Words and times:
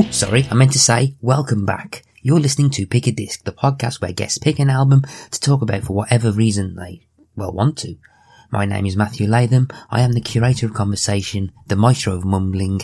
Oh, 0.00 0.08
sorry, 0.12 0.46
I 0.48 0.54
meant 0.54 0.70
to 0.74 0.78
say, 0.78 1.16
welcome 1.20 1.66
back. 1.66 2.04
You're 2.22 2.38
listening 2.38 2.70
to 2.70 2.86
Pick 2.86 3.08
a 3.08 3.10
Disc, 3.10 3.42
the 3.42 3.50
podcast 3.50 4.00
where 4.00 4.12
guests 4.12 4.38
pick 4.38 4.60
an 4.60 4.70
album 4.70 5.02
to 5.32 5.40
talk 5.40 5.60
about 5.60 5.82
for 5.82 5.94
whatever 5.94 6.30
reason 6.30 6.76
they, 6.76 7.00
well, 7.34 7.50
want 7.50 7.78
to. 7.78 7.96
My 8.52 8.64
name 8.64 8.86
is 8.86 8.96
Matthew 8.96 9.26
Latham. 9.26 9.66
I 9.90 10.02
am 10.02 10.12
the 10.12 10.20
curator 10.20 10.66
of 10.66 10.72
conversation, 10.72 11.50
the 11.66 11.74
maestro 11.74 12.14
of 12.14 12.24
mumbling, 12.24 12.82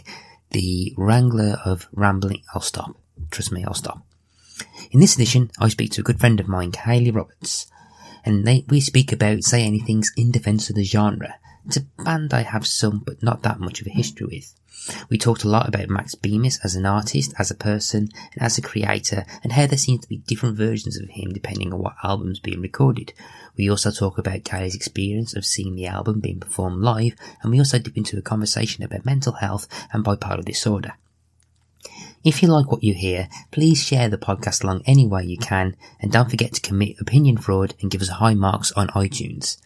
the 0.50 0.92
wrangler 0.96 1.56
of 1.64 1.86
rambling. 1.92 2.42
I'll 2.52 2.60
stop. 2.60 2.96
Trust 3.30 3.52
me, 3.52 3.64
I'll 3.64 3.74
stop. 3.74 4.04
In 4.90 4.98
this 4.98 5.14
edition, 5.14 5.52
I 5.60 5.68
speak 5.68 5.92
to 5.92 6.00
a 6.00 6.04
good 6.04 6.18
friend 6.18 6.40
of 6.40 6.48
mine, 6.48 6.72
Kaylee 6.72 7.14
Roberts, 7.14 7.68
and 8.24 8.44
they, 8.44 8.64
we 8.68 8.80
speak 8.80 9.12
about 9.12 9.44
Say 9.44 9.64
Anything's 9.64 10.10
in 10.16 10.32
defense 10.32 10.68
of 10.68 10.74
the 10.74 10.82
genre. 10.82 11.36
It's 11.64 11.76
a 11.76 11.86
band 12.02 12.34
I 12.34 12.42
have 12.42 12.66
some, 12.66 13.04
but 13.06 13.22
not 13.22 13.42
that 13.42 13.60
much 13.60 13.80
of 13.80 13.86
a 13.86 13.90
history 13.90 14.26
with. 14.26 14.52
We 15.08 15.16
talked 15.16 15.44
a 15.44 15.48
lot 15.48 15.68
about 15.68 15.88
Max 15.88 16.14
Bemis 16.14 16.60
as 16.62 16.74
an 16.74 16.84
artist, 16.84 17.32
as 17.38 17.50
a 17.50 17.54
person, 17.54 18.08
and 18.32 18.42
as 18.42 18.58
a 18.58 18.62
creator, 18.62 19.24
and 19.42 19.52
how 19.52 19.66
there 19.66 19.78
seems 19.78 20.02
to 20.02 20.08
be 20.08 20.18
different 20.18 20.56
versions 20.56 20.98
of 20.98 21.08
him 21.08 21.32
depending 21.32 21.72
on 21.72 21.78
what 21.78 21.96
album's 22.02 22.40
being 22.40 22.60
recorded. 22.60 23.12
We 23.56 23.70
also 23.70 23.90
talk 23.90 24.18
about 24.18 24.44
Kaylee's 24.44 24.74
experience 24.74 25.34
of 25.34 25.46
seeing 25.46 25.74
the 25.74 25.86
album 25.86 26.20
being 26.20 26.40
performed 26.40 26.82
live, 26.82 27.14
and 27.42 27.50
we 27.50 27.58
also 27.58 27.78
dip 27.78 27.96
into 27.96 28.18
a 28.18 28.22
conversation 28.22 28.84
about 28.84 29.06
mental 29.06 29.34
health 29.34 29.66
and 29.92 30.04
bipolar 30.04 30.44
disorder. 30.44 30.92
If 32.22 32.42
you 32.42 32.48
like 32.48 32.70
what 32.70 32.82
you 32.82 32.94
hear, 32.94 33.28
please 33.50 33.82
share 33.82 34.08
the 34.08 34.18
podcast 34.18 34.64
along 34.64 34.82
any 34.86 35.06
way 35.06 35.24
you 35.24 35.38
can, 35.38 35.76
and 36.00 36.10
don't 36.10 36.30
forget 36.30 36.54
to 36.54 36.60
commit 36.60 37.00
opinion 37.00 37.36
fraud 37.36 37.74
and 37.80 37.90
give 37.90 38.02
us 38.02 38.08
high 38.08 38.34
marks 38.34 38.72
on 38.72 38.88
iTunes. 38.88 39.58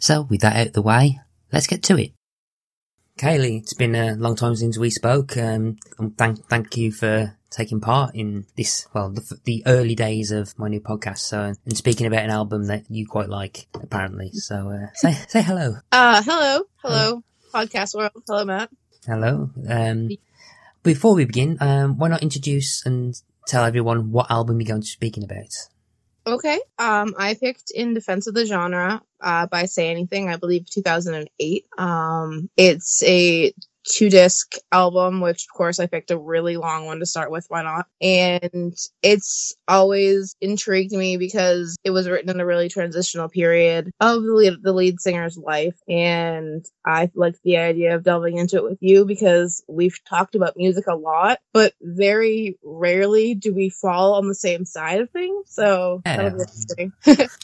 So, 0.00 0.22
with 0.22 0.40
that 0.40 0.56
out 0.56 0.66
of 0.68 0.72
the 0.72 0.82
way, 0.82 1.20
let's 1.52 1.66
get 1.66 1.82
to 1.84 1.98
it. 1.98 2.12
Kaylee, 3.18 3.62
it's 3.62 3.72
been 3.72 3.94
a 3.94 4.14
long 4.14 4.36
time 4.36 4.54
since 4.56 4.76
we 4.76 4.90
spoke. 4.90 5.38
Um, 5.38 5.78
thank 6.18 6.46
thank 6.48 6.76
you 6.76 6.92
for 6.92 7.34
taking 7.48 7.80
part 7.80 8.14
in 8.14 8.44
this. 8.58 8.86
Well, 8.92 9.08
the, 9.08 9.38
the, 9.44 9.62
early 9.64 9.94
days 9.94 10.32
of 10.32 10.58
my 10.58 10.68
new 10.68 10.80
podcast. 10.80 11.20
So, 11.20 11.54
and 11.64 11.76
speaking 11.76 12.06
about 12.06 12.24
an 12.24 12.30
album 12.30 12.66
that 12.66 12.84
you 12.90 13.06
quite 13.06 13.30
like, 13.30 13.68
apparently. 13.74 14.32
So, 14.32 14.68
uh, 14.68 14.88
say 14.92 15.12
say 15.28 15.40
hello. 15.40 15.76
Uh, 15.90 16.22
hello, 16.22 16.64
hello, 16.82 17.22
podcast 17.54 17.94
world. 17.94 18.22
Hello, 18.26 18.44
Matt. 18.44 18.68
Hello. 19.06 19.48
Um, 19.66 20.10
before 20.82 21.14
we 21.14 21.24
begin, 21.24 21.56
um, 21.60 21.96
why 21.96 22.08
not 22.08 22.22
introduce 22.22 22.84
and 22.84 23.18
tell 23.46 23.64
everyone 23.64 24.12
what 24.12 24.30
album 24.30 24.60
you're 24.60 24.68
going 24.68 24.82
to 24.82 24.84
be 24.84 24.90
speaking 24.90 25.24
about? 25.24 25.54
Okay. 26.26 26.60
Um, 26.78 27.14
I 27.18 27.34
picked 27.34 27.70
In 27.70 27.94
Defense 27.94 28.26
of 28.26 28.34
the 28.34 28.46
Genre 28.46 29.02
uh, 29.20 29.46
by 29.46 29.66
Say 29.66 29.90
Anything, 29.90 30.28
I 30.28 30.36
believe 30.36 30.68
2008. 30.70 31.66
Um, 31.78 32.50
it's 32.56 33.02
a 33.04 33.54
two 33.86 34.10
disc 34.10 34.56
album, 34.72 35.20
which 35.20 35.44
of 35.44 35.56
course 35.56 35.78
I 35.78 35.86
picked 35.86 36.10
a 36.10 36.18
really 36.18 36.56
long 36.56 36.86
one 36.86 37.00
to 37.00 37.06
start 37.06 37.30
with. 37.30 37.46
Why 37.48 37.62
not? 37.62 37.86
And 38.00 38.76
it's 39.02 39.54
always 39.68 40.34
intrigued 40.40 40.92
me 40.92 41.16
because 41.16 41.76
it 41.84 41.90
was 41.90 42.08
written 42.08 42.30
in 42.30 42.40
a 42.40 42.46
really 42.46 42.68
transitional 42.68 43.28
period 43.28 43.90
of 44.00 44.22
the 44.22 44.32
lead, 44.32 44.62
the 44.62 44.72
lead 44.72 45.00
singer's 45.00 45.36
life. 45.36 45.76
And 45.88 46.64
I 46.84 47.10
like 47.14 47.36
the 47.42 47.58
idea 47.58 47.94
of 47.94 48.02
delving 48.02 48.38
into 48.38 48.56
it 48.56 48.64
with 48.64 48.78
you 48.80 49.04
because 49.04 49.62
we've 49.68 49.98
talked 50.04 50.34
about 50.34 50.56
music 50.56 50.86
a 50.86 50.94
lot, 50.94 51.38
but 51.52 51.72
very 51.80 52.58
rarely 52.62 53.34
do 53.34 53.54
we 53.54 53.68
fall 53.70 54.14
on 54.14 54.28
the 54.28 54.34
same 54.34 54.64
side 54.64 55.00
of 55.00 55.10
things. 55.10 55.50
So 55.50 56.02
that'll 56.04 56.30
be 56.30 56.42
interesting. 56.42 56.92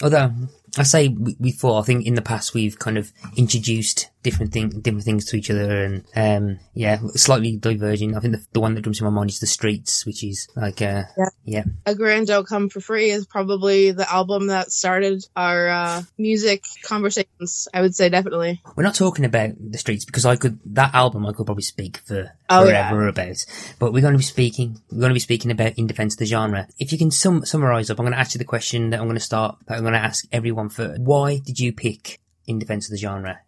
Although 0.03 0.33
I 0.79 0.85
say 0.85 1.09
we, 1.09 1.37
we 1.39 1.51
thought, 1.51 1.81
I 1.81 1.83
think 1.83 2.07
in 2.07 2.15
the 2.15 2.23
past 2.23 2.55
we've 2.55 2.79
kind 2.79 2.97
of 2.97 3.13
introduced 3.37 4.09
different 4.23 4.53
thing, 4.53 4.69
different 4.69 5.05
things 5.05 5.25
to 5.27 5.37
each 5.37 5.51
other, 5.51 5.85
and 5.85 6.05
um, 6.15 6.59
yeah, 6.75 6.99
slightly 7.15 7.57
diverging. 7.57 8.17
I 8.17 8.21
think 8.21 8.35
the, 8.35 8.47
the 8.53 8.61
one 8.61 8.75
that 8.75 8.83
jumps 8.83 9.01
in 9.01 9.05
my 9.05 9.11
mind 9.11 9.31
is 9.31 9.41
the 9.41 9.47
Streets, 9.47 10.07
which 10.07 10.25
is 10.25 10.49
like, 10.57 10.81
uh, 10.81 11.05
yeah. 11.17 11.29
yeah, 11.45 11.65
a 11.87 11.95
Grand 11.95 12.29
Don't 12.29 12.47
Come 12.47 12.69
for 12.69 12.81
Free 12.81 13.11
is 13.11 13.27
probably 13.27 13.91
the 13.91 14.11
album 14.11 14.49
that 14.49 14.71
started 14.71 15.25
our 15.37 15.69
uh, 15.69 16.03
music 16.19 16.65
conversations. 16.83 17.69
I 17.75 17.81
would 17.81 17.95
say 17.95 18.09
definitely. 18.09 18.63
We're 18.77 18.85
not 18.85 18.95
talking 18.95 19.25
about 19.25 19.53
the 19.59 19.79
Streets 19.79 20.05
because 20.05 20.25
I 20.25 20.37
could 20.37 20.59
that 20.67 20.95
album 20.95 21.27
I 21.27 21.33
could 21.33 21.47
probably 21.47 21.63
speak 21.63 21.99
for 21.99 22.33
oh, 22.49 22.65
forever 22.65 23.03
yeah. 23.03 23.09
about, 23.09 23.45
but 23.79 23.93
we're 23.93 24.01
going 24.01 24.15
to 24.15 24.19
be 24.19 24.25
speaking. 24.25 24.81
We're 24.91 25.01
going 25.01 25.11
to 25.11 25.15
be 25.15 25.21
speaking 25.21 25.51
about 25.51 25.79
in 25.79 25.87
defense 25.87 26.15
of 26.15 26.21
the 26.21 26.27
genre. 26.27 26.69
If 26.79 26.93
you 26.93 26.99
can 26.99 27.11
sum, 27.11 27.45
summarize 27.45 27.91
up, 27.91 27.99
I'm 27.99 28.05
going 28.05 28.15
to 28.15 28.21
ask 28.21 28.35
you 28.35 28.39
the 28.39 28.45
question 28.45 28.91
that 28.91 29.01
I'm 29.01 29.07
going 29.07 29.17
to 29.17 29.21
start. 29.21 29.59
That 29.67 29.79
I'm 29.79 29.83
going 29.83 29.95
to 29.95 29.99
ask 29.99 30.25
everyone 30.33 30.62
first. 30.69 31.01
Why 31.01 31.39
did 31.39 31.59
you 31.59 31.73
pick 31.73 32.21
in 32.47 32.59
defense 32.59 32.89
of 32.89 32.93
the 32.93 32.99
genre? 32.99 33.41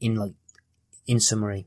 in 0.00 0.16
like 0.16 0.32
in 1.06 1.20
summary? 1.20 1.66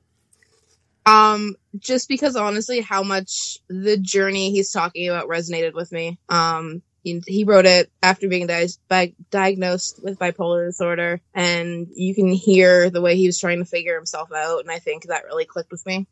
Um, 1.05 1.55
just 1.77 2.07
because 2.07 2.35
honestly, 2.35 2.79
how 2.79 3.03
much 3.03 3.57
the 3.67 3.97
journey 3.97 4.51
he's 4.51 4.71
talking 4.71 5.09
about 5.09 5.27
resonated 5.27 5.73
with 5.73 5.91
me. 5.91 6.19
Um, 6.29 6.81
he, 7.03 7.23
he 7.25 7.43
wrote 7.45 7.65
it 7.65 7.91
after 8.03 8.27
being 8.27 8.45
di- 8.45 8.67
bi- 8.87 9.15
diagnosed 9.31 9.99
with 10.03 10.19
bipolar 10.19 10.67
disorder, 10.67 11.19
and 11.33 11.87
you 11.95 12.13
can 12.13 12.27
hear 12.27 12.91
the 12.91 13.01
way 13.01 13.15
he 13.15 13.25
was 13.25 13.39
trying 13.39 13.57
to 13.57 13.65
figure 13.65 13.95
himself 13.95 14.31
out, 14.31 14.59
and 14.59 14.69
I 14.69 14.77
think 14.77 15.05
that 15.05 15.25
really 15.25 15.45
clicked 15.45 15.71
with 15.71 15.83
me. 15.87 16.05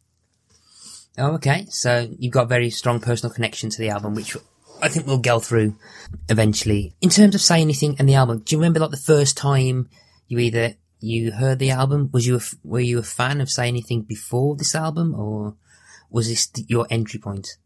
Oh, 1.19 1.33
okay. 1.33 1.67
So 1.69 2.09
you've 2.17 2.33
got 2.33 2.49
very 2.49 2.71
strong 2.71 2.99
personal 2.99 3.31
connection 3.31 3.69
to 3.69 3.77
the 3.77 3.89
album, 3.89 4.15
which 4.15 4.35
I 4.81 4.89
think 4.89 5.07
we'll 5.07 5.19
go 5.19 5.39
through 5.39 5.75
eventually. 6.29 6.95
In 7.01 7.09
terms 7.09 7.35
of 7.35 7.41
say 7.41 7.61
anything 7.61 7.95
and 7.99 8.07
the 8.07 8.15
album, 8.15 8.39
do 8.39 8.55
you 8.55 8.59
remember 8.59 8.79
like 8.79 8.91
the 8.91 8.97
first 8.97 9.37
time 9.37 9.89
you 10.27 10.39
either 10.39 10.75
you 10.99 11.31
heard 11.31 11.59
the 11.59 11.71
album? 11.71 12.09
Was 12.13 12.27
you 12.27 12.37
a, 12.37 12.41
were 12.63 12.79
you 12.79 12.99
a 12.99 13.03
fan 13.03 13.41
of 13.41 13.49
Say 13.49 13.67
Anything 13.67 14.01
before 14.03 14.55
this 14.55 14.75
album, 14.75 15.15
or 15.15 15.55
was 16.09 16.27
this 16.27 16.49
your 16.67 16.87
entry 16.89 17.19
point? 17.19 17.57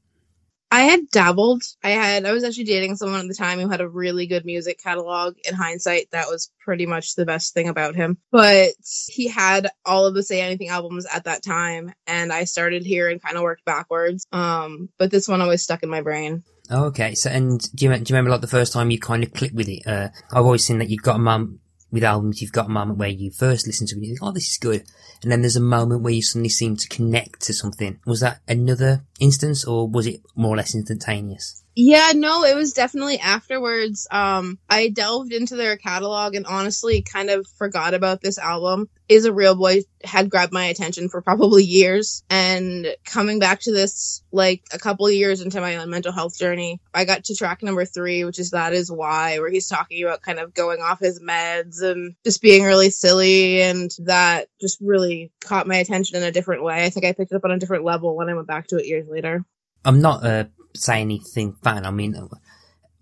I 0.71 0.81
had 0.81 1.09
dabbled. 1.11 1.61
I 1.83 1.91
had 1.91 2.25
I 2.25 2.31
was 2.31 2.43
actually 2.43 2.63
dating 2.63 2.95
someone 2.95 3.19
at 3.19 3.27
the 3.27 3.35
time 3.35 3.59
who 3.59 3.69
had 3.69 3.81
a 3.81 3.87
really 3.87 4.25
good 4.25 4.43
music 4.43 4.81
catalog. 4.81 5.35
In 5.47 5.53
hindsight, 5.53 6.09
that 6.11 6.29
was 6.29 6.51
pretty 6.65 6.87
much 6.87 7.13
the 7.13 7.27
best 7.27 7.53
thing 7.53 7.67
about 7.69 7.95
him. 7.95 8.17
But 8.31 8.71
he 9.07 9.27
had 9.27 9.69
all 9.85 10.05
of 10.05 10.15
the 10.15 10.23
Say 10.23 10.41
Anything 10.41 10.69
albums 10.69 11.05
at 11.13 11.25
that 11.25 11.43
time, 11.43 11.93
and 12.07 12.33
I 12.33 12.45
started 12.45 12.83
here 12.85 13.07
and 13.07 13.21
kind 13.21 13.37
of 13.37 13.43
worked 13.43 13.65
backwards. 13.65 14.25
Um, 14.31 14.89
but 14.97 15.11
this 15.11 15.27
one 15.27 15.41
always 15.41 15.61
stuck 15.61 15.83
in 15.83 15.89
my 15.89 16.01
brain. 16.01 16.43
Okay. 16.73 17.13
So, 17.13 17.29
and 17.29 17.59
do 17.75 17.85
you, 17.85 17.91
do 17.93 17.99
you 17.99 18.05
remember 18.15 18.31
like 18.31 18.41
the 18.41 18.47
first 18.47 18.73
time 18.73 18.89
you 18.89 18.99
kind 18.99 19.23
of 19.23 19.31
clicked 19.31 19.53
with 19.53 19.69
it? 19.69 19.85
Uh, 19.85 20.09
I've 20.31 20.45
always 20.45 20.65
seen 20.65 20.79
that 20.79 20.89
you've 20.89 21.03
got 21.03 21.17
a 21.17 21.19
moment 21.19 21.59
with 21.91 22.03
albums, 22.03 22.41
you've 22.41 22.51
got 22.51 22.65
a 22.65 22.69
moment 22.69 22.97
where 22.97 23.09
you 23.09 23.29
first 23.29 23.67
listen 23.67 23.85
to 23.85 23.93
it 23.93 23.97
and 23.97 24.05
you 24.05 24.13
think, 24.13 24.23
oh, 24.23 24.31
this 24.31 24.49
is 24.49 24.57
good. 24.57 24.83
And 25.21 25.31
then 25.31 25.41
there's 25.41 25.55
a 25.55 25.61
moment 25.61 26.01
where 26.01 26.11
you 26.11 26.23
suddenly 26.23 26.49
seem 26.49 26.75
to 26.75 26.89
connect 26.89 27.41
to 27.41 27.53
something. 27.53 27.99
Was 28.07 28.21
that 28.21 28.39
another 28.47 29.03
instance 29.19 29.63
or 29.63 29.87
was 29.87 30.07
it 30.07 30.21
more 30.35 30.55
or 30.55 30.57
less 30.57 30.73
instantaneous? 30.73 31.62
Yeah, 31.75 32.11
no, 32.13 32.43
it 32.43 32.55
was 32.55 32.73
definitely 32.73 33.19
afterwards. 33.19 34.07
Um, 34.11 34.59
I 34.69 34.89
delved 34.89 35.33
into 35.33 35.55
their 35.55 35.75
catalog 35.75 36.35
and 36.35 36.45
honestly 36.45 37.01
kind 37.01 37.29
of 37.29 37.47
forgot 37.57 37.93
about 37.93 38.21
this 38.21 38.37
album. 38.37 38.89
Is 39.09 39.25
a 39.25 39.33
Real 39.33 39.55
Boy 39.55 39.81
had 40.03 40.29
grabbed 40.29 40.53
my 40.53 40.65
attention 40.65 41.09
for 41.09 41.21
probably 41.21 41.63
years. 41.63 42.23
And 42.29 42.95
coming 43.05 43.39
back 43.39 43.61
to 43.61 43.71
this, 43.71 44.23
like 44.31 44.63
a 44.71 44.79
couple 44.79 45.09
years 45.09 45.41
into 45.41 45.61
my 45.61 45.75
own 45.75 45.89
mental 45.89 46.11
health 46.11 46.37
journey, 46.37 46.79
I 46.93 47.05
got 47.05 47.25
to 47.25 47.35
track 47.35 47.63
number 47.63 47.85
three, 47.85 48.23
which 48.23 48.39
is 48.39 48.51
That 48.51 48.73
Is 48.73 48.91
Why, 48.91 49.39
where 49.39 49.49
he's 49.49 49.67
talking 49.67 50.03
about 50.03 50.21
kind 50.21 50.39
of 50.39 50.53
going 50.53 50.81
off 50.81 50.99
his 50.99 51.19
meds 51.19 51.81
and 51.81 52.15
just 52.23 52.41
being 52.41 52.63
really 52.63 52.91
silly. 52.91 53.61
And 53.61 53.91
that 53.99 54.47
just 54.61 54.79
really 54.79 55.31
caught 55.41 55.67
my 55.67 55.77
attention 55.77 56.17
in 56.17 56.23
a 56.23 56.31
different 56.31 56.63
way. 56.63 56.85
I 56.85 56.89
think 56.89 57.05
I 57.05 57.13
picked 57.13 57.31
it 57.31 57.35
up 57.35 57.45
on 57.45 57.51
a 57.51 57.59
different 57.59 57.83
level 57.83 58.15
when 58.15 58.29
I 58.29 58.35
went 58.35 58.47
back 58.47 58.67
to 58.67 58.77
it 58.77 58.87
years 58.87 59.07
later. 59.07 59.43
I'm 59.85 60.01
not 60.01 60.25
a 60.25 60.49
say 60.75 61.01
anything 61.01 61.53
fan. 61.63 61.85
I 61.85 61.91
mean, 61.91 62.15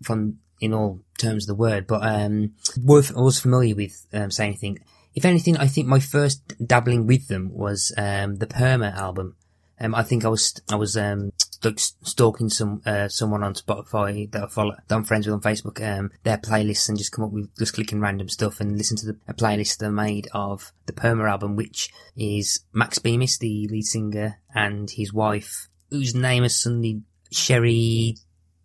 from 0.03 0.39
in 0.59 0.73
all 0.73 1.01
terms 1.17 1.43
of 1.43 1.47
the 1.47 1.61
word, 1.61 1.87
but 1.87 2.03
um, 2.03 2.53
was, 2.77 3.11
I 3.11 3.19
was 3.19 3.39
familiar 3.39 3.75
with 3.75 4.05
um, 4.13 4.31
say 4.31 4.45
anything. 4.45 4.79
If 5.13 5.25
anything, 5.25 5.57
I 5.57 5.67
think 5.67 5.87
my 5.87 5.99
first 5.99 6.53
dabbling 6.65 7.07
with 7.07 7.27
them 7.27 7.51
was 7.53 7.91
um, 7.97 8.35
the 8.35 8.47
Perma 8.47 8.95
album. 8.95 9.35
Um, 9.79 9.95
I 9.95 10.03
think 10.03 10.23
I 10.23 10.29
was 10.29 10.53
I 10.69 10.75
was 10.75 10.95
um, 10.95 11.31
like 11.63 11.79
stalking 11.79 12.49
some 12.49 12.81
uh, 12.85 13.07
someone 13.07 13.43
on 13.43 13.55
Spotify 13.55 14.31
that 14.31 14.43
I 14.43 14.47
follow, 14.47 14.75
that 14.87 14.95
I'm 14.95 15.03
friends 15.03 15.25
with 15.25 15.33
on 15.33 15.41
Facebook, 15.41 15.81
um, 15.81 16.11
their 16.23 16.37
playlists 16.37 16.87
and 16.87 16.97
just 16.97 17.11
come 17.11 17.25
up 17.25 17.31
with 17.31 17.49
just 17.57 17.73
clicking 17.73 17.99
random 17.99 18.29
stuff 18.29 18.59
and 18.59 18.77
listen 18.77 18.95
to 18.97 19.07
the, 19.07 19.17
a 19.27 19.33
playlist 19.33 19.77
they 19.77 19.89
made 19.89 20.27
of 20.33 20.71
the 20.85 20.93
Perma 20.93 21.29
album, 21.29 21.55
which 21.55 21.89
is 22.15 22.61
Max 22.73 22.99
Bemis, 22.99 23.39
the 23.39 23.67
lead 23.69 23.85
singer, 23.85 24.39
and 24.53 24.91
his 24.91 25.11
wife, 25.11 25.67
whose 25.89 26.13
name 26.13 26.43
is 26.43 26.61
suddenly 26.61 27.01
Sherry. 27.31 28.17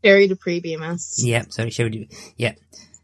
Sherry 0.04 0.28
Dupree 0.28 0.60
Bemis. 0.60 1.22
Yeah, 1.24 1.44
sorry, 1.48 1.70
Sherry 1.70 1.90
Dupree. 1.90 2.16
Yeah. 2.36 2.52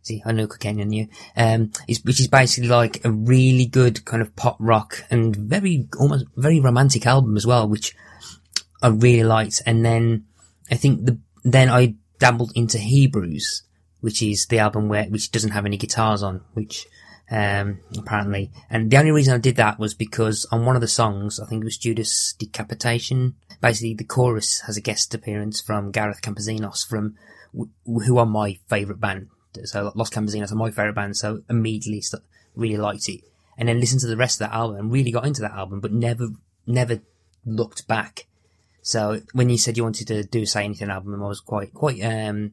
See, 0.02 0.20
I 0.26 0.32
know 0.32 0.48
cocaine 0.48 0.80
on 0.80 0.92
you. 0.92 1.08
Um, 1.36 1.70
which 1.86 2.18
is 2.18 2.26
basically 2.26 2.68
like 2.68 3.04
a 3.04 3.10
really 3.10 3.66
good 3.66 4.04
kind 4.04 4.20
of 4.20 4.34
pop 4.34 4.56
rock 4.58 5.04
and 5.10 5.34
very, 5.34 5.88
almost 5.98 6.26
very 6.36 6.58
romantic 6.58 7.06
album 7.06 7.36
as 7.36 7.46
well, 7.46 7.68
which 7.68 7.94
I 8.82 8.88
really 8.88 9.22
liked. 9.22 9.62
And 9.64 9.84
then 9.84 10.24
I 10.70 10.74
think 10.74 11.06
the, 11.06 11.18
then 11.44 11.68
I 11.68 11.94
dabbled 12.18 12.52
into 12.56 12.78
Hebrews, 12.78 13.62
which 14.00 14.22
is 14.22 14.46
the 14.46 14.58
album 14.58 14.88
where, 14.88 15.04
which 15.04 15.30
doesn't 15.30 15.52
have 15.52 15.66
any 15.66 15.76
guitars 15.76 16.24
on, 16.24 16.40
which, 16.54 16.86
um, 17.32 17.80
apparently. 17.98 18.50
And 18.68 18.90
the 18.90 18.98
only 18.98 19.10
reason 19.10 19.34
I 19.34 19.38
did 19.38 19.56
that 19.56 19.78
was 19.78 19.94
because 19.94 20.46
on 20.52 20.66
one 20.66 20.76
of 20.76 20.82
the 20.82 20.88
songs, 20.88 21.40
I 21.40 21.46
think 21.46 21.62
it 21.62 21.64
was 21.64 21.78
Judas 21.78 22.34
Decapitation, 22.38 23.34
basically 23.62 23.94
the 23.94 24.04
chorus 24.04 24.60
has 24.66 24.76
a 24.76 24.82
guest 24.82 25.14
appearance 25.14 25.60
from 25.60 25.90
Gareth 25.90 26.20
Campesinos 26.20 26.86
from, 26.86 27.16
who 27.86 28.18
are 28.18 28.26
my 28.26 28.58
favourite 28.68 29.00
band. 29.00 29.28
So 29.64 29.92
Los 29.94 30.10
Campesinos 30.10 30.52
are 30.52 30.56
my 30.56 30.70
favourite 30.70 30.94
band, 30.94 31.16
so 31.16 31.42
immediately 31.48 32.02
really 32.54 32.76
liked 32.76 33.08
it. 33.08 33.22
And 33.56 33.68
then 33.68 33.80
listened 33.80 34.02
to 34.02 34.06
the 34.06 34.16
rest 34.16 34.40
of 34.40 34.50
that 34.50 34.54
album 34.54 34.76
and 34.76 34.92
really 34.92 35.10
got 35.10 35.26
into 35.26 35.42
that 35.42 35.52
album, 35.52 35.80
but 35.80 35.92
never, 35.92 36.28
never 36.66 37.00
looked 37.46 37.88
back. 37.88 38.26
So 38.82 39.22
when 39.32 39.48
you 39.48 39.56
said 39.56 39.78
you 39.78 39.84
wanted 39.84 40.08
to 40.08 40.22
do 40.24 40.44
Say 40.44 40.64
Anything 40.64 40.90
album, 40.90 41.22
I 41.22 41.28
was 41.28 41.40
quite, 41.40 41.72
quite, 41.72 42.02
um, 42.02 42.52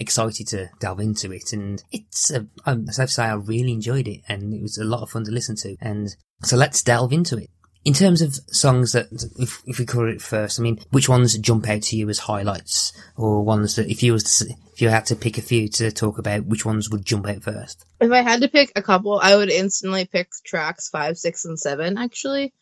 excited 0.00 0.48
to 0.48 0.70
delve 0.80 1.00
into 1.00 1.30
it. 1.32 1.52
And 1.52 1.82
it's, 1.92 2.30
a, 2.30 2.46
um, 2.66 2.86
as 2.88 2.98
I 2.98 3.04
say, 3.04 3.24
I 3.24 3.34
really 3.34 3.72
enjoyed 3.72 4.08
it 4.08 4.22
and 4.28 4.52
it 4.54 4.62
was 4.62 4.78
a 4.78 4.84
lot 4.84 5.02
of 5.02 5.10
fun 5.10 5.24
to 5.24 5.30
listen 5.30 5.54
to. 5.56 5.76
And 5.80 6.16
so 6.42 6.56
let's 6.56 6.82
delve 6.82 7.12
into 7.12 7.36
it. 7.36 7.50
In 7.82 7.94
terms 7.94 8.20
of 8.20 8.34
songs 8.48 8.92
that, 8.92 9.06
if, 9.38 9.62
if 9.66 9.78
we 9.78 9.86
cover 9.86 10.08
it 10.08 10.20
first, 10.20 10.58
I 10.58 10.62
mean, 10.62 10.80
which 10.90 11.08
ones 11.08 11.38
jump 11.38 11.68
out 11.68 11.82
to 11.82 11.96
you 11.96 12.10
as 12.10 12.18
highlights, 12.18 12.92
or 13.16 13.42
ones 13.42 13.76
that, 13.76 13.88
if 13.88 14.02
you 14.02 14.12
was 14.12 14.38
to, 14.38 14.54
if 14.74 14.82
you 14.82 14.90
had 14.90 15.06
to 15.06 15.16
pick 15.16 15.38
a 15.38 15.42
few 15.42 15.66
to 15.70 15.90
talk 15.90 16.18
about, 16.18 16.44
which 16.44 16.66
ones 16.66 16.90
would 16.90 17.06
jump 17.06 17.26
out 17.26 17.42
first? 17.42 17.86
If 17.98 18.12
I 18.12 18.20
had 18.20 18.42
to 18.42 18.48
pick 18.48 18.72
a 18.76 18.82
couple, 18.82 19.18
I 19.18 19.34
would 19.34 19.50
instantly 19.50 20.04
pick 20.04 20.28
tracks 20.44 20.90
five, 20.90 21.16
six, 21.16 21.46
and 21.46 21.58
seven. 21.58 21.96
Actually, 21.96 22.52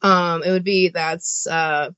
um, 0.00 0.42
it 0.42 0.50
would 0.50 0.64
be 0.64 0.88
that's 0.88 1.46
uh, 1.46 1.90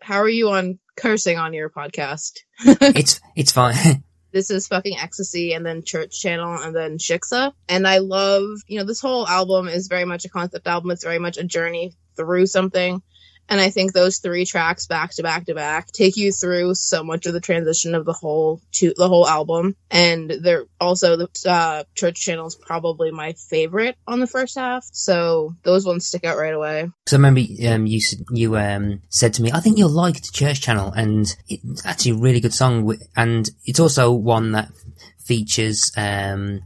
how 0.00 0.16
are 0.16 0.28
you 0.28 0.50
on 0.50 0.80
cursing 0.96 1.38
on 1.38 1.54
your 1.54 1.70
podcast? 1.70 2.40
it's 2.64 3.20
it's 3.36 3.52
fine. 3.52 4.02
this 4.32 4.50
is 4.50 4.68
fucking 4.68 4.98
ecstasy 4.98 5.52
and 5.52 5.64
then 5.64 5.82
church 5.82 6.20
channel 6.20 6.54
and 6.60 6.74
then 6.74 6.98
shiksa. 6.98 7.52
And 7.68 7.86
i 7.86 7.98
love 7.98 8.44
you 8.66 8.78
know 8.78 8.84
this 8.84 9.00
whole 9.00 9.26
album 9.26 9.68
is 9.68 9.88
very 9.88 10.04
much 10.04 10.24
a 10.24 10.28
concept 10.28 10.66
album. 10.66 10.90
It's 10.90 11.04
very 11.04 11.18
much 11.18 11.38
a 11.38 11.44
journey 11.44 11.94
through 12.16 12.46
something 12.46 13.02
and 13.48 13.60
I 13.60 13.70
think 13.70 13.92
those 13.92 14.18
three 14.18 14.46
tracks 14.46 14.86
back 14.86 15.12
to 15.14 15.22
back 15.22 15.46
to 15.46 15.54
back 15.54 15.92
take 15.92 16.16
you 16.16 16.32
through 16.32 16.74
so 16.74 17.04
much 17.04 17.26
of 17.26 17.32
the 17.32 17.40
transition 17.40 17.94
of 17.94 18.04
the 18.04 18.12
whole 18.12 18.60
to 18.72 18.94
the 18.96 19.08
whole 19.08 19.26
album. 19.26 19.76
And 19.90 20.30
they're 20.30 20.64
also 20.80 21.16
the 21.16 21.28
uh, 21.46 21.84
church 21.94 22.20
channel 22.20 22.46
is 22.46 22.54
probably 22.54 23.10
my 23.10 23.34
favorite 23.34 23.96
on 24.06 24.20
the 24.20 24.26
first 24.26 24.56
half. 24.56 24.86
So 24.92 25.54
those 25.64 25.84
ones 25.84 26.06
stick 26.06 26.24
out 26.24 26.38
right 26.38 26.54
away. 26.54 26.90
So 27.06 27.16
I 27.16 27.18
remember 27.18 27.40
um, 27.68 27.86
you 27.86 28.00
you 28.30 28.56
um, 28.56 29.02
said 29.08 29.34
to 29.34 29.42
me, 29.42 29.52
I 29.52 29.60
think 29.60 29.78
you'll 29.78 29.90
like 29.90 30.14
the 30.14 30.32
church 30.32 30.60
channel, 30.60 30.92
and 30.92 31.34
it's 31.48 31.84
actually 31.84 32.12
a 32.12 32.16
really 32.16 32.40
good 32.40 32.54
song. 32.54 32.96
And 33.16 33.50
it's 33.64 33.80
also 33.80 34.12
one 34.12 34.52
that 34.52 34.70
features. 35.18 35.92
Um, 35.96 36.62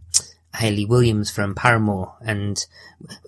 Hayley 0.54 0.86
Williams 0.86 1.30
from 1.30 1.54
Paramore, 1.54 2.14
and 2.24 2.64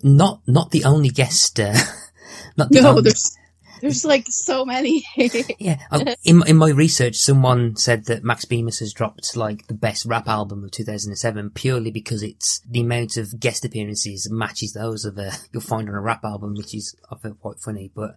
not 0.01 0.41
not 0.47 0.71
the 0.71 0.85
only 0.85 1.09
guest. 1.09 1.59
Uh, 1.59 1.77
not 2.57 2.69
the 2.69 2.81
no, 2.81 3.01
there's 3.01 3.37
there's 3.81 4.05
like 4.05 4.25
so 4.27 4.65
many. 4.65 5.05
yeah, 5.59 5.79
in 6.23 6.43
in 6.47 6.57
my 6.57 6.69
research, 6.69 7.15
someone 7.15 7.75
said 7.75 8.05
that 8.05 8.23
Max 8.23 8.45
Bemis 8.45 8.79
has 8.79 8.93
dropped 8.93 9.35
like 9.35 9.67
the 9.67 9.73
best 9.73 10.05
rap 10.05 10.27
album 10.27 10.63
of 10.63 10.71
2007 10.71 11.51
purely 11.51 11.91
because 11.91 12.23
it's 12.23 12.61
the 12.69 12.81
amount 12.81 13.17
of 13.17 13.39
guest 13.39 13.65
appearances 13.65 14.29
matches 14.29 14.73
those 14.73 15.05
of 15.05 15.17
a 15.17 15.31
you'll 15.51 15.61
find 15.61 15.89
on 15.89 15.95
a 15.95 16.01
rap 16.01 16.23
album, 16.23 16.53
which 16.55 16.75
is 16.75 16.95
I 17.11 17.15
think 17.15 17.39
quite 17.39 17.59
funny. 17.59 17.91
But 17.93 18.15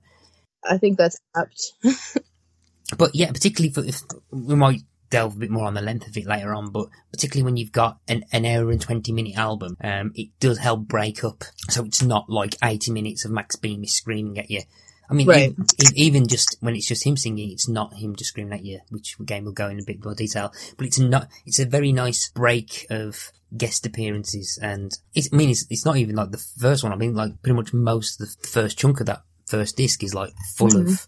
I 0.68 0.78
think 0.78 0.98
that's 0.98 1.18
apt. 1.36 1.72
but 2.98 3.14
yeah, 3.14 3.30
particularly 3.30 3.72
for 3.72 3.84
if 3.84 4.00
we 4.30 4.54
might 4.54 4.80
delve 5.12 5.36
a 5.36 5.38
bit 5.38 5.50
more 5.50 5.66
on 5.66 5.74
the 5.74 5.82
length 5.82 6.08
of 6.08 6.16
it 6.16 6.26
later 6.26 6.54
on, 6.54 6.70
but 6.70 6.86
particularly 7.12 7.44
when 7.44 7.56
you've 7.56 7.70
got 7.70 7.98
an, 8.08 8.24
an 8.32 8.46
hour 8.46 8.70
and 8.70 8.80
20 8.80 9.12
minute 9.12 9.36
album, 9.36 9.76
um, 9.84 10.10
it 10.16 10.30
does 10.40 10.58
help 10.58 10.88
break 10.88 11.22
up. 11.22 11.44
So 11.68 11.84
it's 11.84 12.02
not 12.02 12.28
like 12.28 12.56
80 12.64 12.90
minutes 12.90 13.24
of 13.24 13.30
Max 13.30 13.54
Bemis 13.54 13.94
screaming 13.94 14.38
at 14.38 14.50
you. 14.50 14.62
I 15.10 15.14
mean, 15.14 15.28
right. 15.28 15.50
even, 15.50 15.66
even, 15.94 16.28
just 16.28 16.56
when 16.60 16.74
it's 16.74 16.86
just 16.86 17.04
him 17.04 17.18
singing, 17.18 17.50
it's 17.50 17.68
not 17.68 17.92
him 17.92 18.16
just 18.16 18.30
screaming 18.30 18.54
at 18.54 18.64
you, 18.64 18.80
which 18.88 19.16
again 19.20 19.44
we'll 19.44 19.52
go 19.52 19.68
in 19.68 19.78
a 19.78 19.84
bit 19.84 20.02
more 20.02 20.14
detail. 20.14 20.50
But 20.78 20.86
it's 20.86 20.98
not. 20.98 21.28
It's 21.44 21.58
a 21.58 21.66
very 21.66 21.92
nice 21.92 22.30
break 22.30 22.86
of 22.88 23.30
guest 23.54 23.84
appearances, 23.84 24.58
and 24.62 24.90
it's, 25.12 25.28
I 25.30 25.36
mean, 25.36 25.50
it's, 25.50 25.66
it's 25.68 25.84
not 25.84 25.98
even 25.98 26.16
like 26.16 26.30
the 26.30 26.42
first 26.58 26.82
one. 26.82 26.92
I 26.92 26.96
mean, 26.96 27.14
like 27.14 27.42
pretty 27.42 27.56
much 27.56 27.74
most 27.74 28.18
of 28.18 28.26
the 28.26 28.48
first 28.48 28.78
chunk 28.78 29.00
of 29.00 29.06
that 29.06 29.22
first 29.44 29.76
disc 29.76 30.02
is 30.02 30.14
like 30.14 30.32
full 30.56 30.68
mm-hmm. 30.68 30.88
of 30.88 31.06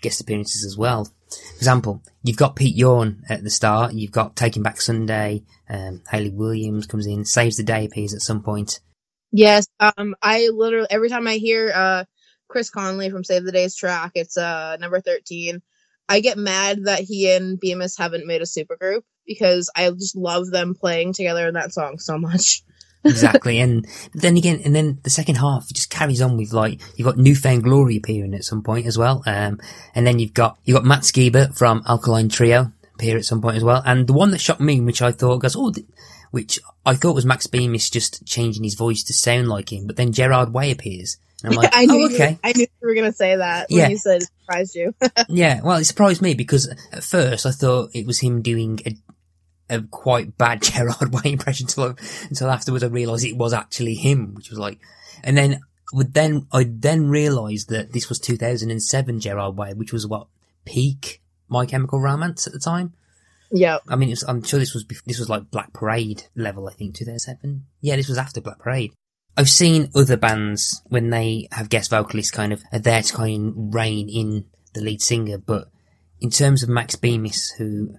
guest 0.00 0.22
appearances 0.22 0.64
as 0.64 0.78
well. 0.78 1.06
Example, 1.56 2.02
you've 2.22 2.36
got 2.36 2.56
Pete 2.56 2.76
Yorn 2.76 3.24
at 3.28 3.42
the 3.42 3.50
start. 3.50 3.94
You've 3.94 4.12
got 4.12 4.36
Taking 4.36 4.62
Back 4.62 4.80
Sunday. 4.80 5.44
Um, 5.68 6.02
Hayley 6.10 6.30
Williams 6.30 6.86
comes 6.86 7.06
in, 7.06 7.24
saves 7.24 7.56
the 7.56 7.62
day 7.62 7.86
appears 7.86 8.14
at 8.14 8.20
some 8.20 8.42
point. 8.42 8.80
Yes, 9.32 9.66
um, 9.80 10.14
I 10.22 10.48
literally 10.52 10.86
every 10.90 11.08
time 11.08 11.26
I 11.26 11.34
hear 11.36 11.72
uh 11.74 12.04
Chris 12.48 12.70
Conley 12.70 13.10
from 13.10 13.24
Saves 13.24 13.44
the 13.44 13.52
Day's 13.52 13.74
track. 13.74 14.12
It's 14.14 14.36
uh 14.36 14.76
number 14.80 15.00
13. 15.00 15.60
I 16.08 16.20
get 16.20 16.38
mad 16.38 16.84
that 16.84 17.00
he 17.00 17.32
and 17.32 17.58
Bemis 17.58 17.98
haven't 17.98 18.26
made 18.26 18.40
a 18.40 18.44
supergroup 18.44 19.02
because 19.26 19.70
I 19.74 19.90
just 19.90 20.16
love 20.16 20.50
them 20.50 20.74
playing 20.74 21.14
together 21.14 21.48
in 21.48 21.54
that 21.54 21.72
song 21.72 21.98
so 21.98 22.16
much. 22.18 22.62
exactly, 23.10 23.60
and 23.60 23.86
then 24.14 24.36
again, 24.36 24.60
and 24.64 24.74
then 24.74 24.98
the 25.02 25.10
second 25.10 25.36
half 25.36 25.68
just 25.68 25.90
carries 25.90 26.22
on 26.22 26.36
with 26.36 26.52
like 26.52 26.80
you've 26.96 27.06
got 27.06 27.16
New 27.16 27.34
Found 27.34 27.64
Glory 27.64 27.96
appearing 27.96 28.34
at 28.34 28.44
some 28.44 28.62
point 28.62 28.86
as 28.86 28.98
well, 28.98 29.22
um, 29.26 29.60
and 29.94 30.06
then 30.06 30.18
you've 30.18 30.34
got 30.34 30.58
you've 30.64 30.76
got 30.76 30.84
Matt 30.84 31.02
Skiba 31.02 31.56
from 31.56 31.82
Alkaline 31.86 32.28
Trio 32.28 32.72
appear 32.94 33.16
at 33.16 33.24
some 33.24 33.42
point 33.42 33.56
as 33.56 33.64
well, 33.64 33.82
and 33.84 34.06
the 34.06 34.12
one 34.12 34.30
that 34.30 34.40
shocked 34.40 34.60
me, 34.60 34.80
which 34.80 35.02
I 35.02 35.12
thought 35.12 35.38
goes, 35.38 35.56
oh, 35.56 35.72
which 36.30 36.58
I 36.84 36.94
thought 36.94 37.14
was 37.14 37.26
Max 37.26 37.46
Bemis 37.46 37.90
just 37.90 38.24
changing 38.26 38.64
his 38.64 38.74
voice 38.74 39.02
to 39.04 39.12
sound 39.12 39.48
like 39.48 39.72
him, 39.72 39.86
but 39.86 39.96
then 39.96 40.12
Gerard 40.12 40.52
Way 40.52 40.70
appears, 40.70 41.18
and 41.42 41.52
I'm 41.52 41.56
like, 41.62 41.70
I 41.72 41.86
knew 41.86 42.02
oh, 42.02 42.14
okay. 42.14 42.30
You, 42.30 42.38
I 42.42 42.52
knew 42.52 42.66
you 42.80 42.88
were 42.88 42.94
going 42.94 43.10
to 43.10 43.16
say 43.16 43.36
that 43.36 43.68
when 43.70 43.80
yeah. 43.80 43.88
you 43.88 43.98
said 43.98 44.22
it 44.22 44.28
surprised 44.40 44.74
you. 44.74 44.94
yeah, 45.28 45.60
well, 45.62 45.78
it 45.78 45.84
surprised 45.84 46.22
me 46.22 46.34
because 46.34 46.68
at 46.92 47.04
first 47.04 47.46
I 47.46 47.50
thought 47.50 47.90
it 47.94 48.06
was 48.06 48.20
him 48.20 48.42
doing 48.42 48.80
a, 48.86 48.96
a 49.68 49.82
quite 49.82 50.36
bad 50.38 50.62
Gerard 50.62 51.12
Way 51.12 51.32
impression 51.32 51.66
until, 51.66 51.96
until 52.28 52.50
afterwards 52.50 52.84
I 52.84 52.88
realised 52.88 53.24
it 53.24 53.36
was 53.36 53.52
actually 53.52 53.94
him, 53.94 54.34
which 54.34 54.50
was 54.50 54.58
like, 54.58 54.78
and 55.24 55.36
then 55.36 55.60
would 55.92 56.14
then 56.14 56.46
I 56.52 56.66
then 56.68 57.08
realised 57.08 57.68
that 57.70 57.92
this 57.92 58.08
was 58.08 58.18
2007 58.18 59.20
Gerard 59.20 59.56
Way, 59.56 59.74
which 59.74 59.92
was 59.92 60.06
what 60.06 60.26
peak 60.64 61.22
My 61.48 61.66
Chemical 61.66 62.00
Romance 62.00 62.46
at 62.46 62.52
the 62.52 62.58
time. 62.58 62.94
Yeah, 63.52 63.78
I 63.88 63.94
mean, 63.94 64.10
was, 64.10 64.24
I'm 64.24 64.42
sure 64.42 64.58
this 64.58 64.74
was 64.74 64.84
this 65.06 65.18
was 65.18 65.28
like 65.28 65.50
Black 65.50 65.72
Parade 65.72 66.24
level. 66.34 66.68
I 66.68 66.72
think 66.72 66.94
2007. 66.96 67.64
Yeah, 67.80 67.96
this 67.96 68.08
was 68.08 68.18
after 68.18 68.40
Black 68.40 68.58
Parade. 68.58 68.92
I've 69.36 69.50
seen 69.50 69.90
other 69.94 70.16
bands 70.16 70.82
when 70.86 71.10
they 71.10 71.48
have 71.52 71.68
guest 71.68 71.90
vocalists 71.90 72.30
kind 72.30 72.52
of 72.52 72.62
are 72.72 72.78
there 72.78 73.02
to 73.02 73.14
kind 73.14 73.48
of 73.48 73.74
rein 73.74 74.08
in 74.08 74.46
the 74.72 74.80
lead 74.80 75.02
singer, 75.02 75.38
but 75.38 75.68
in 76.20 76.30
terms 76.30 76.62
of 76.62 76.68
Max 76.68 76.96
Bemis, 76.96 77.50
who 77.58 77.96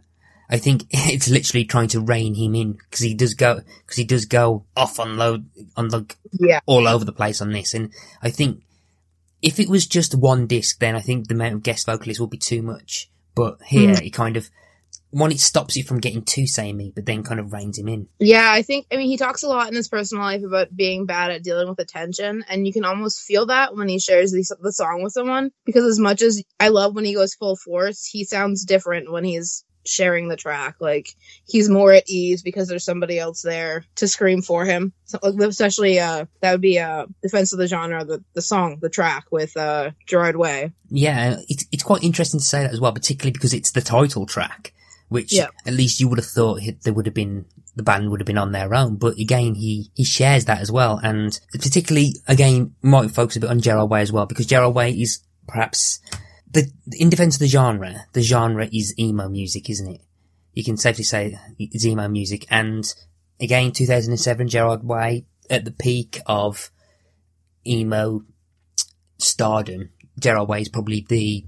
I 0.50 0.58
think 0.58 0.86
it's 0.90 1.30
literally 1.30 1.66
trying 1.66 1.90
to 1.90 2.02
rein 2.02 2.36
him 2.36 2.56
in 2.56 2.74
because 2.74 3.02
he 3.02 3.14
does 3.14 3.34
go 3.34 3.62
because 3.82 3.98
he 3.98 4.06
does 4.06 4.26
go 4.26 4.66
off 4.76 5.00
on 5.00 5.18
load 5.18 5.50
on 5.76 5.90
like 5.90 6.18
yeah. 6.40 6.60
all 6.66 6.88
over 6.88 7.06
the 7.06 7.14
place 7.14 7.42
on 7.42 7.52
this, 7.52 7.74
and 7.74 7.92
I 8.22 8.30
think 8.30 8.64
if 9.42 9.60
it 9.60 9.70
was 9.70 9.86
just 9.86 10.16
one 10.16 10.48
disc, 10.48 10.80
then 10.80 10.96
I 10.96 11.00
think 11.00 11.28
the 11.28 11.36
amount 11.36 11.56
of 11.56 11.64
guest 11.64 11.86
vocalists 11.86 12.20
would 12.20 12.30
be 12.30 12.38
too 12.38 12.62
much. 12.62 13.10
But 13.36 13.62
here, 13.64 13.94
mm. 13.94 14.02
he 14.02 14.10
kind 14.10 14.36
of 14.36 14.50
one, 15.10 15.32
it 15.32 15.40
stops 15.40 15.78
you 15.78 15.84
from 15.84 16.00
getting 16.00 16.22
too 16.22 16.46
samey, 16.46 16.92
but 16.94 17.06
then 17.06 17.24
kind 17.24 17.40
of 17.40 17.54
reins 17.54 17.78
him 17.78 17.88
in. 17.88 18.08
Yeah, 18.20 18.50
I 18.52 18.62
think, 18.62 18.88
I 18.92 18.98
mean, 18.98 19.08
he 19.08 19.18
talks 19.18 19.44
a 19.44 19.48
lot 19.48 19.70
in 19.70 19.76
his 19.76 19.88
personal 19.88 20.24
life 20.24 20.44
about 20.44 20.76
being 20.76 21.06
bad 21.06 21.32
at 21.32 21.44
dealing 21.44 21.70
with 21.70 21.80
attention, 21.80 22.44
and 22.50 22.68
you 22.68 22.74
can 22.74 22.84
almost 22.84 23.22
feel 23.22 23.46
that 23.46 23.76
when 23.76 23.88
he 23.88 24.00
shares 24.00 24.32
the, 24.32 24.58
the 24.62 24.74
song 24.74 25.04
with 25.04 25.14
someone. 25.14 25.52
Because 25.66 25.86
as 25.86 26.00
much 26.00 26.22
as 26.22 26.44
I 26.60 26.70
love 26.70 26.94
when 26.94 27.06
he 27.06 27.14
goes 27.14 27.36
full 27.36 27.56
force, 27.56 28.06
he 28.06 28.26
sounds 28.26 28.66
different 28.66 29.12
when 29.12 29.24
he's 29.24 29.64
sharing 29.88 30.28
the 30.28 30.36
track. 30.36 30.76
Like, 30.80 31.16
he's 31.48 31.70
more 31.70 31.92
at 31.92 32.10
ease 32.10 32.44
because 32.44 32.68
there's 32.68 32.84
somebody 32.84 33.18
else 33.18 33.42
there 33.42 33.86
to 33.96 34.08
scream 34.08 34.42
for 34.42 34.66
him. 34.66 34.94
So, 35.06 35.20
especially, 35.22 36.00
uh, 36.00 36.26
that 36.42 36.52
would 36.52 36.62
be, 36.62 36.80
uh, 36.80 37.08
Defense 37.22 37.54
of 37.54 37.60
the 37.60 37.68
Genre, 37.68 38.04
the, 38.06 38.24
the 38.34 38.42
song, 38.42 38.80
the 38.82 38.90
track 38.90 39.26
with, 39.32 39.56
uh, 39.58 39.92
Gerard 40.06 40.36
Way. 40.36 40.72
Yeah, 40.90 41.38
it's, 41.50 41.66
it's 41.72 41.84
quite 41.84 42.04
interesting 42.04 42.40
to 42.40 42.46
say 42.46 42.64
that 42.64 42.74
as 42.74 42.82
well, 42.82 42.94
particularly 42.94 43.32
because 43.32 43.54
it's 43.54 43.72
the 43.72 43.82
title 43.82 44.26
track 44.26 44.74
which 45.10 45.34
yeah. 45.34 45.48
at 45.66 45.74
least 45.74 46.02
you 46.02 46.08
would 46.10 46.18
have 46.18 46.28
thought 46.28 46.60
there 46.84 46.94
would 46.94 47.06
have 47.06 47.16
been 47.16 47.46
the 47.78 47.84
band 47.84 48.10
would 48.10 48.20
have 48.20 48.28
been 48.28 48.38
on 48.40 48.52
their 48.52 48.74
own. 48.74 48.96
But 48.96 49.18
again, 49.20 49.54
he, 49.56 49.92
he 49.94 50.04
shares 50.04 50.46
that 50.46 50.62
as 50.62 50.72
well. 50.72 51.00
And 51.02 51.40
particularly, 51.52 52.16
again, 52.28 52.76
might 52.82 53.12
focus 53.12 53.38
a 53.38 53.40
bit 53.40 53.52
on 53.52 53.62
Gerard 53.62 53.90
Way 53.90 54.02
as 54.02 54.12
well, 54.12 54.26
because 54.26 54.48
Gerard 54.48 54.74
Way 54.74 54.92
is 54.92 55.20
perhaps 55.48 56.00
the, 56.58 56.98
in 57.00 57.10
defense 57.10 57.36
of 57.36 57.40
the 57.40 57.48
genre, 57.48 58.06
the 58.14 58.22
genre 58.22 58.68
is 58.72 58.98
emo 58.98 59.30
music, 59.30 59.70
isn't 59.70 59.96
it? 59.96 60.02
You 60.54 60.64
can 60.64 60.78
safely 60.78 61.04
say 61.04 61.38
it's 61.60 61.86
emo 61.86 62.08
music. 62.08 62.46
And 62.50 62.84
again, 63.40 63.72
2007, 63.72 64.48
Gerard 64.48 64.84
Way 64.84 65.26
at 65.50 65.66
the 65.66 65.72
peak 65.72 66.20
of 66.26 66.72
emo 67.66 68.24
stardom. 69.20 69.90
Gerard 70.20 70.50
Way 70.50 70.62
is 70.62 70.70
probably 70.70 71.06
the 71.08 71.46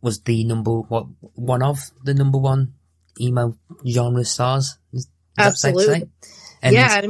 was 0.00 0.20
the 0.22 0.42
number 0.44 0.72
what 0.72 1.06
one 1.34 1.62
of 1.62 1.90
the 2.02 2.14
number 2.14 2.38
one 2.38 2.74
emo 3.20 3.56
genre 3.88 4.24
stars. 4.24 4.78
Is, 4.92 5.08
Absolutely. 5.36 6.08
And 6.62 6.74
yeah. 6.74 7.02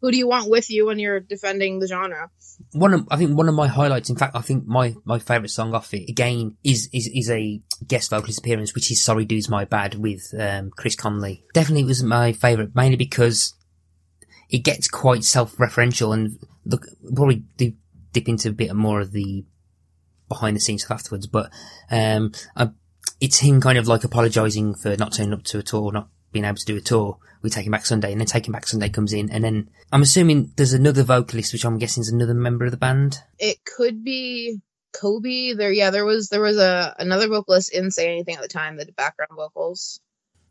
who 0.00 0.10
do 0.10 0.16
you 0.16 0.28
want 0.28 0.48
with 0.48 0.70
you 0.70 0.86
when 0.86 0.98
you're 0.98 1.20
defending 1.20 1.80
the 1.80 1.88
genre? 1.88 2.30
One 2.72 2.94
of, 2.94 3.08
I 3.10 3.16
think 3.16 3.36
one 3.36 3.48
of 3.48 3.54
my 3.54 3.66
highlights, 3.66 4.10
in 4.10 4.16
fact, 4.16 4.36
I 4.36 4.40
think 4.40 4.66
my, 4.66 4.94
my 5.04 5.18
favourite 5.18 5.50
song 5.50 5.74
off 5.74 5.92
it, 5.92 6.08
again, 6.08 6.56
is, 6.62 6.88
is, 6.92 7.08
is 7.08 7.30
a 7.30 7.60
guest 7.86 8.10
vocalist 8.10 8.38
appearance, 8.38 8.74
which 8.74 8.90
is 8.90 9.02
Sorry 9.02 9.24
Dude's 9.24 9.48
My 9.48 9.64
Bad 9.64 9.94
with, 9.96 10.34
um, 10.38 10.70
Chris 10.70 10.96
Conley. 10.96 11.44
Definitely 11.52 11.84
was 11.84 12.02
my 12.02 12.32
favourite, 12.32 12.74
mainly 12.74 12.96
because 12.96 13.54
it 14.48 14.58
gets 14.58 14.88
quite 14.88 15.24
self-referential 15.24 16.14
and 16.14 16.38
look, 16.64 16.86
probably 17.14 17.44
dip, 17.56 17.74
dip 18.12 18.28
into 18.28 18.50
a 18.50 18.52
bit 18.52 18.74
more 18.74 19.00
of 19.00 19.12
the 19.12 19.44
behind 20.28 20.56
the 20.56 20.60
scenes 20.60 20.84
stuff 20.84 20.96
afterwards, 20.96 21.26
but, 21.26 21.50
um, 21.90 22.32
I, 22.56 22.70
it's 23.20 23.38
him 23.38 23.60
kind 23.60 23.78
of 23.78 23.86
like 23.86 24.04
apologising 24.04 24.74
for 24.74 24.96
not 24.96 25.12
turning 25.12 25.32
up 25.32 25.44
to 25.44 25.58
a 25.58 25.62
tour, 25.62 25.92
not 25.92 26.08
being 26.32 26.44
able 26.44 26.56
to 26.56 26.64
do 26.64 26.76
a 26.76 26.80
tour 26.80 27.18
We 27.42 27.50
take 27.50 27.66
him 27.66 27.72
Back 27.72 27.86
Sunday, 27.86 28.12
and 28.12 28.20
then 28.20 28.26
Taking 28.26 28.52
Back 28.52 28.66
Sunday 28.66 28.88
comes 28.88 29.12
in, 29.12 29.30
and 29.30 29.44
then 29.44 29.70
I'm 29.92 30.02
assuming 30.02 30.52
there's 30.56 30.72
another 30.72 31.02
vocalist, 31.02 31.52
which 31.52 31.64
I'm 31.64 31.78
guessing 31.78 32.02
is 32.02 32.08
another 32.08 32.34
member 32.34 32.64
of 32.64 32.70
the 32.70 32.76
band. 32.76 33.18
It 33.38 33.58
could 33.64 34.04
be 34.04 34.60
Kobe. 34.92 35.54
There, 35.54 35.72
yeah, 35.72 35.90
there 35.90 36.04
was 36.04 36.28
there 36.28 36.40
was 36.40 36.58
a 36.58 36.94
another 36.98 37.28
vocalist 37.28 37.74
in 37.74 37.90
Say 37.90 38.10
Anything 38.10 38.36
at 38.36 38.42
the 38.42 38.48
time 38.48 38.76
that 38.76 38.86
did 38.86 38.96
background 38.96 39.32
vocals. 39.34 40.00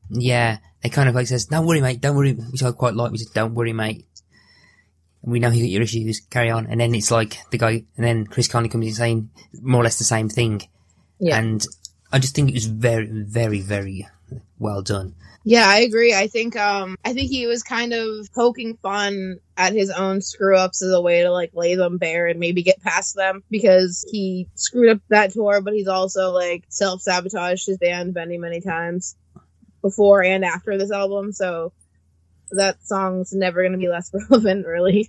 Yeah, 0.10 0.58
they 0.84 0.90
kind 0.90 1.08
of 1.08 1.16
like 1.16 1.28
says, 1.28 1.46
"Don't 1.46 1.66
worry, 1.66 1.82
mate. 1.82 2.02
Don't 2.02 2.16
worry," 2.16 2.34
which 2.34 2.64
I 2.64 2.72
quite 2.72 2.96
like. 2.96 3.12
We 3.12 3.20
is, 3.20 3.26
"Don't 3.28 3.56
worry, 3.56 3.74
mate." 3.74 4.06
We 5.24 5.40
know 5.40 5.50
you 5.50 5.64
got 5.64 5.70
your 5.70 5.84
issues. 5.84 6.20
Carry 6.30 6.50
on. 6.50 6.66
And 6.66 6.82
then 6.82 6.96
it's 6.96 7.12
like 7.12 7.38
the 7.52 7.58
guy, 7.58 7.86
and 7.96 8.06
then 8.06 8.26
Chris 8.26 8.48
Conley 8.48 8.70
comes 8.70 8.88
in 8.88 8.94
saying 8.94 9.30
more 9.62 9.82
or 9.82 9.84
less 9.84 10.00
the 10.00 10.04
same 10.04 10.30
thing. 10.30 10.64
Yeah. 11.20 11.38
And 11.38 11.64
I 12.12 12.20
just 12.20 12.36
think 12.36 12.50
it 12.50 12.56
was 12.56 12.66
very, 12.66 13.08
very, 13.08 13.62
very 13.62 14.08
well 14.62 14.82
done. 14.82 15.16
Yeah, 15.44 15.66
I 15.68 15.80
agree. 15.80 16.14
I 16.14 16.28
think 16.28 16.56
um 16.56 16.98
I 17.04 17.14
think 17.14 17.32
he 17.32 17.48
was 17.48 17.64
kind 17.64 17.94
of 17.94 18.32
poking 18.34 18.78
fun 18.78 19.40
at 19.58 19.74
his 19.74 19.90
own 19.90 20.22
screw 20.22 20.56
ups 20.56 20.84
as 20.84 20.92
a 20.92 21.02
way 21.02 21.24
to 21.24 21.32
like 21.32 21.52
lay 21.54 21.76
them 21.76 21.98
bare 21.98 22.28
and 22.28 22.40
maybe 22.40 22.62
get 22.62 22.82
past 22.82 23.16
them 23.16 23.44
because 23.50 24.06
he 24.10 24.48
screwed 24.56 24.98
up 24.98 25.02
that 25.10 25.32
tour, 25.32 25.62
but 25.62 25.74
he's 25.74 25.88
also 25.88 26.32
like 26.32 26.64
self 26.70 27.02
sabotaged 27.02 27.66
his 27.66 27.80
band 27.80 28.14
many, 28.14 28.38
many 28.38 28.62
times 28.62 29.16
before 29.82 30.24
and 30.24 30.46
after 30.46 30.78
this 30.78 30.92
album. 30.92 31.32
So 31.32 31.74
that 32.52 32.86
song's 32.86 33.34
never 33.34 33.64
gonna 33.64 33.80
be 33.80 33.90
less 33.90 34.12
relevant, 34.30 34.68
really. 34.68 35.08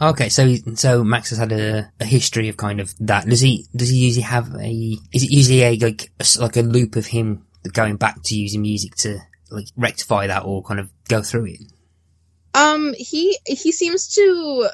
Okay, 0.00 0.28
so 0.28 0.54
so 0.74 1.04
Max 1.04 1.30
has 1.30 1.38
had 1.38 1.52
a, 1.52 1.90
a 2.00 2.04
history 2.04 2.48
of 2.48 2.56
kind 2.56 2.80
of 2.80 2.92
that. 3.00 3.26
Does 3.26 3.40
he 3.40 3.66
does 3.74 3.90
he 3.90 3.96
usually 3.98 4.22
have 4.22 4.54
a? 4.54 4.98
Is 5.12 5.22
it 5.22 5.30
usually 5.30 5.62
a 5.62 5.76
like 5.76 6.10
a, 6.18 6.40
like 6.40 6.56
a 6.56 6.62
loop 6.62 6.96
of 6.96 7.06
him 7.06 7.45
going 7.72 7.96
back 7.96 8.22
to 8.24 8.34
using 8.34 8.62
music 8.62 8.94
to 8.96 9.18
like 9.50 9.66
rectify 9.76 10.26
that 10.26 10.44
or 10.44 10.62
kind 10.62 10.80
of 10.80 10.90
go 11.08 11.22
through 11.22 11.46
it? 11.46 11.60
Um, 12.54 12.94
he 12.96 13.38
he 13.46 13.72
seems 13.72 14.14
to 14.14 14.68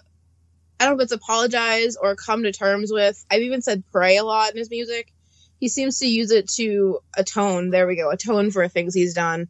I 0.78 0.86
don't 0.86 0.96
know 0.96 1.02
if 1.02 1.04
it's 1.04 1.12
apologize 1.12 1.96
or 1.96 2.16
come 2.16 2.42
to 2.42 2.52
terms 2.52 2.90
with. 2.92 3.24
I've 3.30 3.42
even 3.42 3.62
said 3.62 3.84
pray 3.92 4.16
a 4.16 4.24
lot 4.24 4.50
in 4.50 4.56
his 4.56 4.70
music. 4.70 5.12
He 5.60 5.68
seems 5.68 5.98
to 6.00 6.08
use 6.08 6.32
it 6.32 6.48
to 6.54 6.98
atone. 7.16 7.70
There 7.70 7.86
we 7.86 7.96
go, 7.96 8.10
atone 8.10 8.50
for 8.50 8.66
things 8.66 8.94
he's 8.94 9.14
done. 9.14 9.48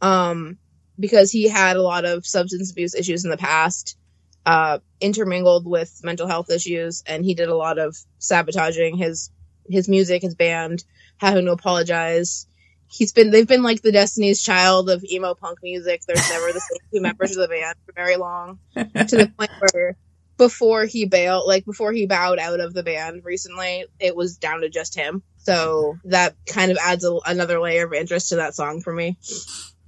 Um, 0.00 0.58
because 0.98 1.30
he 1.30 1.48
had 1.48 1.76
a 1.76 1.82
lot 1.82 2.04
of 2.04 2.26
substance 2.26 2.72
abuse 2.72 2.94
issues 2.94 3.24
in 3.24 3.30
the 3.30 3.36
past, 3.36 3.96
uh, 4.44 4.80
intermingled 5.00 5.66
with 5.66 6.00
mental 6.02 6.26
health 6.26 6.50
issues, 6.50 7.04
and 7.06 7.24
he 7.24 7.34
did 7.34 7.48
a 7.48 7.56
lot 7.56 7.78
of 7.78 7.96
sabotaging 8.18 8.96
his 8.96 9.30
his 9.68 9.88
music, 9.88 10.22
his 10.22 10.34
band, 10.34 10.82
having 11.18 11.44
to 11.44 11.52
apologize 11.52 12.46
he's 12.92 13.12
been 13.12 13.30
they've 13.30 13.48
been 13.48 13.62
like 13.62 13.82
the 13.82 13.92
Destiny's 13.92 14.42
Child 14.42 14.90
of 14.90 15.02
emo 15.04 15.34
punk 15.34 15.58
music. 15.62 16.02
There's 16.06 16.28
never 16.28 16.52
the 16.52 16.60
same 16.60 16.78
two 16.92 17.00
members 17.00 17.30
of 17.36 17.38
the 17.38 17.48
band 17.48 17.74
for 17.86 17.92
very 17.92 18.16
long, 18.16 18.58
to 18.74 18.84
the 19.16 19.32
point 19.36 19.50
where 19.72 19.96
before 20.36 20.84
he 20.84 21.06
bailed, 21.06 21.44
like 21.46 21.64
before 21.64 21.92
he 21.92 22.06
bowed 22.06 22.38
out 22.38 22.60
of 22.60 22.74
the 22.74 22.82
band 22.82 23.24
recently, 23.24 23.86
it 23.98 24.14
was 24.14 24.36
down 24.36 24.60
to 24.60 24.68
just 24.68 24.94
him. 24.94 25.22
So 25.38 25.96
that 26.04 26.36
kind 26.46 26.70
of 26.70 26.78
adds 26.78 27.04
a, 27.04 27.16
another 27.26 27.60
layer 27.60 27.86
of 27.86 27.92
interest 27.92 28.28
to 28.28 28.36
that 28.36 28.54
song 28.54 28.80
for 28.80 28.92
me. 28.92 29.16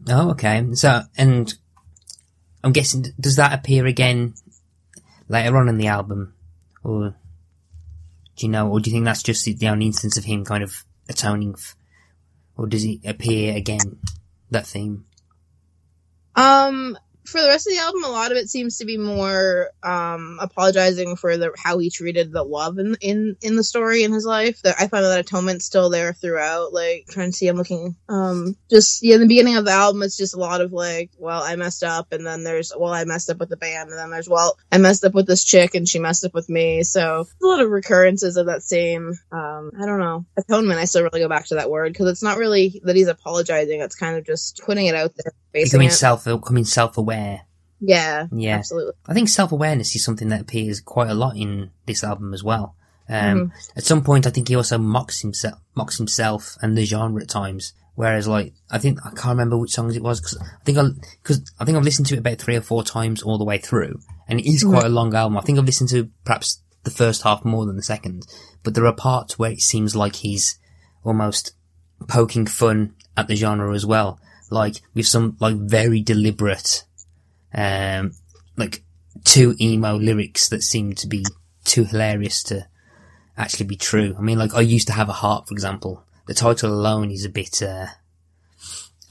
Oh, 0.08 0.30
okay. 0.30 0.66
So, 0.73 1.02
and 1.16 1.52
I'm 2.62 2.73
guessing 2.73 3.06
does 3.20 3.37
that 3.37 3.52
appear 3.52 3.87
again 3.87 4.34
later 5.28 5.56
on 5.58 5.68
in 5.68 5.78
the 5.78 5.88
album, 5.88 6.34
or 6.82 7.14
do 8.37 8.46
you 8.46 8.49
know, 8.49 8.68
or 8.68 8.80
do 8.80 8.90
you 8.90 8.96
think 8.96 9.04
that's 9.04 9.23
just 9.23 9.44
the 9.44 9.68
only 9.68 9.87
instance 9.87 10.16
of 10.16 10.25
him 10.25 10.44
kind 10.44 10.64
of 10.64 10.84
atoning? 11.08 11.54
F- 11.56 11.76
or 12.56 12.66
does 12.66 12.82
he 12.82 13.00
appear 13.04 13.56
again? 13.56 13.99
That 14.50 14.66
theme. 14.66 15.06
Um, 16.37 16.99
for 17.26 17.40
the 17.40 17.48
rest 17.48 17.66
of 17.66 17.72
the 17.72 17.80
album, 17.80 18.04
a 18.04 18.08
lot 18.08 18.32
of 18.32 18.36
it 18.36 18.48
seems 18.48 18.78
to 18.78 18.84
be 18.84 18.98
more 18.98 19.70
um, 19.82 20.38
apologizing 20.40 21.16
for 21.16 21.36
the 21.36 21.52
how 21.56 21.78
he 21.78 21.90
treated 21.90 22.32
the 22.32 22.42
love 22.42 22.78
in 22.78 22.96
in 23.00 23.36
in 23.40 23.56
the 23.56 23.64
story 23.64 24.04
in 24.04 24.12
his 24.12 24.26
life. 24.26 24.60
That 24.62 24.76
I 24.78 24.88
find 24.88 25.04
that 25.04 25.20
atonement 25.20 25.62
still 25.62 25.90
there 25.90 26.12
throughout. 26.12 26.72
Like 26.72 27.06
trying 27.08 27.30
to 27.30 27.36
see, 27.36 27.48
I'm 27.48 27.56
looking. 27.56 27.96
Um, 28.08 28.56
just 28.70 29.02
yeah, 29.02 29.14
in 29.14 29.20
the 29.20 29.26
beginning 29.26 29.56
of 29.56 29.64
the 29.64 29.72
album, 29.72 30.02
it's 30.02 30.16
just 30.16 30.34
a 30.34 30.40
lot 30.40 30.60
of 30.60 30.72
like, 30.72 31.10
well, 31.18 31.42
I 31.42 31.56
messed 31.56 31.82
up, 31.82 32.12
and 32.12 32.26
then 32.26 32.44
there's 32.44 32.72
well, 32.76 32.92
I 32.92 33.04
messed 33.04 33.30
up 33.30 33.38
with 33.38 33.48
the 33.48 33.56
band, 33.56 33.90
and 33.90 33.98
then 33.98 34.10
there's 34.10 34.28
well, 34.28 34.58
I 34.70 34.78
messed 34.78 35.04
up 35.04 35.14
with 35.14 35.26
this 35.26 35.44
chick, 35.44 35.74
and 35.74 35.88
she 35.88 35.98
messed 35.98 36.24
up 36.24 36.34
with 36.34 36.48
me. 36.48 36.82
So 36.82 37.26
a 37.42 37.46
lot 37.46 37.60
of 37.60 37.70
recurrences 37.70 38.36
of 38.36 38.46
that 38.46 38.62
same. 38.62 39.14
Um, 39.32 39.72
I 39.80 39.86
don't 39.86 40.00
know 40.00 40.24
atonement. 40.36 40.80
I 40.80 40.84
still 40.84 41.02
really 41.02 41.20
go 41.20 41.28
back 41.28 41.46
to 41.46 41.56
that 41.56 41.70
word 41.70 41.92
because 41.92 42.08
it's 42.08 42.22
not 42.22 42.38
really 42.38 42.80
that 42.84 42.96
he's 42.96 43.08
apologizing. 43.08 43.80
It's 43.80 43.96
kind 43.96 44.16
of 44.16 44.24
just 44.24 44.60
putting 44.64 44.86
it 44.86 44.94
out 44.94 45.12
there. 45.16 45.32
Becoming 45.52 45.90
self, 45.90 46.24
becoming 46.24 46.64
self-aware. 47.14 47.40
Yeah, 47.80 48.26
yeah, 48.33 48.56
absolutely. 48.56 48.94
I 49.06 49.14
think 49.14 49.28
self-awareness 49.28 49.94
is 49.94 50.04
something 50.04 50.28
that 50.28 50.40
appears 50.40 50.80
quite 50.80 51.11
a 51.11 51.14
lot 51.14 51.37
in 51.37 51.71
this 51.87 52.02
album 52.02 52.33
as 52.33 52.42
well. 52.42 52.76
Um, 53.09 53.16
mm-hmm. 53.16 53.56
At 53.76 53.85
some 53.85 54.02
point, 54.02 54.26
I 54.26 54.30
think 54.30 54.49
he 54.49 54.56
also 54.56 54.78
mocks 54.78 55.21
himself, 55.21 55.59
mocks 55.75 55.99
himself 55.99 56.56
and 56.62 56.76
the 56.76 56.85
genre 56.85 57.23
at 57.23 57.28
times. 57.28 57.75
Whereas, 57.97 58.26
like, 58.26 58.54
I 58.71 58.78
think 58.78 58.99
I 59.04 59.11
can't 59.11 59.37
remember 59.38 59.56
which 59.56 59.73
songs 59.73 59.97
it 59.97 60.02
was 60.02 60.21
because 60.21 60.38
I 60.38 60.64
think 60.64 60.78
I 60.78 60.85
because 61.23 61.52
I 61.61 61.64
think 61.64 61.76
I've 61.76 61.85
listened 61.85 62.06
to 62.09 62.14
it 62.14 62.18
about 62.18 62.38
three 62.38 62.56
or 62.56 62.61
four 62.61 62.83
times 62.83 63.23
all 63.23 63.38
the 63.38 63.44
way 63.44 63.59
through, 63.59 64.00
and 64.26 64.40
it 64.40 64.49
is 64.49 64.64
quite 64.64 64.78
mm-hmm. 64.78 64.87
a 64.87 64.88
long 64.88 65.14
album. 65.14 65.38
I 65.38 65.42
think 65.42 65.59
I've 65.59 65.66
listened 65.66 65.90
to 65.90 66.11
perhaps 66.25 66.61
the 66.85 66.90
first 66.90 67.23
half 67.23 67.44
more 67.44 67.66
than 67.66 67.76
the 67.76 67.83
second, 67.83 68.26
but 68.62 68.75
there 68.75 68.87
are 68.87 68.94
parts 68.94 69.38
where 69.38 69.52
it 69.52 69.61
seems 69.61 69.94
like 69.94 70.16
he's 70.16 70.59
almost 71.04 71.52
poking 72.09 72.47
fun 72.47 72.94
at 73.16 73.28
the 73.28 73.37
genre 73.37 73.73
as 73.75 73.87
well 73.87 74.18
like 74.50 74.80
with 74.94 75.06
some 75.06 75.37
like 75.40 75.56
very 75.56 76.00
deliberate, 76.00 76.85
um, 77.54 78.12
like 78.56 78.82
too 79.25 79.54
emo 79.61 79.96
lyrics 79.96 80.49
that 80.49 80.62
seem 80.62 80.94
to 80.94 81.06
be 81.06 81.25
too 81.64 81.84
hilarious 81.84 82.42
to 82.44 82.66
actually 83.37 83.66
be 83.66 83.76
true. 83.76 84.14
I 84.18 84.23
mean, 84.23 84.38
like 84.38 84.54
I 84.54 84.61
used 84.61 84.87
to 84.88 84.92
have 84.92 85.08
a 85.08 85.12
heart, 85.12 85.49
for 85.49 85.54
example. 85.54 86.04
The 86.26 86.34
title 86.34 86.73
alone 86.73 87.11
is 87.11 87.25
a 87.25 87.30
bit 87.30 87.62
uh, 87.62 87.87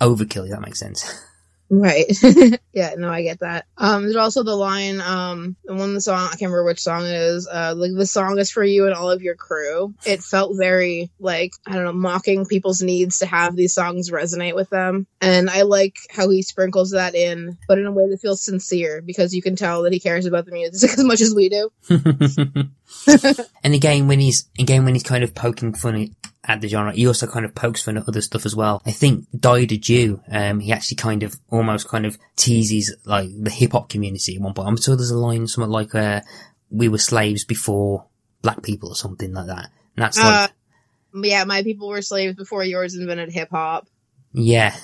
overkill. 0.02 0.46
If 0.46 0.52
that 0.52 0.62
makes 0.62 0.80
sense. 0.80 1.26
Right. 1.76 2.06
yeah, 2.74 2.94
no, 2.98 3.10
I 3.10 3.24
get 3.24 3.40
that. 3.40 3.66
Um, 3.80 4.04
there's 4.04 4.16
also 4.16 4.44
the 4.44 4.56
line, 4.56 5.02
um, 5.02 5.56
the 5.66 5.74
one 5.74 5.96
the 5.96 6.02
song, 6.02 6.28
I 6.28 6.36
can't 6.36 6.52
remember 6.52 6.66
which 6.66 6.82
song 6.82 7.04
it 7.08 7.16
is, 7.16 7.48
uh, 7.48 7.74
like 7.76 7.96
the 7.96 8.06
song 8.06 8.38
is 8.38 8.52
for 8.52 8.64
you 8.64 8.86
and 8.86 8.94
all 8.94 9.10
of 9.10 9.24
your 9.24 9.34
crew. 9.34 9.96
It 10.06 10.22
felt 10.22 10.56
very, 10.56 11.10
like, 11.20 11.54
I 11.66 11.74
don't 11.74 11.86
know, 11.86 11.94
mocking 11.94 12.46
people's 12.46 12.84
needs 12.84 13.20
to 13.20 13.26
have 13.26 13.56
these 13.56 13.74
songs 13.74 14.12
resonate 14.12 14.54
with 14.54 14.70
them. 14.70 15.08
And 15.20 15.50
I 15.50 15.64
like 15.64 15.98
how 16.12 16.30
he 16.30 16.44
sprinkles 16.44 16.92
that 16.92 17.16
in, 17.16 17.58
but 17.68 17.80
in 17.80 17.88
a 17.88 17.92
way 17.92 18.08
that 18.08 18.22
feels 18.22 18.46
sincere 18.46 19.02
because 19.02 19.34
you 19.34 19.42
can 19.42 19.56
tell 19.56 19.82
that 19.82 19.94
he 19.94 20.00
cares 20.00 20.28
about 20.28 20.46
the 20.46 20.52
music 20.52 20.92
as 20.98 21.04
much 21.04 21.22
as 21.22 21.34
we 21.34 21.50
do. 21.50 21.72
and 23.64 23.74
again, 23.74 24.08
when 24.08 24.20
he's, 24.20 24.48
again, 24.60 24.86
when 24.86 24.94
he's 24.94 25.02
kind 25.02 25.24
of 25.24 25.34
poking 25.34 25.74
fun 25.74 26.14
at 26.46 26.62
the 26.62 26.68
genre. 26.68 26.94
He 26.94 27.08
also 27.08 27.28
kind 27.28 27.46
of 27.46 27.56
pokes 27.56 27.82
fun 27.82 27.98
at 27.98 28.08
other 28.08 28.22
stuff 28.22 28.46
as 28.46 28.56
well. 28.56 28.82
I 28.86 28.92
think 28.92 29.28
Died 29.38 29.72
a 29.72 29.78
Jew, 29.78 30.22
um, 30.30 30.60
he 30.60 30.72
actually 30.72 30.98
kind 30.98 31.24
of 31.24 31.36
almost 31.50 31.88
kind 31.88 32.06
of 32.06 32.18
teases 32.36 32.96
like 33.06 33.30
the 33.36 33.50
hip 33.50 33.72
hop 33.72 33.90
community 33.90 34.36
at 34.36 34.42
one 34.42 34.54
point. 34.54 34.68
I'm 34.68 34.78
sure 34.78 34.96
there's 34.96 35.12
a 35.12 35.18
line 35.18 35.48
something 35.48 35.72
like, 35.72 35.96
uh, 35.96 36.22
we 36.70 36.90
were 36.90 36.98
slaves 36.98 37.46
before 37.46 38.06
black 38.42 38.62
people 38.64 38.90
or 38.90 38.96
something 38.96 39.34
like 39.34 39.48
that. 39.48 39.70
And 39.96 40.04
that's 40.04 40.18
like, 40.18 40.50
uh, 40.50 41.22
yeah, 41.22 41.44
my 41.46 41.64
people 41.64 41.88
were 41.88 42.02
slaves 42.02 42.36
before 42.36 42.64
yours 42.64 42.96
invented 42.96 43.32
hip 43.32 43.50
hop. 43.52 43.88
Yeah. 44.34 44.76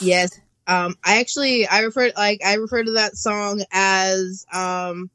yes. 0.00 0.38
Um, 0.66 0.96
I 1.04 1.20
actually, 1.20 1.66
I 1.66 1.80
refer, 1.80 2.10
like, 2.16 2.40
I 2.44 2.54
refer 2.54 2.82
to 2.82 2.92
that 2.92 3.16
song 3.16 3.62
as, 3.70 4.46
um, 4.52 5.10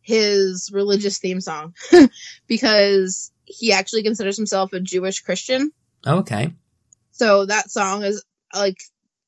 his 0.00 0.70
religious 0.72 1.18
theme 1.18 1.40
song 1.40 1.74
because 2.46 3.30
he 3.48 3.72
actually 3.72 4.02
considers 4.02 4.36
himself 4.36 4.72
a 4.72 4.80
Jewish 4.80 5.20
Christian. 5.20 5.72
Okay. 6.06 6.52
So 7.12 7.46
that 7.46 7.70
song 7.70 8.04
is 8.04 8.24
like 8.54 8.78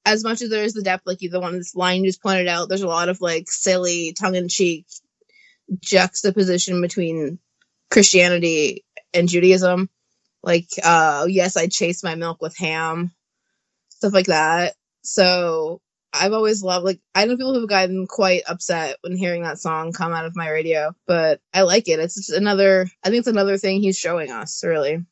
as 0.04 0.24
much 0.24 0.42
as 0.42 0.50
there 0.50 0.64
is 0.64 0.74
the 0.74 0.82
depth, 0.82 1.06
like 1.06 1.18
the 1.18 1.40
one 1.40 1.58
this 1.58 1.74
line 1.74 2.04
just 2.04 2.22
pointed 2.22 2.48
out, 2.48 2.68
there's 2.68 2.82
a 2.82 2.88
lot 2.88 3.08
of 3.08 3.20
like 3.20 3.50
silly, 3.50 4.12
tongue 4.12 4.34
in 4.34 4.48
cheek 4.48 4.86
juxtaposition 5.80 6.80
between 6.80 7.38
Christianity 7.90 8.84
and 9.14 9.28
Judaism. 9.28 9.88
Like, 10.42 10.68
uh, 10.82 11.26
yes, 11.28 11.56
I 11.56 11.66
chase 11.66 12.02
my 12.02 12.14
milk 12.14 12.40
with 12.40 12.56
ham, 12.56 13.12
stuff 13.90 14.12
like 14.12 14.26
that. 14.26 14.74
So 15.02 15.80
I've 16.12 16.32
always 16.32 16.62
loved 16.62 16.84
like 16.84 17.00
I 17.14 17.24
know 17.24 17.36
people 17.36 17.54
who've 17.54 17.68
gotten 17.68 18.06
quite 18.06 18.42
upset 18.46 18.96
when 19.02 19.16
hearing 19.16 19.42
that 19.42 19.58
song 19.58 19.92
come 19.92 20.12
out 20.12 20.24
of 20.24 20.36
my 20.36 20.48
radio, 20.50 20.92
but 21.06 21.40
I 21.54 21.62
like 21.62 21.88
it. 21.88 22.00
It's 22.00 22.16
just 22.16 22.30
another 22.30 22.86
I 23.04 23.08
think 23.08 23.20
it's 23.20 23.28
another 23.28 23.58
thing 23.58 23.80
he's 23.80 23.98
showing 23.98 24.30
us, 24.30 24.62
really. 24.64 25.04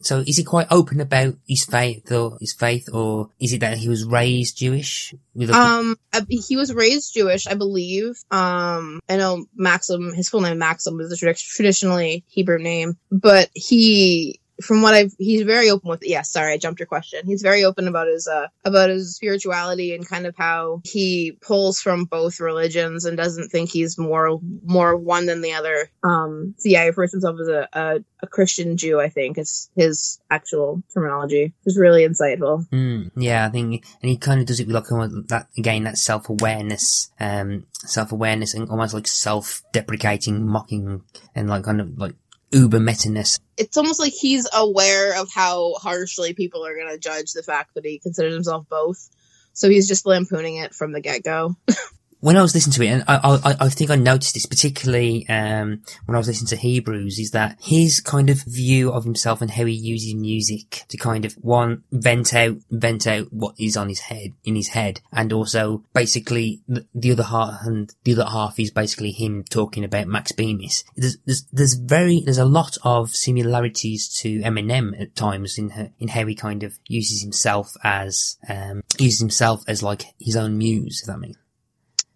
So 0.00 0.22
is 0.26 0.36
he 0.36 0.44
quite 0.44 0.66
open 0.70 1.00
about 1.00 1.36
his 1.48 1.64
faith 1.64 2.12
or 2.12 2.36
his 2.38 2.52
faith 2.52 2.88
or 2.92 3.30
is 3.40 3.52
it 3.54 3.60
that 3.60 3.78
he 3.78 3.88
was 3.88 4.04
raised 4.04 4.58
Jewish? 4.58 5.14
With 5.34 5.50
a, 5.50 5.54
Um, 5.54 5.96
he 6.28 6.56
was 6.56 6.72
raised 6.72 7.14
Jewish, 7.14 7.46
I 7.46 7.54
believe. 7.54 8.22
Um, 8.30 9.00
I 9.08 9.16
know 9.16 9.46
Maxim, 9.54 10.12
his 10.12 10.28
full 10.28 10.42
name 10.42 10.58
Maxim 10.58 11.00
is 11.00 11.12
a 11.12 11.16
tradi- 11.16 11.42
traditionally 11.42 12.24
Hebrew 12.28 12.58
name, 12.58 12.98
but 13.10 13.48
he, 13.54 14.40
from 14.62 14.82
what 14.82 14.94
I've, 14.94 15.14
he's 15.18 15.42
very 15.42 15.70
open 15.70 15.90
with. 15.90 16.00
Yes, 16.02 16.30
sorry, 16.30 16.52
I 16.52 16.58
jumped 16.58 16.80
your 16.80 16.86
question. 16.86 17.26
He's 17.26 17.42
very 17.42 17.64
open 17.64 17.88
about 17.88 18.08
his, 18.08 18.26
uh, 18.26 18.48
about 18.64 18.90
his 18.90 19.14
spirituality 19.14 19.94
and 19.94 20.08
kind 20.08 20.26
of 20.26 20.34
how 20.36 20.80
he 20.84 21.38
pulls 21.40 21.80
from 21.80 22.04
both 22.04 22.40
religions 22.40 23.04
and 23.04 23.16
doesn't 23.16 23.50
think 23.50 23.70
he's 23.70 23.98
more, 23.98 24.40
more 24.64 24.96
one 24.96 25.26
than 25.26 25.42
the 25.42 25.52
other. 25.52 25.90
Um, 26.02 26.54
so 26.58 26.68
yeah, 26.68 26.82
he 26.82 26.88
refers 26.88 27.12
himself 27.12 27.38
as 27.40 27.48
a, 27.48 27.68
a, 27.72 28.04
a 28.20 28.26
Christian 28.26 28.76
Jew. 28.76 29.00
I 29.00 29.08
think 29.08 29.38
is 29.38 29.70
his 29.76 30.20
actual 30.30 30.82
terminology. 30.92 31.52
It's 31.64 31.78
really 31.78 32.06
insightful. 32.06 32.68
Mm, 32.70 33.10
yeah, 33.16 33.46
I 33.46 33.50
think, 33.50 33.84
and 34.02 34.10
he 34.10 34.16
kind 34.16 34.40
of 34.40 34.46
does 34.46 34.60
it 34.60 34.66
with 34.66 34.76
like 34.76 35.10
that 35.28 35.48
again 35.56 35.84
that 35.84 35.98
self 35.98 36.28
awareness, 36.28 37.10
um, 37.20 37.66
self 37.74 38.12
awareness 38.12 38.54
and 38.54 38.68
almost 38.70 38.94
like 38.94 39.06
self 39.06 39.62
deprecating, 39.72 40.46
mocking, 40.46 41.02
and 41.34 41.48
like 41.48 41.64
kind 41.64 41.80
of 41.80 41.98
like 41.98 42.14
uber 42.52 42.80
meta-ness. 42.80 43.38
it's 43.56 43.76
almost 43.76 44.00
like 44.00 44.12
he's 44.12 44.48
aware 44.54 45.20
of 45.20 45.30
how 45.32 45.74
harshly 45.74 46.34
people 46.34 46.64
are 46.64 46.76
going 46.76 46.88
to 46.88 46.98
judge 46.98 47.32
the 47.32 47.42
fact 47.42 47.74
that 47.74 47.84
he 47.84 47.98
considers 47.98 48.34
himself 48.34 48.66
both. 48.68 49.08
So 49.52 49.70
he's 49.70 49.88
just 49.88 50.06
lampooning 50.06 50.56
it 50.56 50.74
from 50.74 50.92
the 50.92 51.00
get 51.00 51.24
go. 51.24 51.56
When 52.20 52.36
I 52.36 52.42
was 52.42 52.54
listening 52.54 52.74
to 52.74 52.82
it, 52.82 52.88
and 52.88 53.04
I, 53.06 53.18
I, 53.22 53.56
I 53.60 53.68
think 53.68 53.90
I 53.90 53.96
noticed 53.96 54.34
this 54.34 54.46
particularly 54.46 55.28
um, 55.28 55.82
when 56.06 56.14
I 56.14 56.18
was 56.18 56.28
listening 56.28 56.48
to 56.48 56.56
Hebrews, 56.56 57.18
is 57.18 57.30
that 57.32 57.58
his 57.60 58.00
kind 58.00 58.30
of 58.30 58.42
view 58.42 58.90
of 58.90 59.04
himself 59.04 59.42
and 59.42 59.50
how 59.50 59.64
he 59.64 59.74
uses 59.74 60.14
music 60.14 60.84
to 60.88 60.96
kind 60.96 61.24
of 61.24 61.34
one 61.34 61.84
vent 61.92 62.34
out, 62.34 62.56
vent 62.70 63.06
out 63.06 63.32
what 63.32 63.54
is 63.58 63.76
on 63.76 63.88
his 63.88 64.00
head, 64.00 64.32
in 64.44 64.56
his 64.56 64.68
head, 64.68 65.00
and 65.12 65.32
also 65.32 65.84
basically 65.94 66.62
the, 66.66 66.86
the 66.94 67.12
other 67.12 67.24
half, 67.24 67.60
and 67.64 67.94
the 68.04 68.12
other 68.12 68.24
half 68.24 68.58
is 68.58 68.70
basically 68.70 69.12
him 69.12 69.44
talking 69.44 69.84
about 69.84 70.08
Max 70.08 70.32
Bemis. 70.32 70.84
There's, 70.96 71.18
there's, 71.26 71.44
there's 71.52 71.74
very, 71.74 72.22
there's 72.24 72.38
a 72.38 72.44
lot 72.44 72.78
of 72.82 73.10
similarities 73.10 74.08
to 74.20 74.40
Eminem 74.40 75.00
at 75.00 75.14
times 75.14 75.58
in 75.58 75.70
her, 75.70 75.90
in 75.98 76.08
how 76.08 76.24
he 76.24 76.34
kind 76.34 76.62
of 76.62 76.78
uses 76.88 77.22
himself 77.22 77.72
as, 77.84 78.36
um, 78.48 78.82
uses 78.98 79.20
himself 79.20 79.62
as 79.68 79.82
like 79.82 80.06
his 80.18 80.34
own 80.34 80.56
muse, 80.56 81.02
if 81.02 81.06
that 81.06 81.18
makes 81.18 81.38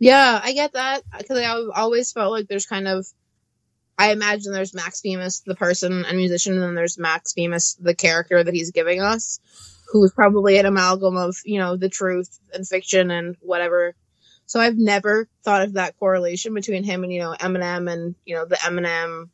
yeah, 0.00 0.40
I 0.42 0.52
get 0.54 0.72
that 0.72 1.02
because 1.16 1.38
I 1.38 1.44
al- 1.44 1.70
always 1.70 2.10
felt 2.10 2.32
like 2.32 2.48
there's 2.48 2.66
kind 2.66 2.88
of. 2.88 3.06
I 3.98 4.12
imagine 4.12 4.52
there's 4.52 4.74
Max 4.74 5.02
Bemis, 5.02 5.40
the 5.40 5.54
person 5.54 6.06
and 6.06 6.16
musician, 6.16 6.54
and 6.54 6.62
then 6.62 6.74
there's 6.74 6.98
Max 6.98 7.34
Bemis, 7.34 7.74
the 7.74 7.94
character 7.94 8.42
that 8.42 8.54
he's 8.54 8.70
giving 8.70 9.02
us, 9.02 9.40
who's 9.92 10.10
probably 10.10 10.56
an 10.56 10.64
amalgam 10.64 11.18
of, 11.18 11.36
you 11.44 11.58
know, 11.58 11.76
the 11.76 11.90
truth 11.90 12.40
and 12.54 12.66
fiction 12.66 13.10
and 13.10 13.36
whatever. 13.40 13.94
So 14.46 14.58
I've 14.58 14.78
never 14.78 15.28
thought 15.44 15.62
of 15.62 15.74
that 15.74 15.98
correlation 15.98 16.54
between 16.54 16.82
him 16.82 17.04
and, 17.04 17.12
you 17.12 17.20
know, 17.20 17.34
Eminem 17.38 17.92
and, 17.92 18.14
you 18.24 18.36
know, 18.36 18.46
the 18.46 18.56
Eminem, 18.56 19.28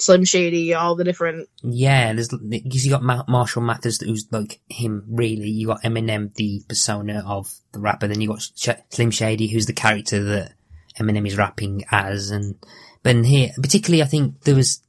Slim 0.00 0.24
Shady, 0.24 0.74
all 0.74 0.96
the 0.96 1.04
different 1.04 1.48
Yeah, 1.62 2.12
there's 2.12 2.28
because 2.28 2.84
you 2.84 2.90
got 2.90 3.02
Ma- 3.02 3.24
Marshall 3.28 3.62
Mathers, 3.62 4.00
who's 4.00 4.26
like 4.30 4.60
him. 4.68 5.04
Really, 5.08 5.48
you 5.48 5.66
got 5.68 5.82
Eminem, 5.82 6.34
the 6.34 6.62
persona 6.68 7.22
of 7.26 7.52
the 7.72 7.80
rapper. 7.80 8.08
Then 8.08 8.20
you 8.20 8.28
got 8.28 8.42
Sh- 8.42 8.80
Slim 8.90 9.10
Shady, 9.10 9.48
who's 9.48 9.66
the 9.66 9.72
character 9.72 10.22
that 10.22 10.52
Eminem 10.98 11.26
is 11.26 11.36
rapping 11.36 11.84
as. 11.90 12.30
And 12.30 12.56
but 13.02 13.16
in 13.16 13.24
here, 13.24 13.50
particularly, 13.60 14.02
I 14.02 14.06
think 14.06 14.42
there 14.42 14.54
was 14.54 14.82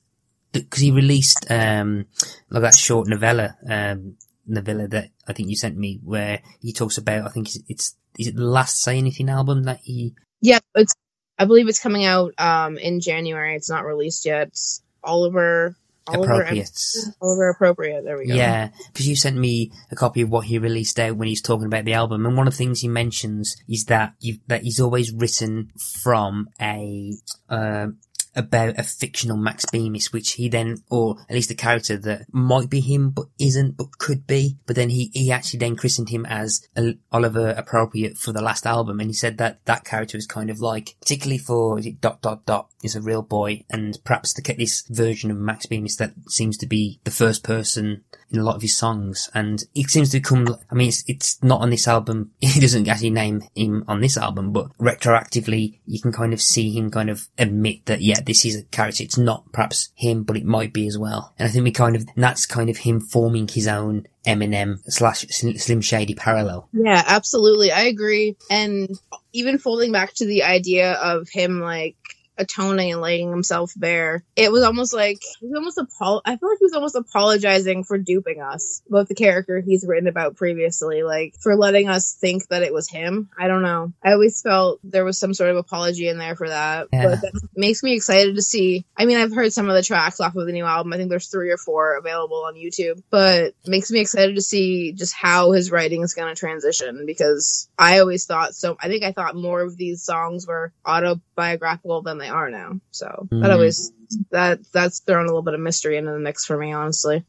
because 0.52 0.82
he 0.82 0.92
released 0.92 1.50
um 1.50 2.06
like 2.50 2.64
that 2.64 2.76
short 2.76 3.08
novella, 3.08 3.58
um 3.70 4.16
novella 4.48 4.88
that 4.88 5.10
I 5.28 5.34
think 5.34 5.50
you 5.50 5.56
sent 5.56 5.78
me, 5.78 6.00
where 6.04 6.42
he 6.60 6.74
talks 6.74 6.98
about. 6.98 7.26
I 7.26 7.30
think 7.30 7.48
it's, 7.48 7.60
it's 7.68 7.96
is 8.18 8.28
it 8.28 8.36
the 8.36 8.44
last 8.44 8.82
Say 8.82 8.98
Anything 8.98 9.30
album 9.30 9.64
that 9.64 9.80
he 9.84 10.14
Yeah, 10.42 10.60
it's. 10.76 10.94
I 11.40 11.46
believe 11.46 11.68
it's 11.70 11.82
coming 11.82 12.06
out 12.06 12.34
um 12.38 12.78
in 12.78 13.00
January. 13.00 13.56
It's 13.56 13.70
not 13.70 13.86
released 13.86 14.26
yet. 14.26 14.50
It's 14.50 14.84
Oliver. 15.04 15.76
Oliver 16.08 16.34
appropriates. 16.34 17.10
Oliver 17.22 17.50
appropriate. 17.50 18.04
There 18.04 18.18
we 18.18 18.28
go. 18.28 18.34
Yeah, 18.34 18.70
because 18.92 19.08
you 19.08 19.16
sent 19.16 19.38
me 19.38 19.72
a 19.92 19.96
copy 19.96 20.22
of 20.22 20.30
what 20.30 20.46
he 20.46 20.58
released 20.58 21.00
out 21.00 21.16
when 21.16 21.28
he's 21.28 21.42
talking 21.42 21.68
about 21.68 21.86
the 21.86 21.94
album, 21.94 22.26
and 22.26 22.36
one 22.36 22.48
of 22.48 22.54
the 22.54 22.58
things 22.58 22.82
he 22.82 22.88
mentions 22.88 23.56
is 23.70 23.86
that 23.86 24.14
you 24.20 24.40
that 24.48 24.64
he's 24.64 24.80
always 24.80 25.14
written 25.14 25.72
from 26.02 26.50
a 26.60 27.14
uh, 27.50 27.88
about 28.36 28.80
a 28.80 28.84
fictional 28.84 29.38
Max 29.38 29.66
Bemis, 29.66 30.14
which 30.14 30.34
he 30.34 30.50
then, 30.50 30.78
or 30.90 31.18
at 31.30 31.36
least 31.36 31.52
a 31.52 31.56
character 31.56 31.98
that 31.98 32.26
might 32.32 32.70
be 32.70 32.80
him 32.80 33.10
but 33.10 33.26
isn't, 33.40 33.78
but 33.78 33.98
could 33.98 34.26
be. 34.28 34.58
But 34.66 34.76
then 34.76 34.90
he 34.90 35.12
he 35.14 35.32
actually 35.32 35.60
then 35.60 35.76
christened 35.76 36.10
him 36.10 36.26
as 36.26 36.68
Oliver 37.12 37.50
appropriate 37.50 38.18
for 38.18 38.32
the 38.32 38.42
last 38.42 38.66
album, 38.66 39.00
and 39.00 39.10
he 39.10 39.14
said 39.14 39.38
that 39.38 39.64
that 39.66 39.84
character 39.84 40.18
is 40.18 40.28
kind 40.28 40.50
of 40.50 40.60
like, 40.60 40.96
particularly 41.02 41.38
for 41.38 41.80
is 41.80 41.86
it 41.86 42.02
dot 42.02 42.22
dot 42.22 42.46
dot 42.46 42.70
is 42.84 42.96
a 42.96 43.02
real 43.02 43.22
boy, 43.22 43.64
and 43.70 43.98
perhaps 44.04 44.34
to 44.34 44.42
get 44.42 44.58
this 44.58 44.84
version 44.90 45.32
of 45.32 45.38
Max 45.38 45.66
Bemis 45.66 45.98
that 45.98 46.14
seems 46.28 46.58
to 46.58 46.66
be 46.66 47.00
the 47.04 47.12
first 47.12 47.44
person 47.44 48.04
in 48.32 48.40
a 48.40 48.44
lot 48.44 48.56
of 48.56 48.62
his 48.62 48.76
songs, 48.76 49.30
and 49.34 49.64
it 49.76 49.90
seems 49.90 50.10
to 50.12 50.20
come. 50.20 50.48
I 50.72 50.76
mean, 50.76 50.90
it's 50.90 51.04
it's 51.08 51.44
not 51.44 51.62
on 51.62 51.70
this 51.70 51.88
album. 51.88 52.32
He 52.52 52.60
doesn't 52.60 52.88
actually 52.88 53.12
name 53.12 53.44
him 53.56 53.86
on 53.88 54.02
this 54.02 54.18
album, 54.18 54.52
but 54.52 54.78
retroactively, 54.78 55.80
you 55.86 56.02
can 56.02 56.12
kind 56.12 56.34
of 56.34 56.42
see 56.42 56.72
him 56.72 56.92
kind 56.92 57.10
of 57.10 57.28
admit 57.38 57.86
that 57.86 58.02
yeah, 58.02 58.20
this 58.22 58.46
is 58.46 58.58
a 58.58 58.64
character. 58.64 59.04
It's 59.04 59.18
not 59.18 59.52
perhaps 59.52 59.90
him, 59.96 60.24
but 60.24 60.38
it 60.38 60.46
might 60.46 60.74
be 60.74 60.88
as 60.88 60.98
well. 60.98 61.34
And 61.40 61.48
I 61.48 61.52
think 61.52 61.64
we 61.64 61.72
kind 61.72 61.96
of 61.96 62.06
that's 62.16 62.46
kind 62.46 62.70
of 62.70 62.78
him 62.78 63.00
forming 63.00 63.48
his 63.48 63.68
own 63.68 64.08
Eminem 64.26 64.80
slash 64.86 65.26
Slim 65.30 65.82
Shady 65.82 66.14
parallel. 66.14 66.70
Yeah, 66.74 67.04
absolutely. 67.08 67.72
I 67.72 67.84
agree. 67.84 68.36
And 68.50 68.90
even 69.34 69.58
folding 69.58 69.92
back 69.92 70.14
to 70.16 70.26
the 70.26 70.44
idea 70.44 70.94
of 70.94 71.30
him 71.30 71.60
like 71.62 71.96
atoning 72.42 72.92
and 72.92 73.02
laying 73.02 73.30
himself 73.30 73.72
bare, 73.76 74.24
it 74.36 74.52
was 74.52 74.64
almost 74.64 74.94
like 74.94 75.20
he 75.40 75.48
was 75.48 75.56
almost 75.56 75.78
apol- 75.78 76.22
I 76.26 76.36
feel 76.36 76.50
like 76.50 76.60
he 76.60 76.66
was 76.66 76.74
almost 76.74 76.96
apologizing 76.96 77.84
for 77.84 77.98
duping 77.98 78.42
us 78.42 78.82
about 78.88 79.08
the 79.08 79.16
character 79.16 79.62
he's 79.62 79.86
written 79.88 80.08
about 80.08 80.36
previously, 80.36 81.04
like 81.04 81.36
for 81.40 81.56
letting 81.56 81.90
us 81.90 82.14
think 82.14 82.48
that 82.48 82.64
it 82.64 82.74
was 82.74 82.90
him. 82.90 83.30
I 83.38 83.48
don't 83.48 83.64
know. 83.64 83.94
I 84.04 84.14
always 84.14 84.42
felt 84.42 84.80
there 84.84 85.06
was 85.06 85.20
some 85.20 85.34
sort 85.34 85.52
of 85.52 85.58
apology 85.58 86.08
in 86.08 86.18
there 86.18 86.36
for 86.36 86.50
that. 86.50 86.88
Yeah. 86.92 87.08
But 87.08 87.22
that 87.22 87.50
makes 87.56 87.84
me 87.84 87.96
excited 87.96 88.36
to 88.36 88.42
see. 88.42 88.86
I 88.98 89.06
mean, 89.06 89.18
I've 89.18 89.34
heard 89.34 89.54
some 89.54 89.70
of 89.70 89.76
the 89.76 89.84
tracks 89.84 90.20
off 90.20 90.36
of 90.36 90.46
the 90.46 90.54
new 90.54 90.66
album. 90.66 90.94
I 90.94 90.98
think 90.98 91.10
there's 91.10 91.28
three 91.28 91.52
or 91.52 91.58
four 91.58 91.98
available 91.98 92.44
on 92.46 92.56
YouTube, 92.56 93.02
but 93.10 93.54
makes 93.66 93.92
me 93.92 94.00
excited 94.02 94.36
to 94.36 94.42
see 94.42 94.94
just 94.94 95.14
how 95.14 95.52
his 95.52 95.72
writing 95.72 96.02
is 96.02 96.14
going 96.14 96.34
to 96.34 96.40
transition 96.40 97.06
because 97.06 97.70
I 97.78 98.00
always 98.00 98.26
thought 98.26 98.56
so. 98.56 98.78
I 98.80 98.88
think 98.88 99.04
I 99.04 99.12
thought 99.12 99.36
more 99.36 99.62
of 99.62 99.78
these 99.78 100.04
songs 100.04 100.48
were 100.48 100.74
autobiographical 100.86 102.02
than 102.02 102.18
they 102.18 102.30
are 102.32 102.50
now. 102.50 102.80
So 102.92 103.28
Mhm. 103.32 103.42
that 103.42 103.52
always 103.52 103.92
that 104.32 104.60
that's 104.74 105.00
thrown 105.00 105.24
a 105.26 105.28
little 105.28 105.42
bit 105.42 105.54
of 105.54 105.60
mystery 105.60 105.98
into 105.98 106.12
the 106.12 106.20
mix 106.20 106.46
for 106.46 106.58
me, 106.58 106.72
honestly. 106.74 107.24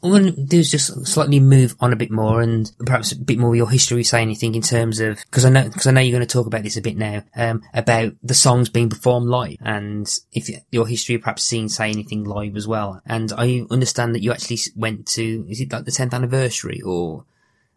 All 0.00 0.14
I'm 0.14 0.22
going 0.22 0.34
to 0.36 0.42
do 0.44 0.60
is 0.60 0.70
just 0.70 1.06
slightly 1.08 1.40
move 1.40 1.74
on 1.80 1.92
a 1.92 1.96
bit 1.96 2.12
more 2.12 2.40
and 2.40 2.70
perhaps 2.86 3.10
a 3.10 3.16
bit 3.18 3.36
more 3.36 3.50
of 3.50 3.56
your 3.56 3.68
history, 3.68 4.04
say 4.04 4.22
anything 4.22 4.54
in 4.54 4.62
terms 4.62 5.00
of, 5.00 5.18
because 5.24 5.44
I 5.44 5.48
know, 5.48 5.64
because 5.64 5.88
I 5.88 5.90
know 5.90 6.00
you're 6.00 6.16
going 6.16 6.26
to 6.26 6.32
talk 6.32 6.46
about 6.46 6.62
this 6.62 6.76
a 6.76 6.80
bit 6.80 6.96
now, 6.96 7.24
um, 7.34 7.62
about 7.74 8.12
the 8.22 8.34
songs 8.34 8.68
being 8.68 8.90
performed 8.90 9.26
live 9.28 9.56
and 9.60 10.08
if 10.32 10.48
your 10.70 10.86
history 10.86 11.18
perhaps 11.18 11.42
seeing 11.42 11.68
say 11.68 11.90
anything 11.90 12.22
live 12.22 12.56
as 12.56 12.68
well. 12.68 13.02
And 13.06 13.32
I 13.36 13.66
understand 13.72 14.14
that 14.14 14.22
you 14.22 14.30
actually 14.30 14.58
went 14.76 15.04
to, 15.08 15.44
is 15.48 15.60
it 15.60 15.72
like 15.72 15.84
the 15.84 15.90
10th 15.90 16.14
anniversary 16.14 16.80
or 16.80 17.24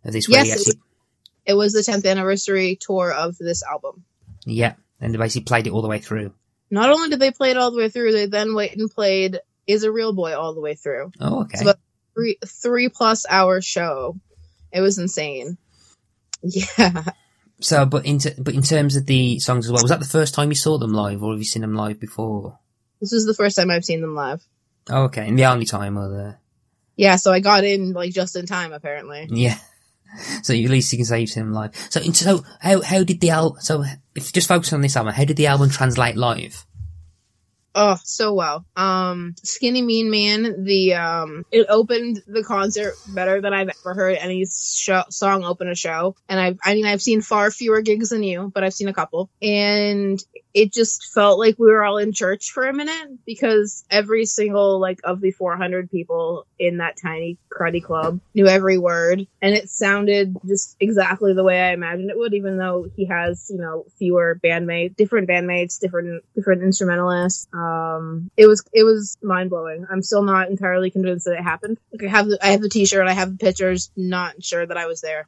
of 0.06 0.14
this? 0.14 0.30
where 0.30 0.46
Yes, 0.46 0.48
you 0.48 0.54
actually, 0.54 0.82
It 1.48 1.54
was 1.56 1.74
the 1.74 1.82
10th 1.82 2.06
anniversary 2.06 2.78
tour 2.80 3.12
of 3.12 3.36
this 3.40 3.64
album. 3.64 4.04
yeah. 4.46 4.74
And 5.02 5.14
they 5.14 5.18
basically 5.18 5.46
played 5.46 5.68
it 5.68 5.74
all 5.74 5.82
the 5.82 5.88
way 5.88 6.00
through. 6.00 6.34
Not 6.70 6.90
only 6.90 7.10
did 7.10 7.20
they 7.20 7.32
play 7.32 7.52
it 7.52 7.58
all 7.58 7.72
the 7.72 7.78
way 7.78 7.90
through, 7.90 8.14
they 8.14 8.28
then 8.28 8.56
went 8.56 8.74
and 8.76 8.90
played 8.90 9.40
"Is 9.68 9.84
a 9.84 9.92
Real 9.92 10.14
Boy" 10.14 10.38
all 10.38 10.54
the 10.54 10.62
way 10.62 10.76
through. 10.76 11.12
Oh, 11.20 11.42
okay. 11.42 11.54
It's 11.54 11.62
about 11.64 11.80
three 12.14 12.38
three 12.46 12.90
plus 12.90 13.26
hour 13.30 13.62
show. 13.62 14.16
It 14.72 14.82
was 14.82 14.98
insane. 14.98 15.58
Yeah. 16.44 17.04
So, 17.60 17.86
but 17.86 18.08
in, 18.08 18.18
t- 18.18 18.34
but 18.40 18.56
in 18.56 18.64
terms 18.64 18.96
of 18.96 19.06
the 19.06 19.38
songs 19.38 19.68
as 19.68 19.72
well, 19.72 19.84
was 19.84 19.92
that 19.92 20.00
the 20.00 20.08
first 20.08 20.34
time 20.34 20.50
you 20.50 20.56
saw 20.56 20.80
them 20.80 20.94
live 20.94 21.22
or 21.22 21.34
have 21.34 21.40
you 21.40 21.46
seen 21.46 21.62
them 21.62 21.76
live 21.76 22.00
before? 22.00 22.58
This 23.00 23.12
was 23.12 23.28
the 23.28 23.36
first 23.36 23.56
time 23.56 23.70
I've 23.70 23.86
seen 23.86 24.02
them 24.02 24.16
live. 24.16 24.44
Oh, 24.90 25.04
okay. 25.04 25.28
And 25.28 25.38
the 25.38 25.46
only 25.46 25.68
time 25.68 26.00
or 26.00 26.10
the, 26.10 26.38
Yeah, 26.96 27.18
so 27.18 27.32
I 27.32 27.40
got 27.40 27.64
in 27.64 27.94
like 27.94 28.12
just 28.12 28.36
in 28.36 28.48
time 28.48 28.74
apparently. 28.74 29.28
Yeah. 29.30 29.58
So 30.44 30.54
at 30.54 30.60
least 30.60 30.92
you 30.92 30.98
can 30.98 31.06
say 31.06 31.22
you've 31.22 31.30
seen 31.30 31.44
them 31.44 31.54
live. 31.54 31.74
So, 31.90 32.02
so 32.02 32.44
how 32.60 32.82
how 32.82 33.04
did 33.04 33.22
the 33.22 33.30
album? 33.30 33.62
So 33.62 33.86
if 34.16 34.32
just 34.32 34.48
focus 34.48 34.74
on 34.74 34.82
this 34.82 34.96
album, 34.96 35.14
how 35.14 35.26
did 35.26 35.38
the 35.38 35.48
album 35.48 35.70
translate 35.70 36.16
live? 36.16 36.66
Oh, 37.74 37.98
so 38.04 38.34
well. 38.34 38.66
Um, 38.76 39.34
Skinny 39.44 39.82
Mean 39.82 40.12
Man, 40.12 40.66
the 40.66 40.96
um, 40.96 41.46
it 41.52 41.68
opened 41.70 42.22
the 42.28 42.44
concert 42.44 42.96
better 43.08 43.40
than 43.40 43.54
I've 43.54 43.70
ever 43.70 43.94
heard 43.94 44.18
any 44.18 44.46
show, 44.46 45.04
song 45.10 45.46
open 45.46 45.70
a 45.70 45.76
show. 45.76 46.16
And 46.28 46.38
I've, 46.38 46.60
I 46.64 46.74
mean, 46.74 46.86
I've 46.86 47.02
seen 47.02 47.22
far 47.22 47.50
fewer 47.50 47.82
gigs 47.82 48.10
than 48.10 48.24
you, 48.24 48.52
but 48.54 48.66
I've 48.66 48.74
seen 48.74 48.90
a 48.90 48.94
couple. 48.94 49.30
And 49.42 50.22
it 50.54 50.74
just 50.74 51.12
felt 51.14 51.40
like 51.40 51.56
we 51.58 51.72
were 51.72 51.84
all 51.84 51.98
in 51.98 52.12
church 52.12 52.52
for 52.52 52.68
a 52.68 52.74
minute 52.74 53.20
because 53.26 53.86
every 53.90 54.26
single 54.26 54.80
like 54.80 55.00
of 55.04 55.22
the 55.22 55.32
400 55.32 55.90
people 55.90 56.46
in 56.60 56.78
that 56.78 56.98
tiny 57.02 57.38
cruddy 57.50 57.84
club 57.84 58.20
knew 58.34 58.48
every 58.48 58.78
word. 58.78 59.28
And 59.42 59.56
it 59.56 59.70
sounded 59.70 60.36
just 60.46 60.76
exactly 60.80 61.34
the 61.34 61.44
way 61.44 61.62
I 61.62 61.74
imagined 61.74 62.10
it 62.10 62.18
would 62.18 62.34
even 62.34 62.58
though 62.58 62.88
he 62.96 63.06
has 63.06 63.48
you 63.50 63.60
know 63.60 63.86
fewer 63.98 64.40
bandmates 64.44 64.96
different 64.96 65.30
bandmates 65.30 65.80
different 65.80 66.24
different 66.36 66.64
instrumentalists. 66.64 67.48
Um 67.54 68.30
it 68.36 68.48
was 68.48 68.64
it 68.74 68.84
was 68.84 69.18
mind-blowing. 69.24 69.88
I'm 69.90 70.02
still 70.02 70.24
not 70.24 70.50
entirely 70.50 70.92
convinced 70.92 71.26
that 71.26 71.38
it 71.38 71.44
happened. 71.44 71.78
Like 71.92 72.08
I 72.08 72.12
have 72.12 72.28
the, 72.28 72.40
I 72.42 72.48
have 72.48 72.62
the 72.62 72.70
t-shirt 72.70 73.08
I 73.08 73.14
have 73.14 73.32
the 73.32 73.38
pictures 73.38 73.92
not 73.96 74.44
sure 74.44 74.66
that 74.66 74.78
I 74.78 74.88
was 74.88 75.02
there. 75.02 75.28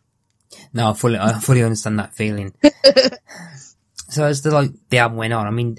No 0.74 0.90
I 0.90 0.94
fully 0.94 1.18
I 1.18 1.40
fully 1.40 1.64
understand 1.64 2.00
that 2.00 2.14
feeling 2.14 2.54
so 4.14 4.26
as 4.26 4.42
the 4.42 4.52
like 4.52 4.72
the 4.90 5.00
album 5.00 5.18
went 5.18 5.34
on, 5.34 5.48
I 5.48 5.52
mean, 5.52 5.78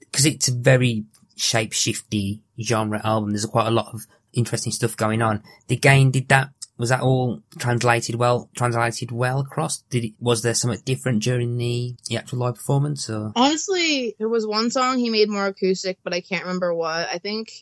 because 0.00 0.26
it's 0.26 0.48
a 0.48 0.54
very 0.54 1.04
shape 1.36 1.72
shifty 1.72 2.42
genre 2.60 3.00
album. 3.04 3.30
There's 3.30 3.46
quite 3.46 3.66
a 3.66 3.72
lot 3.72 3.92
of 3.92 4.06
interesting 4.32 4.72
stuff 4.72 4.96
going 4.96 5.22
on. 5.22 5.42
The 5.68 5.76
game 5.76 6.10
did 6.10 6.28
that. 6.28 6.50
Was 6.76 6.88
that 6.88 7.02
all 7.02 7.42
translated 7.58 8.14
well? 8.14 8.48
Translated 8.56 9.12
well 9.12 9.40
across? 9.40 9.82
Did 9.90 10.04
it, 10.04 10.12
was 10.18 10.42
there 10.42 10.54
something 10.54 10.80
different 10.84 11.22
during 11.22 11.58
the, 11.58 11.94
the 12.08 12.16
actual 12.16 12.38
live 12.38 12.54
performance? 12.54 13.10
Or 13.10 13.32
honestly, 13.36 14.14
there 14.18 14.30
was 14.30 14.46
one 14.46 14.70
song 14.70 14.98
he 14.98 15.10
made 15.10 15.28
more 15.28 15.46
acoustic, 15.46 15.98
but 16.02 16.14
I 16.14 16.22
can't 16.22 16.44
remember 16.44 16.72
what. 16.72 17.08
I 17.08 17.18
think 17.18 17.52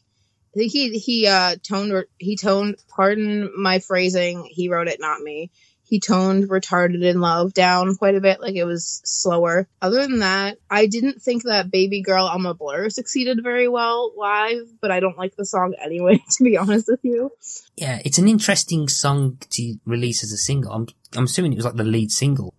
I 0.55 0.59
think 0.59 0.73
he 0.73 0.99
he 0.99 1.27
uh 1.27 1.57
toned 1.63 2.05
he 2.19 2.37
toned. 2.37 2.77
Pardon 2.89 3.51
my 3.61 3.81
phrasing. 3.81 4.49
He 4.49 4.69
wrote 4.69 4.89
it, 4.89 5.01
not 5.01 5.21
me 5.21 5.51
he 5.89 6.01
toned 6.01 6.49
retarded 6.49 7.03
in 7.03 7.21
love 7.21 7.55
down 7.55 7.97
quite 7.97 8.15
a 8.15 8.21
bit 8.21 8.41
like 8.41 8.55
it 8.55 8.65
was 8.65 9.01
slower. 9.05 9.69
Other 9.81 10.03
than 10.03 10.21
that 10.21 10.59
i 10.71 10.87
didn't 10.87 11.23
think 11.23 11.45
that 11.45 11.71
baby 11.71 12.03
girl 12.03 12.27
i'm 12.27 12.47
a 12.47 12.55
blur 12.55 12.91
succeeded 12.91 13.43
very 13.43 13.69
well 13.69 14.13
live 14.17 14.67
but 14.81 14.91
i 14.91 15.01
don't 15.01 15.19
like 15.19 15.37
the 15.37 15.45
song 15.45 15.75
anyway 15.83 16.23
to 16.31 16.45
be 16.45 16.57
honest 16.57 16.87
with 16.89 17.01
you. 17.03 17.31
Yeah 17.77 18.01
it's 18.05 18.19
an 18.19 18.29
interesting 18.29 18.89
song 18.89 19.39
to 19.51 19.77
release 19.85 20.23
as 20.23 20.33
a 20.33 20.37
single. 20.37 20.73
I'm, 20.73 20.87
I'm 21.17 21.25
assuming 21.25 21.53
it 21.53 21.57
was 21.57 21.65
like 21.65 21.77
the 21.77 21.85
lead 21.85 22.11
single 22.11 22.55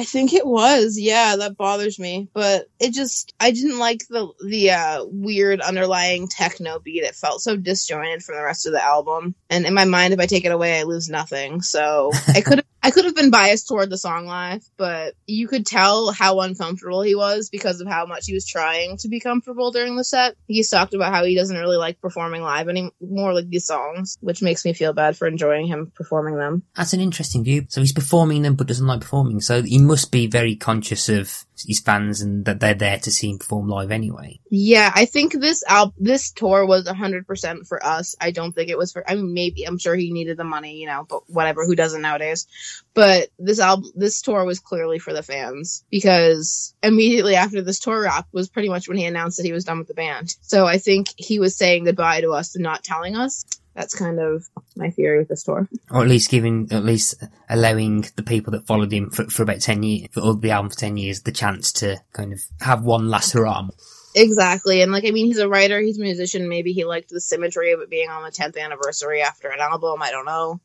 I 0.00 0.04
think 0.04 0.32
it 0.32 0.46
was. 0.46 0.98
Yeah, 0.98 1.36
that 1.36 1.58
bothers 1.58 1.98
me. 1.98 2.30
But 2.32 2.68
it 2.78 2.94
just 2.94 3.34
I 3.38 3.50
didn't 3.50 3.78
like 3.78 4.08
the 4.08 4.28
the 4.42 4.70
uh, 4.70 5.04
weird 5.04 5.60
underlying 5.60 6.26
techno 6.26 6.78
beat. 6.78 7.04
It 7.04 7.14
felt 7.14 7.42
so 7.42 7.54
disjointed 7.54 8.22
from 8.22 8.36
the 8.36 8.42
rest 8.42 8.64
of 8.64 8.72
the 8.72 8.82
album. 8.82 9.34
And 9.50 9.66
in 9.66 9.74
my 9.74 9.84
mind, 9.84 10.14
if 10.14 10.18
I 10.18 10.24
take 10.24 10.46
it 10.46 10.52
away, 10.52 10.80
I 10.80 10.84
lose 10.84 11.10
nothing. 11.10 11.60
So 11.60 12.12
I 12.28 12.40
could 12.40 12.64
I 12.82 12.90
could 12.90 13.04
have 13.04 13.14
been 13.14 13.30
biased 13.30 13.68
toward 13.68 13.90
the 13.90 13.98
song 13.98 14.26
live, 14.26 14.64
but 14.76 15.14
you 15.26 15.48
could 15.48 15.66
tell 15.66 16.12
how 16.12 16.40
uncomfortable 16.40 17.02
he 17.02 17.14
was 17.14 17.50
because 17.50 17.80
of 17.80 17.88
how 17.88 18.06
much 18.06 18.26
he 18.26 18.34
was 18.34 18.46
trying 18.46 18.96
to 18.98 19.08
be 19.08 19.20
comfortable 19.20 19.70
during 19.70 19.96
the 19.96 20.04
set. 20.04 20.34
He's 20.46 20.70
talked 20.70 20.94
about 20.94 21.12
how 21.12 21.24
he 21.24 21.34
doesn't 21.34 21.56
really 21.56 21.76
like 21.76 22.00
performing 22.00 22.42
live 22.42 22.68
anymore, 22.68 23.34
like 23.34 23.48
these 23.48 23.66
songs, 23.66 24.16
which 24.20 24.42
makes 24.42 24.64
me 24.64 24.72
feel 24.72 24.92
bad 24.92 25.16
for 25.16 25.28
enjoying 25.28 25.66
him 25.66 25.92
performing 25.94 26.36
them. 26.36 26.62
That's 26.74 26.94
an 26.94 27.00
interesting 27.00 27.44
view. 27.44 27.66
So 27.68 27.80
he's 27.80 27.92
performing 27.92 28.42
them 28.42 28.54
but 28.54 28.66
doesn't 28.66 28.86
like 28.86 29.02
performing. 29.02 29.40
So 29.40 29.62
he 29.62 29.78
must 29.78 30.10
be 30.10 30.26
very 30.26 30.56
conscious 30.56 31.08
of 31.08 31.44
his 31.66 31.80
fans 31.80 32.20
and 32.20 32.44
that 32.44 32.60
they're 32.60 32.74
there 32.74 32.98
to 32.98 33.10
see 33.10 33.30
him 33.30 33.38
perform 33.38 33.68
live 33.68 33.90
anyway. 33.90 34.40
Yeah, 34.50 34.90
I 34.94 35.04
think 35.04 35.32
this 35.32 35.64
al- 35.66 35.94
this 35.98 36.32
tour 36.32 36.66
was 36.66 36.86
100% 36.86 37.66
for 37.66 37.84
us. 37.84 38.16
I 38.20 38.30
don't 38.30 38.52
think 38.52 38.70
it 38.70 38.78
was 38.78 38.92
for 38.92 39.08
I 39.08 39.14
mean 39.14 39.34
maybe 39.34 39.64
I'm 39.64 39.78
sure 39.78 39.94
he 39.94 40.12
needed 40.12 40.36
the 40.36 40.44
money, 40.44 40.76
you 40.76 40.86
know, 40.86 41.06
but 41.08 41.28
whatever, 41.28 41.64
who 41.64 41.74
doesn't 41.74 42.02
nowadays? 42.02 42.46
But 42.94 43.28
this 43.38 43.60
album, 43.60 43.90
this 43.94 44.20
tour 44.22 44.44
was 44.44 44.60
clearly 44.60 44.98
for 44.98 45.12
the 45.12 45.22
fans 45.22 45.84
because 45.90 46.74
immediately 46.82 47.36
after 47.36 47.62
this 47.62 47.80
tour 47.80 48.02
wrap 48.02 48.26
was 48.32 48.48
pretty 48.48 48.68
much 48.68 48.88
when 48.88 48.98
he 48.98 49.06
announced 49.06 49.36
that 49.36 49.46
he 49.46 49.52
was 49.52 49.64
done 49.64 49.78
with 49.78 49.88
the 49.88 49.94
band. 49.94 50.36
So 50.42 50.66
I 50.66 50.78
think 50.78 51.08
he 51.16 51.38
was 51.38 51.56
saying 51.56 51.84
goodbye 51.84 52.20
to 52.22 52.32
us 52.32 52.54
and 52.54 52.62
not 52.62 52.84
telling 52.84 53.16
us. 53.16 53.44
That's 53.74 53.94
kind 53.94 54.18
of 54.18 54.48
my 54.76 54.90
theory 54.90 55.18
with 55.18 55.28
this 55.28 55.44
tour. 55.44 55.68
Or 55.90 56.02
at 56.02 56.08
least 56.08 56.30
giving, 56.30 56.68
at 56.72 56.84
least 56.84 57.22
allowing 57.48 58.04
the 58.16 58.22
people 58.22 58.52
that 58.52 58.66
followed 58.66 58.92
him 58.92 59.10
for, 59.10 59.24
for 59.26 59.42
about 59.42 59.60
10 59.60 59.82
years, 59.82 60.08
for 60.12 60.34
the 60.34 60.50
album 60.50 60.70
for 60.70 60.76
10 60.76 60.96
years, 60.96 61.22
the 61.22 61.32
chance 61.32 61.72
to 61.74 61.98
kind 62.12 62.32
of 62.32 62.40
have 62.60 62.82
one 62.82 63.08
last 63.08 63.32
hurrah. 63.32 63.68
Exactly. 64.14 64.82
And 64.82 64.90
like, 64.90 65.04
I 65.06 65.12
mean, 65.12 65.26
he's 65.26 65.38
a 65.38 65.48
writer, 65.48 65.80
he's 65.80 65.98
a 65.98 66.02
musician. 66.02 66.48
Maybe 66.48 66.72
he 66.72 66.84
liked 66.84 67.10
the 67.10 67.20
symmetry 67.20 67.72
of 67.72 67.80
it 67.80 67.90
being 67.90 68.10
on 68.10 68.24
the 68.24 68.30
10th 68.30 68.58
anniversary 68.58 69.22
after 69.22 69.48
an 69.48 69.60
album. 69.60 70.02
I 70.02 70.10
don't 70.10 70.26
know. 70.26 70.60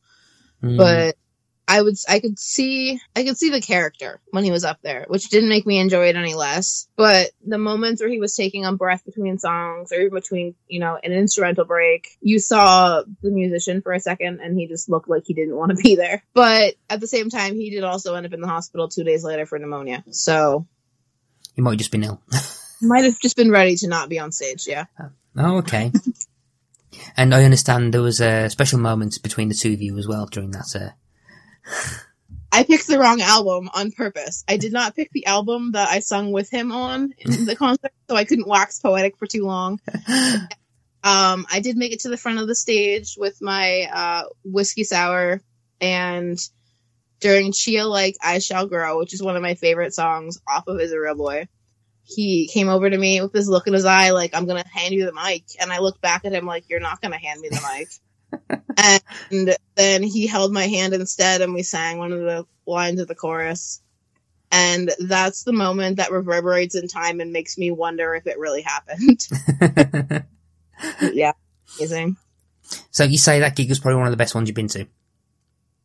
Mm. 0.62 0.76
But 0.76 1.16
I 1.68 1.82
would 1.82 1.96
I 2.08 2.20
could 2.20 2.38
see 2.38 3.00
I 3.16 3.24
could 3.24 3.36
see 3.36 3.50
the 3.50 3.60
character 3.60 4.20
when 4.30 4.44
he 4.44 4.52
was 4.52 4.64
up 4.64 4.78
there, 4.82 5.04
which 5.08 5.28
didn't 5.28 5.48
make 5.48 5.66
me 5.66 5.78
enjoy 5.78 6.08
it 6.08 6.16
any 6.16 6.34
less. 6.34 6.88
But 6.96 7.30
the 7.44 7.58
moments 7.58 8.00
where 8.00 8.10
he 8.10 8.20
was 8.20 8.36
taking 8.36 8.64
a 8.64 8.72
breath 8.72 9.04
between 9.04 9.38
songs 9.38 9.92
or 9.92 10.00
even 10.00 10.14
between, 10.14 10.54
you 10.68 10.78
know, 10.78 10.98
an 11.02 11.12
instrumental 11.12 11.64
break, 11.64 12.08
you 12.20 12.38
saw 12.38 13.02
the 13.22 13.30
musician 13.30 13.82
for 13.82 13.92
a 13.92 14.00
second 14.00 14.40
and 14.40 14.58
he 14.58 14.68
just 14.68 14.88
looked 14.88 15.08
like 15.08 15.24
he 15.26 15.34
didn't 15.34 15.56
want 15.56 15.70
to 15.70 15.76
be 15.76 15.96
there. 15.96 16.22
But 16.34 16.74
at 16.88 17.00
the 17.00 17.08
same 17.08 17.30
time, 17.30 17.56
he 17.56 17.70
did 17.70 17.82
also 17.82 18.14
end 18.14 18.26
up 18.26 18.32
in 18.32 18.40
the 18.40 18.48
hospital 18.48 18.88
two 18.88 19.04
days 19.04 19.24
later 19.24 19.44
for 19.44 19.58
pneumonia. 19.58 20.04
So 20.10 20.66
he 21.54 21.62
might 21.62 21.72
have 21.72 21.78
just 21.78 21.90
been 21.90 22.04
ill. 22.04 22.22
might 22.82 23.04
have 23.04 23.18
just 23.18 23.36
been 23.36 23.50
ready 23.50 23.74
to 23.76 23.88
not 23.88 24.08
be 24.08 24.18
on 24.20 24.30
stage, 24.30 24.66
yeah. 24.68 24.84
Oh, 25.36 25.58
okay. 25.58 25.90
and 27.16 27.34
I 27.34 27.44
understand 27.44 27.92
there 27.92 28.02
was 28.02 28.20
a 28.20 28.44
uh, 28.44 28.48
special 28.48 28.78
moment 28.78 29.20
between 29.22 29.48
the 29.48 29.54
two 29.54 29.72
of 29.72 29.82
you 29.82 29.98
as 29.98 30.06
well 30.06 30.26
during 30.26 30.52
that 30.52 30.74
uh, 30.74 30.90
I 32.52 32.62
picked 32.62 32.86
the 32.86 32.98
wrong 32.98 33.20
album 33.20 33.68
on 33.74 33.92
purpose. 33.92 34.44
I 34.48 34.56
did 34.56 34.72
not 34.72 34.96
pick 34.96 35.10
the 35.12 35.26
album 35.26 35.72
that 35.72 35.88
I 35.88 36.00
sung 36.00 36.32
with 36.32 36.50
him 36.50 36.72
on 36.72 37.12
in 37.18 37.44
the 37.44 37.56
concert, 37.64 37.92
so 38.08 38.16
I 38.16 38.24
couldn't 38.24 38.48
wax 38.48 38.80
poetic 38.80 39.18
for 39.18 39.26
too 39.26 39.44
long. 39.44 39.80
Um, 41.04 41.46
I 41.48 41.60
did 41.60 41.76
make 41.76 41.92
it 41.92 42.00
to 42.00 42.08
the 42.08 42.16
front 42.16 42.40
of 42.40 42.48
the 42.48 42.56
stage 42.56 43.14
with 43.16 43.40
my 43.40 43.88
uh, 43.94 44.22
whiskey 44.42 44.82
sour, 44.82 45.40
and 45.80 46.36
during 47.20 47.52
Chia 47.52 47.86
Like 47.86 48.16
I 48.20 48.40
Shall 48.40 48.66
Grow, 48.66 48.98
which 48.98 49.14
is 49.14 49.22
one 49.22 49.36
of 49.36 49.42
my 49.42 49.54
favorite 49.54 49.94
songs 49.94 50.40
off 50.48 50.66
of 50.66 50.80
Is 50.80 50.90
a 50.90 50.98
Real 50.98 51.14
Boy, 51.14 51.46
he 52.02 52.48
came 52.52 52.68
over 52.68 52.90
to 52.90 52.98
me 52.98 53.20
with 53.20 53.32
this 53.32 53.46
look 53.46 53.68
in 53.68 53.74
his 53.74 53.84
eye 53.84 54.10
like, 54.10 54.34
I'm 54.34 54.46
gonna 54.46 54.66
hand 54.66 54.94
you 54.94 55.06
the 55.06 55.12
mic. 55.12 55.44
And 55.60 55.72
I 55.72 55.78
looked 55.78 56.00
back 56.00 56.24
at 56.24 56.32
him 56.32 56.44
like, 56.44 56.64
You're 56.68 56.80
not 56.80 57.00
gonna 57.00 57.18
hand 57.18 57.40
me 57.40 57.50
the 57.50 57.62
mic 57.72 57.88
and 58.76 59.56
then 59.74 60.02
he 60.02 60.26
held 60.26 60.52
my 60.52 60.66
hand 60.66 60.94
instead 60.94 61.40
and 61.40 61.54
we 61.54 61.62
sang 61.62 61.98
one 61.98 62.12
of 62.12 62.20
the 62.20 62.46
lines 62.66 63.00
of 63.00 63.08
the 63.08 63.14
chorus. 63.14 63.80
And 64.52 64.92
that's 64.98 65.42
the 65.42 65.52
moment 65.52 65.96
that 65.96 66.12
reverberates 66.12 66.74
in 66.74 66.88
time 66.88 67.20
and 67.20 67.32
makes 67.32 67.58
me 67.58 67.70
wonder 67.70 68.14
if 68.14 68.26
it 68.26 68.38
really 68.38 68.62
happened. 68.62 69.26
yeah, 71.12 71.32
amazing. 71.78 72.16
So 72.90 73.04
you 73.04 73.18
say 73.18 73.40
that 73.40 73.56
gig 73.56 73.68
was 73.68 73.80
probably 73.80 73.98
one 73.98 74.06
of 74.06 74.12
the 74.12 74.16
best 74.16 74.34
ones 74.34 74.48
you've 74.48 74.56
been 74.56 74.68
to? 74.68 74.86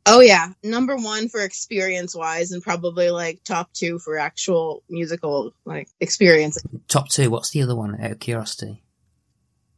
Oh 0.06 0.20
yeah, 0.20 0.50
number 0.64 0.96
one 0.96 1.30
for 1.30 1.42
experience 1.42 2.16
wise, 2.16 2.52
and 2.52 2.64
probably 2.64 3.12
like 3.12 3.44
top 3.44 3.72
two 3.72 4.00
for 4.00 4.18
actual 4.18 4.84
musical 4.90 5.54
like 5.64 5.90
experience. 6.00 6.58
Top 6.88 7.10
two. 7.10 7.30
What's 7.30 7.52
the 7.52 7.62
other 7.62 7.76
one? 7.76 8.02
Out 8.02 8.12
of 8.12 8.20
curiosity. 8.20 8.82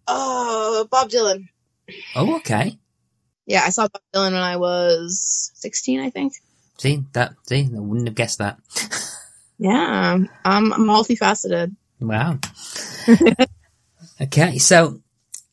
Oh, 0.07 0.87
Bob 0.89 1.09
Dylan. 1.09 1.49
Oh, 2.15 2.35
okay. 2.37 2.77
Yeah, 3.45 3.63
I 3.65 3.69
saw 3.69 3.87
Bob 3.87 4.01
Dylan 4.13 4.31
when 4.31 4.41
I 4.41 4.57
was 4.57 5.51
16, 5.55 5.99
I 5.99 6.09
think. 6.09 6.33
See, 6.77 7.03
that, 7.13 7.33
see, 7.45 7.69
I 7.75 7.79
wouldn't 7.79 8.07
have 8.07 8.15
guessed 8.15 8.39
that. 8.39 8.57
yeah, 9.57 10.17
I'm 10.45 10.71
multifaceted. 10.71 11.75
Wow. 11.99 12.39
okay, 14.21 14.57
so 14.57 15.01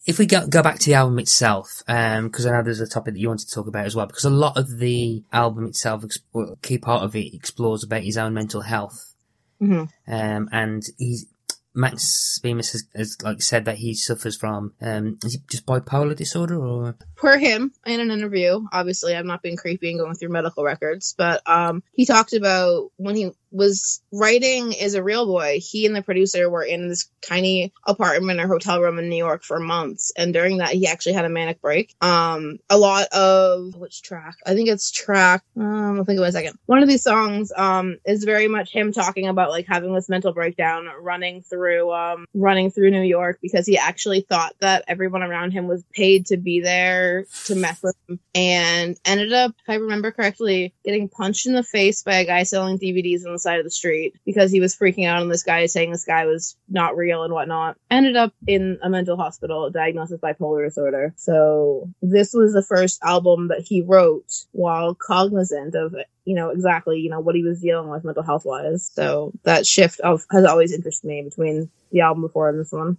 if 0.07 0.19
we 0.19 0.27
go, 0.27 0.47
go 0.47 0.63
back 0.63 0.79
to 0.79 0.87
the 0.87 0.95
album 0.95 1.19
itself, 1.19 1.69
because 1.87 2.47
um, 2.47 2.53
I 2.53 2.57
know 2.57 2.63
there's 2.63 2.81
a 2.81 2.89
topic 2.89 3.15
that 3.15 3.21
you 3.21 3.29
wanted 3.29 3.49
to 3.49 3.55
talk 3.55 3.67
about 3.67 3.87
as 3.87 3.95
well, 3.95 4.07
because 4.07 4.25
a 4.25 4.31
lot 4.31 4.57
of 4.57 4.79
the 4.79 5.23
album 5.33 5.67
itself, 5.67 6.05
a 6.35 6.57
key 6.63 6.79
part 6.79 7.03
of 7.03 7.15
it 7.15 7.35
explores 7.35 7.85
about 7.85 8.03
his 8.03 8.17
own 8.17 8.35
mental 8.35 8.63
health. 8.63 9.15
Mm-hmm. 9.61 10.13
Um, 10.13 10.49
and 10.53 10.83
he's, 10.99 11.27
Max 11.75 12.39
Bemis 12.43 12.73
has, 12.73 12.85
has, 12.95 13.17
like 13.23 13.43
said 13.43 13.65
that 13.67 13.77
he 13.77 13.95
suffers 13.95 14.37
from 14.37 14.73
um 14.81 15.19
is 15.25 15.37
it 15.37 15.43
just 15.49 15.67
bipolar 15.67 16.17
disorder 16.17 16.59
or? 16.59 16.97
Per 17.17 17.39
him 17.39 17.73
in 17.87 18.01
an 18.01 18.11
interview 18.11 18.61
obviously 18.73 19.15
I'm 19.15 19.27
not 19.27 19.43
being 19.43 19.57
creepy 19.57 19.91
and 19.91 19.99
going 19.99 20.15
through 20.15 20.31
medical 20.31 20.65
records 20.65 21.15
but 21.17 21.43
um 21.47 21.83
he 21.93 22.07
talked 22.07 22.33
about 22.33 22.91
when 22.97 23.15
he 23.15 23.33
was 23.51 24.01
writing 24.13 24.73
is 24.73 24.95
a 24.95 25.03
real 25.03 25.27
boy. 25.27 25.61
He 25.61 25.87
and 25.87 25.95
the 25.95 26.03
producer 26.03 26.49
were 26.49 26.63
in 26.63 26.89
this 26.89 27.09
tiny 27.27 27.73
apartment 27.87 28.41
or 28.41 28.47
hotel 28.47 28.81
room 28.81 28.99
in 28.99 29.09
New 29.09 29.17
York 29.17 29.43
for 29.43 29.59
months. 29.59 30.13
And 30.17 30.33
during 30.33 30.59
that, 30.59 30.71
he 30.71 30.87
actually 30.87 31.15
had 31.15 31.25
a 31.25 31.29
manic 31.29 31.61
break. 31.61 31.95
Um, 32.01 32.59
a 32.69 32.79
lot 32.79 33.09
of 33.09 33.75
which 33.75 34.03
track? 34.03 34.37
I 34.47 34.55
think 34.55 34.69
it's 34.69 34.91
track. 34.91 35.43
Um, 35.57 35.99
I'll 35.99 36.05
think 36.05 36.19
of 36.19 36.25
it 36.25 36.29
a 36.29 36.33
second. 36.33 36.59
One 36.67 36.83
of 36.83 36.89
these 36.89 37.03
songs, 37.03 37.53
um, 37.57 37.99
is 38.05 38.25
very 38.25 38.49
much 38.49 38.73
him 38.73 38.93
talking 38.93 39.27
about 39.27 39.51
like 39.51 39.67
having 39.67 39.95
this 39.95 40.09
mental 40.09 40.33
breakdown, 40.33 40.89
running 41.01 41.43
through, 41.43 41.93
um, 41.93 42.27
running 42.35 42.71
through 42.71 42.91
New 42.91 43.03
York 43.03 43.39
because 43.43 43.67
he 43.67 43.79
actually 43.79 44.21
thought 44.21 44.55
that 44.61 44.85
everyone 44.89 45.23
around 45.23 45.53
him 45.53 45.67
was 45.67 45.85
paid 45.93 46.27
to 46.27 46.37
be 46.37 46.61
there 46.61 47.27
to 47.47 47.55
mess 47.55 47.83
with 47.83 47.97
him 48.09 48.21
and 48.35 48.99
ended 49.05 49.33
up, 49.33 49.51
if 49.51 49.69
I 49.69 49.75
remember 49.77 50.13
correctly, 50.13 50.75
getting 50.85 51.09
punched 51.09 51.47
in 51.47 51.55
the 51.55 51.63
face 51.63 52.03
by 52.03 52.17
a 52.17 52.25
guy 52.25 52.45
selling 52.45 52.79
DVDs 52.79 53.27
on 53.27 53.33
the 53.33 53.39
side 53.41 53.59
of 53.59 53.65
the 53.65 53.71
street 53.71 54.15
because 54.25 54.51
he 54.51 54.61
was 54.61 54.77
freaking 54.77 55.07
out 55.07 55.21
on 55.21 55.29
this 55.29 55.43
guy 55.43 55.67
saying 55.67 55.91
this 55.91 56.05
guy 56.05 56.27
was 56.27 56.57
not 56.69 56.97
real 56.97 57.23
and 57.23 57.33
whatnot. 57.33 57.77
Ended 57.91 58.17
up 58.17 58.33
in 58.47 58.79
a 58.83 58.91
mental 58.91 59.17
hospital 59.17 59.71
diagnosed 59.71 60.13
with 60.13 60.21
bipolar 60.21 60.67
disorder. 60.67 61.15
So 61.17 61.89
this 62.03 62.33
was 62.33 62.53
the 62.53 62.63
first 62.63 63.03
album 63.03 63.49
that 63.49 63.61
he 63.61 63.83
wrote 63.83 64.45
while 64.53 64.95
cognizant 64.95 65.75
of 65.75 65.95
you 66.25 66.35
know 66.35 66.51
exactly 66.51 66.99
you 66.99 67.11
know 67.11 67.21
what 67.21 67.35
he 67.35 67.43
was 67.43 67.61
dealing 67.61 67.89
with 67.89 68.05
mental 68.05 68.23
health 68.23 68.45
wise. 68.45 68.91
So 68.93 69.33
that 69.45 69.67
shift 69.67 70.01
of 70.01 70.25
has 70.31 70.45
always 70.45 70.73
interested 70.73 71.07
me 71.07 71.23
between 71.23 71.71
the 71.91 72.01
album 72.01 72.23
before 72.23 72.49
and 72.49 72.61
this 72.61 72.73
one. 72.73 72.99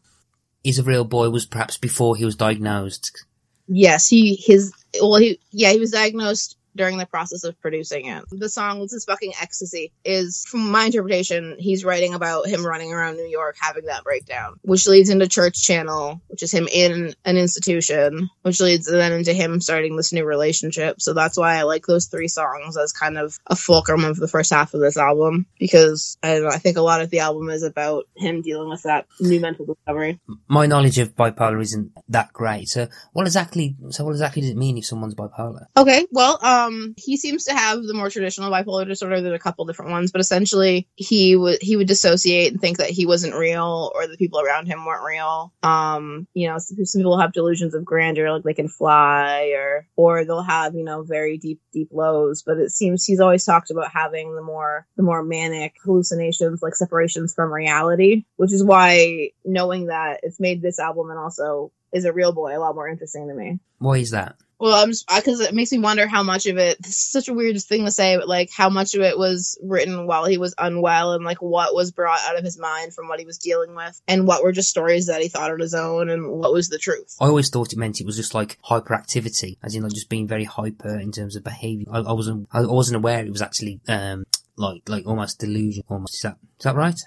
Is 0.64 0.80
a 0.80 0.84
real 0.84 1.06
boy 1.06 1.30
was 1.30 1.46
perhaps 1.46 1.78
before 1.78 2.16
he 2.16 2.26
was 2.26 2.36
diagnosed. 2.36 3.26
Yes, 3.68 4.08
he 4.08 4.36
his 4.36 4.74
well 5.02 5.16
he 5.16 5.40
yeah 5.52 5.72
he 5.72 5.80
was 5.80 5.92
diagnosed 5.92 6.58
during 6.76 6.98
the 6.98 7.06
process 7.06 7.44
of 7.44 7.60
producing 7.62 8.08
it. 8.08 8.24
The 8.32 8.50
song 8.50 8.80
"This 8.80 8.94
Is 8.94 9.06
Fucking 9.06 9.34
Ecstasy" 9.42 9.92
is, 10.04 10.46
from 10.48 10.72
my 10.72 10.86
interpretation, 10.86 11.56
he's 11.60 11.86
writing 11.86 12.14
about 12.14 12.48
him 12.48 12.66
running 12.66 12.94
around 12.94 13.18
New 13.18 13.28
York 13.28 13.56
having 13.60 13.86
that 13.86 14.04
breakdown, 14.04 14.60
which 14.62 14.88
leads 14.88 15.10
into 15.10 15.28
Church 15.28 15.62
Channel, 15.62 16.22
which 16.28 16.44
is 16.44 16.52
him 16.52 16.68
in 16.72 17.14
an 17.26 17.38
institution, 17.38 18.30
which 18.42 18.60
leads 18.60 18.86
then 18.86 19.14
into 19.14 19.34
him 19.34 19.62
starting 19.62 19.96
this 19.96 20.14
new 20.14 20.26
relationship. 20.26 21.02
So 21.02 21.14
that's 21.14 21.38
why 21.38 21.58
I 21.58 21.64
like 21.64 21.86
those 21.86 22.08
three 22.08 22.28
songs 22.28 22.78
as 22.78 22.92
kind 22.92 23.18
of 23.18 23.38
a 23.48 23.56
fulcrum 23.56 24.04
of 24.04 24.18
the 24.18 24.28
first 24.28 24.52
half 24.52 24.74
of 24.74 24.82
this 24.82 24.98
album 24.98 25.46
because 25.60 26.18
I 26.24 26.40
know, 26.40 26.48
I 26.48 26.58
think 26.58 26.78
a 26.78 26.82
lot 26.82 27.02
of 27.02 27.10
the 27.10 27.20
album 27.20 27.50
is 27.50 27.64
about 27.64 28.08
him 28.16 28.42
dealing 28.42 28.70
with 28.70 28.84
that 28.84 29.08
new 29.20 29.40
mental 29.40 29.66
discovery. 29.66 30.20
My 30.48 30.66
knowledge 30.66 30.98
of 30.98 31.16
bipolar 31.16 31.62
isn't 31.62 31.92
that 32.10 32.34
great. 32.34 32.68
So 32.68 32.88
what 33.14 33.28
exactly? 33.28 33.76
So 33.90 34.06
what 34.06 34.12
exactly 34.12 34.42
does 34.42 34.52
it 34.52 34.58
mean 34.58 34.78
if 34.78 34.86
someone's 34.86 35.16
bipolar? 35.16 35.66
Okay, 35.76 36.08
well, 36.12 36.40
um, 36.44 36.61
he 36.98 37.18
seems 37.18 37.46
to 37.46 37.54
have 37.54 37.84
the 37.84 37.94
more 37.94 38.10
traditional 38.10 38.52
bipolar 38.52 38.88
disorder. 38.88 39.22
There's 39.22 39.36
a 39.36 39.40
couple 39.40 39.66
different 39.66 39.92
ones, 39.92 40.12
but 40.12 40.22
essentially 40.22 40.88
he 40.96 41.36
would 41.36 41.62
he 41.62 41.76
would 41.76 41.88
dissociate 41.88 42.52
and 42.52 42.62
think 42.62 42.78
that 42.78 42.90
he 42.90 43.06
wasn't 43.06 43.36
real 43.36 43.92
or 43.96 44.08
the 44.08 44.18
people 44.18 44.40
around 44.40 44.68
him 44.68 44.86
weren't 44.86 45.06
real. 45.06 45.54
Um, 45.64 46.28
you 46.34 46.48
know, 46.48 46.58
some, 46.58 46.86
some 46.86 47.00
people 47.00 47.20
have 47.20 47.34
delusions 47.34 47.74
of 47.74 47.86
grandeur, 47.86 48.32
like 48.32 48.44
they 48.44 48.54
can 48.54 48.70
fly, 48.70 49.54
or 49.56 49.88
or 49.96 50.26
they'll 50.26 50.42
have 50.42 50.76
you 50.76 50.84
know 50.84 51.04
very 51.04 51.38
deep 51.38 51.62
deep 51.72 51.90
lows. 51.92 52.44
But 52.44 52.58
it 52.58 52.72
seems 52.72 53.06
he's 53.06 53.20
always 53.20 53.46
talked 53.46 53.72
about 53.72 53.92
having 53.92 54.36
the 54.36 54.42
more 54.42 54.86
the 54.96 55.04
more 55.04 55.24
manic 55.24 55.76
hallucinations, 55.84 56.62
like 56.62 56.76
separations 56.76 57.34
from 57.34 57.54
reality, 57.54 58.26
which 58.38 58.52
is 58.52 58.64
why 58.64 59.32
knowing 59.46 59.88
that 59.88 60.20
it's 60.24 60.40
made 60.40 60.62
this 60.62 60.80
album 60.80 61.10
and 61.10 61.20
also 61.20 61.72
is 61.94 62.06
a 62.06 62.14
real 62.14 62.32
boy 62.32 62.58
a 62.58 62.60
lot 62.60 62.76
more 62.76 62.88
interesting 62.88 63.28
to 63.28 63.34
me. 63.34 63.60
Why 63.80 63.98
is 63.98 64.12
that? 64.12 64.36
Well, 64.62 64.80
I'm 64.80 64.90
just 64.90 65.08
because 65.08 65.40
it 65.40 65.56
makes 65.56 65.72
me 65.72 65.80
wonder 65.80 66.06
how 66.06 66.22
much 66.22 66.46
of 66.46 66.60
it. 66.60 66.78
This 66.80 66.92
is 66.92 67.12
such 67.12 67.28
a 67.28 67.34
weird 67.34 67.60
thing 67.64 67.84
to 67.86 67.92
say, 67.92 68.16
but 68.16 68.28
like 68.28 68.52
how 68.56 68.70
much 68.70 68.94
of 68.94 69.02
it 69.02 69.18
was 69.18 69.58
written 69.64 70.06
while 70.06 70.26
he 70.26 70.38
was 70.38 70.54
unwell, 70.56 71.14
and 71.14 71.26
like 71.26 71.42
what 71.42 71.74
was 71.74 71.92
brought 71.92 72.20
out 72.28 72.38
of 72.38 72.44
his 72.44 72.60
mind 72.60 72.94
from 72.94 73.08
what 73.08 73.20
he 73.20 73.26
was 73.26 73.40
dealing 73.40 73.74
with, 73.76 74.00
and 74.08 74.28
what 74.28 74.44
were 74.44 74.52
just 74.52 74.70
stories 74.70 75.08
that 75.08 75.20
he 75.20 75.30
thought 75.30 75.50
on 75.50 75.60
his 75.60 75.74
own, 75.74 76.12
and 76.12 76.30
what 76.30 76.54
was 76.54 76.70
the 76.70 76.78
truth. 76.78 77.16
I 77.20 77.26
always 77.26 77.50
thought 77.50 77.74
it 77.74 77.80
meant 77.80 78.02
it 78.02 78.06
was 78.06 78.18
just 78.18 78.36
like 78.36 78.60
hyperactivity, 78.70 79.58
as 79.64 79.74
in 79.74 79.82
like 79.82 79.94
just 79.94 80.10
being 80.10 80.28
very 80.28 80.44
hyper 80.44 80.96
in 81.00 81.12
terms 81.12 81.36
of 81.36 81.44
behaviour. 81.44 81.88
I, 81.92 82.02
I 82.02 82.14
wasn't 82.14 82.48
I 82.54 82.62
wasn't 82.62 82.98
aware 82.98 83.26
it 83.26 83.32
was 83.32 83.42
actually 83.42 83.82
um 83.88 84.26
like 84.58 84.88
like 84.88 85.08
almost 85.08 85.40
delusion. 85.40 85.84
Almost 85.90 86.14
is 86.14 86.22
that 86.22 86.38
is 86.60 86.66
that 86.66 86.76
right? 86.76 87.00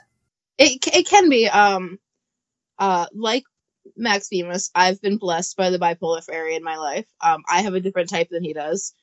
It 0.59 0.85
it 0.93 1.07
can 1.07 1.29
be 1.29 1.47
um 1.47 2.01
uh 2.81 3.07
like 3.15 3.45
Max 3.97 4.29
Bemis, 4.29 4.71
I've 4.75 5.01
been 5.01 5.19
blessed 5.19 5.57
by 5.57 5.71
the 5.71 5.79
bipolar 5.79 6.25
fairy 6.25 6.55
in 6.57 6.65
my 6.65 6.77
life. 6.77 7.07
Um, 7.21 7.43
I 7.49 7.63
have 7.63 7.75
a 7.75 7.81
different 7.81 8.11
type 8.11 8.29
than 8.31 8.45
he 8.45 8.53
does. 8.53 8.95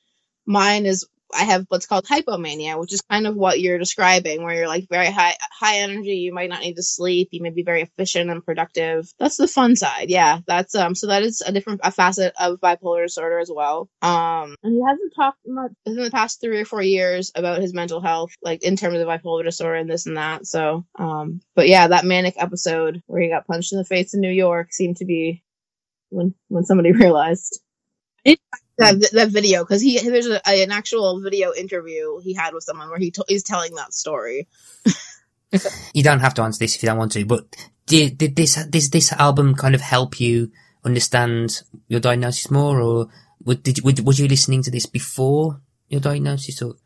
Mine 0.46 0.86
is 0.86 1.06
I 1.32 1.44
have 1.44 1.66
what's 1.68 1.86
called 1.86 2.04
hypomania, 2.04 2.78
which 2.78 2.92
is 2.92 3.02
kind 3.02 3.26
of 3.26 3.36
what 3.36 3.60
you're 3.60 3.78
describing, 3.78 4.42
where 4.42 4.54
you're 4.54 4.68
like 4.68 4.88
very 4.88 5.10
high 5.10 5.36
high 5.50 5.78
energy. 5.78 6.16
You 6.16 6.32
might 6.32 6.50
not 6.50 6.60
need 6.60 6.74
to 6.76 6.82
sleep. 6.82 7.28
You 7.32 7.42
may 7.42 7.50
be 7.50 7.62
very 7.62 7.82
efficient 7.82 8.30
and 8.30 8.44
productive. 8.44 9.12
That's 9.18 9.36
the 9.36 9.48
fun 9.48 9.76
side. 9.76 10.10
Yeah, 10.10 10.40
that's 10.46 10.74
um. 10.74 10.94
So 10.94 11.06
that 11.08 11.22
is 11.22 11.42
a 11.44 11.52
different 11.52 11.80
a 11.84 11.90
facet 11.90 12.34
of 12.38 12.60
bipolar 12.60 13.04
disorder 13.04 13.38
as 13.38 13.50
well. 13.54 13.88
Um, 14.02 14.56
and 14.62 14.74
he 14.74 14.82
hasn't 14.86 15.14
talked 15.14 15.38
much 15.46 15.72
in 15.86 15.96
the 15.96 16.10
past 16.10 16.40
three 16.40 16.60
or 16.60 16.64
four 16.64 16.82
years 16.82 17.32
about 17.34 17.60
his 17.60 17.74
mental 17.74 18.00
health, 18.00 18.32
like 18.42 18.62
in 18.62 18.76
terms 18.76 18.98
of 18.98 19.08
bipolar 19.08 19.44
disorder 19.44 19.76
and 19.76 19.90
this 19.90 20.06
and 20.06 20.16
that. 20.16 20.46
So 20.46 20.84
um, 20.98 21.40
but 21.54 21.68
yeah, 21.68 21.88
that 21.88 22.04
manic 22.04 22.34
episode 22.38 23.02
where 23.06 23.22
he 23.22 23.28
got 23.28 23.46
punched 23.46 23.72
in 23.72 23.78
the 23.78 23.84
face 23.84 24.14
in 24.14 24.20
New 24.20 24.30
York 24.30 24.72
seemed 24.72 24.98
to 24.98 25.04
be 25.04 25.42
when 26.10 26.34
when 26.48 26.64
somebody 26.64 26.92
realized 26.92 27.60
that 28.24 29.10
that 29.12 29.28
video 29.30 29.62
because 29.62 29.82
he 29.82 29.98
there's 29.98 30.28
a, 30.28 30.40
an 30.48 30.70
actual 30.70 31.20
video 31.20 31.52
interview 31.52 32.18
he 32.20 32.34
had 32.34 32.54
with 32.54 32.64
someone 32.64 32.88
where 32.88 32.98
he 32.98 33.10
to, 33.10 33.24
he's 33.28 33.42
telling 33.42 33.74
that 33.74 33.92
story. 33.92 34.48
You 35.92 36.02
don't 36.02 36.20
have 36.20 36.32
to 36.34 36.42
answer 36.42 36.60
this 36.60 36.76
if 36.76 36.82
you 36.82 36.88
don't 36.88 36.96
want 36.96 37.12
to, 37.12 37.26
but 37.26 37.44
did 37.84 38.16
did 38.16 38.36
this 38.36 38.54
did 38.64 38.90
this 38.90 39.12
album 39.12 39.54
kind 39.54 39.74
of 39.74 39.82
help 39.82 40.18
you 40.18 40.50
understand 40.82 41.62
your 41.88 42.00
diagnosis 42.00 42.50
more, 42.50 42.80
or 42.80 43.08
would, 43.44 43.62
did 43.62 43.76
you, 43.76 43.84
was 44.02 44.18
you 44.18 44.28
listening 44.28 44.62
to 44.62 44.70
this 44.70 44.86
before 44.86 45.60
your 45.90 46.00
diagnosis, 46.00 46.62
or 46.62 46.76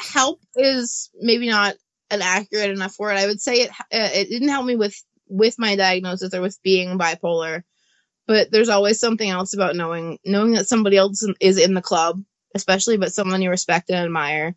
help 0.00 0.40
is 0.56 1.10
maybe 1.20 1.48
not 1.48 1.76
an 2.10 2.22
accurate 2.22 2.70
enough 2.70 2.98
word. 2.98 3.16
I 3.16 3.26
would 3.26 3.40
say 3.40 3.62
it 3.62 3.70
uh, 3.70 3.84
it 3.90 4.28
didn't 4.28 4.48
help 4.48 4.66
me 4.66 4.74
with 4.74 5.00
with 5.28 5.56
my 5.58 5.76
diagnosis 5.76 6.34
or 6.34 6.40
with 6.40 6.58
being 6.62 6.98
bipolar, 6.98 7.62
but 8.28 8.52
there's 8.52 8.70
always 8.70 9.00
something 9.00 9.28
else 9.28 9.54
about 9.54 9.76
knowing 9.76 10.20
knowing 10.24 10.52
that 10.52 10.68
somebody 10.68 10.98
else 10.98 11.26
is 11.40 11.58
in 11.58 11.74
the 11.74 11.82
club, 11.82 12.22
especially 12.54 12.98
but 12.98 13.14
someone 13.14 13.42
you 13.42 13.50
respect 13.50 13.90
and 13.90 13.98
admire, 13.98 14.54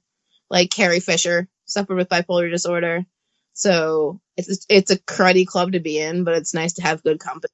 like 0.51 0.71
Carrie 0.71 0.99
Fisher 0.99 1.49
suffered 1.65 1.97
with 1.97 2.09
bipolar 2.09 2.51
disorder. 2.51 3.05
So 3.53 4.21
it's 4.37 4.67
it's 4.69 4.91
a 4.91 4.99
cruddy 4.99 5.47
club 5.47 5.73
to 5.73 5.79
be 5.79 5.99
in, 5.99 6.25
but 6.25 6.35
it's 6.35 6.53
nice 6.53 6.73
to 6.75 6.83
have 6.83 7.03
good 7.03 7.19
company. 7.21 7.53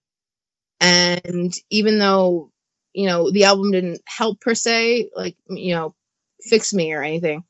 And 0.82 1.54
even 1.70 2.00
though 2.00 2.52
you 2.94 3.08
know 3.08 3.32
the 3.32 3.46
album 3.46 3.72
didn't 3.72 4.02
help 4.08 4.42
per 4.42 4.56
se, 4.56 5.12
like 5.16 5.38
you 5.50 5.76
know, 5.76 5.96
fix 6.42 6.74
me 6.74 6.94
or 6.94 7.04
anything, 7.04 7.44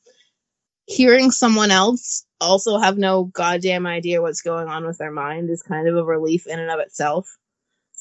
hearing 0.86 1.30
someone 1.30 1.70
else 1.70 2.26
also 2.40 2.78
have 2.78 2.98
no 2.98 3.24
goddamn 3.24 3.86
idea 3.86 4.22
what's 4.22 4.42
going 4.42 4.68
on 4.68 4.86
with 4.86 4.98
their 4.98 5.12
mind 5.12 5.50
is 5.50 5.62
kind 5.62 5.88
of 5.88 5.96
a 5.96 6.04
relief 6.04 6.46
in 6.46 6.60
and 6.60 6.70
of 6.70 6.80
itself. 6.80 7.28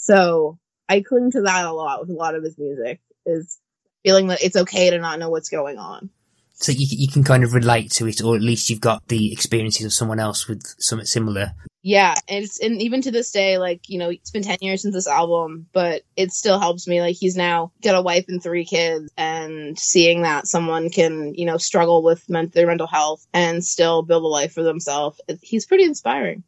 So 0.07 0.57
I 0.87 1.01
cling 1.01 1.31
to 1.31 1.41
that 1.41 1.65
a 1.65 1.73
lot 1.73 1.99
with 1.99 2.09
a 2.09 2.13
lot 2.13 2.33
of 2.33 2.41
his 2.41 2.57
music 2.57 3.01
is 3.25 3.59
feeling 4.05 4.27
that 4.27 4.41
it's 4.41 4.55
okay 4.55 4.89
to 4.89 4.99
not 4.99 5.19
know 5.19 5.29
what's 5.29 5.49
going 5.49 5.77
on. 5.77 6.09
so 6.53 6.71
you 6.71 6.87
you 6.89 7.09
can 7.09 7.25
kind 7.25 7.43
of 7.43 7.53
relate 7.53 7.91
to 7.91 8.07
it, 8.07 8.23
or 8.23 8.33
at 8.37 8.41
least 8.41 8.69
you've 8.69 8.79
got 8.79 9.05
the 9.09 9.33
experiences 9.33 9.85
of 9.85 9.91
someone 9.91 10.17
else 10.19 10.47
with 10.47 10.63
something 10.79 11.05
similar. 11.05 11.51
Yeah, 11.83 12.15
and 12.29 12.45
it's 12.45 12.59
and 12.61 12.81
even 12.81 13.01
to 13.01 13.11
this 13.11 13.31
day, 13.31 13.57
like 13.57 13.89
you 13.89 13.99
know, 13.99 14.09
it's 14.09 14.31
been 14.31 14.43
ten 14.43 14.59
years 14.61 14.81
since 14.81 14.95
this 14.95 15.07
album, 15.07 15.67
but 15.73 16.03
it 16.15 16.31
still 16.31 16.57
helps 16.57 16.87
me. 16.87 17.01
Like 17.01 17.17
he's 17.17 17.35
now 17.35 17.73
got 17.83 17.95
a 17.95 18.01
wife 18.01 18.25
and 18.29 18.41
three 18.41 18.63
kids, 18.65 19.11
and 19.17 19.77
seeing 19.77 20.21
that 20.21 20.47
someone 20.47 20.89
can 20.89 21.33
you 21.35 21.45
know 21.45 21.57
struggle 21.57 22.01
with 22.01 22.29
men- 22.29 22.51
their 22.53 22.67
mental 22.67 22.87
health 22.87 23.27
and 23.33 23.63
still 23.63 24.03
build 24.03 24.23
a 24.23 24.27
life 24.27 24.53
for 24.53 24.63
themselves, 24.63 25.19
it, 25.27 25.39
he's 25.41 25.65
pretty 25.65 25.83
inspiring. 25.83 26.43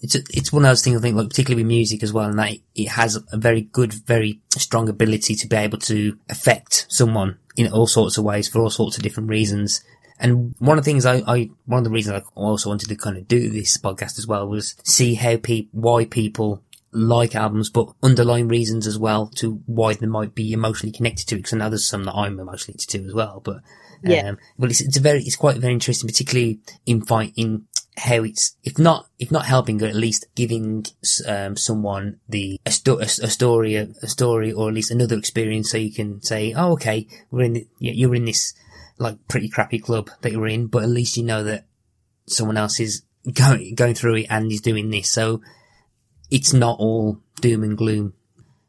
It's 0.00 0.14
a, 0.14 0.18
it's 0.30 0.52
one 0.52 0.64
of 0.64 0.70
those 0.70 0.82
things 0.82 0.98
I 0.98 1.00
think, 1.00 1.16
like 1.16 1.28
particularly 1.28 1.62
with 1.62 1.68
music 1.68 2.02
as 2.02 2.12
well, 2.12 2.28
and 2.28 2.38
that 2.38 2.52
it 2.74 2.88
has 2.88 3.16
a 3.32 3.36
very 3.36 3.62
good, 3.62 3.92
very 3.92 4.40
strong 4.56 4.88
ability 4.88 5.34
to 5.36 5.48
be 5.48 5.56
able 5.56 5.78
to 5.78 6.18
affect 6.28 6.86
someone 6.88 7.38
in 7.56 7.72
all 7.72 7.86
sorts 7.86 8.18
of 8.18 8.24
ways 8.24 8.48
for 8.48 8.60
all 8.60 8.70
sorts 8.70 8.96
of 8.96 9.02
different 9.02 9.30
reasons. 9.30 9.82
And 10.18 10.54
one 10.58 10.78
of 10.78 10.84
the 10.84 10.90
things 10.90 11.04
I, 11.04 11.22
I 11.26 11.50
one 11.66 11.78
of 11.78 11.84
the 11.84 11.90
reasons 11.90 12.22
I 12.22 12.40
also 12.40 12.70
wanted 12.70 12.88
to 12.88 12.96
kind 12.96 13.16
of 13.16 13.28
do 13.28 13.50
this 13.50 13.76
podcast 13.76 14.18
as 14.18 14.26
well 14.26 14.48
was 14.48 14.74
see 14.82 15.14
how 15.14 15.36
people, 15.36 15.80
why 15.80 16.04
people 16.04 16.62
like 16.92 17.34
albums, 17.34 17.68
but 17.68 17.92
underlying 18.02 18.48
reasons 18.48 18.86
as 18.86 18.98
well 18.98 19.26
to 19.36 19.62
why 19.66 19.94
they 19.94 20.06
might 20.06 20.34
be 20.34 20.52
emotionally 20.52 20.92
connected 20.92 21.26
to 21.28 21.34
it. 21.34 21.38
Because 21.38 21.52
I 21.52 21.58
know 21.58 21.68
there's 21.68 21.88
some 21.88 22.04
that 22.04 22.14
I'm 22.14 22.40
emotionally 22.40 22.74
connected 22.74 22.90
to 22.90 23.06
as 23.06 23.14
well, 23.14 23.40
but 23.44 23.60
Yeah. 24.02 24.30
um, 24.30 24.38
well, 24.56 24.70
it's, 24.70 24.80
it's 24.80 24.96
a 24.96 25.00
very, 25.00 25.20
it's 25.22 25.36
quite 25.36 25.56
very 25.56 25.72
interesting, 25.72 26.08
particularly 26.08 26.60
in 26.84 27.02
fighting 27.02 27.66
how 27.98 28.22
it's, 28.24 28.56
if 28.62 28.78
not, 28.78 29.06
if 29.18 29.32
not 29.32 29.46
helping, 29.46 29.82
or 29.82 29.86
at 29.86 29.94
least 29.94 30.26
giving 30.34 30.84
um, 31.26 31.56
someone 31.56 32.20
the 32.28 32.60
a, 32.66 32.70
sto- 32.70 32.98
a, 32.98 33.04
a 33.04 33.30
story, 33.30 33.76
a, 33.76 33.88
a 34.02 34.08
story, 34.08 34.52
or 34.52 34.68
at 34.68 34.74
least 34.74 34.90
another 34.90 35.16
experience, 35.16 35.70
so 35.70 35.78
you 35.78 35.92
can 35.92 36.20
say, 36.22 36.52
oh, 36.54 36.72
okay, 36.72 37.06
we're 37.30 37.44
in, 37.44 37.52
the, 37.54 37.66
you're 37.78 38.14
in 38.14 38.26
this 38.26 38.54
like 38.98 39.16
pretty 39.28 39.48
crappy 39.48 39.78
club 39.78 40.10
that 40.22 40.32
you're 40.32 40.46
in, 40.46 40.66
but 40.66 40.82
at 40.82 40.88
least 40.88 41.16
you 41.16 41.22
know 41.22 41.42
that 41.44 41.66
someone 42.26 42.56
else 42.56 42.80
is 42.80 43.02
going 43.32 43.74
going 43.74 43.94
through 43.94 44.16
it 44.16 44.26
and 44.30 44.50
is 44.52 44.60
doing 44.60 44.90
this. 44.90 45.10
So 45.10 45.40
it's 46.30 46.52
not 46.52 46.78
all 46.78 47.20
doom 47.40 47.62
and 47.62 47.76
gloom. 47.76 48.14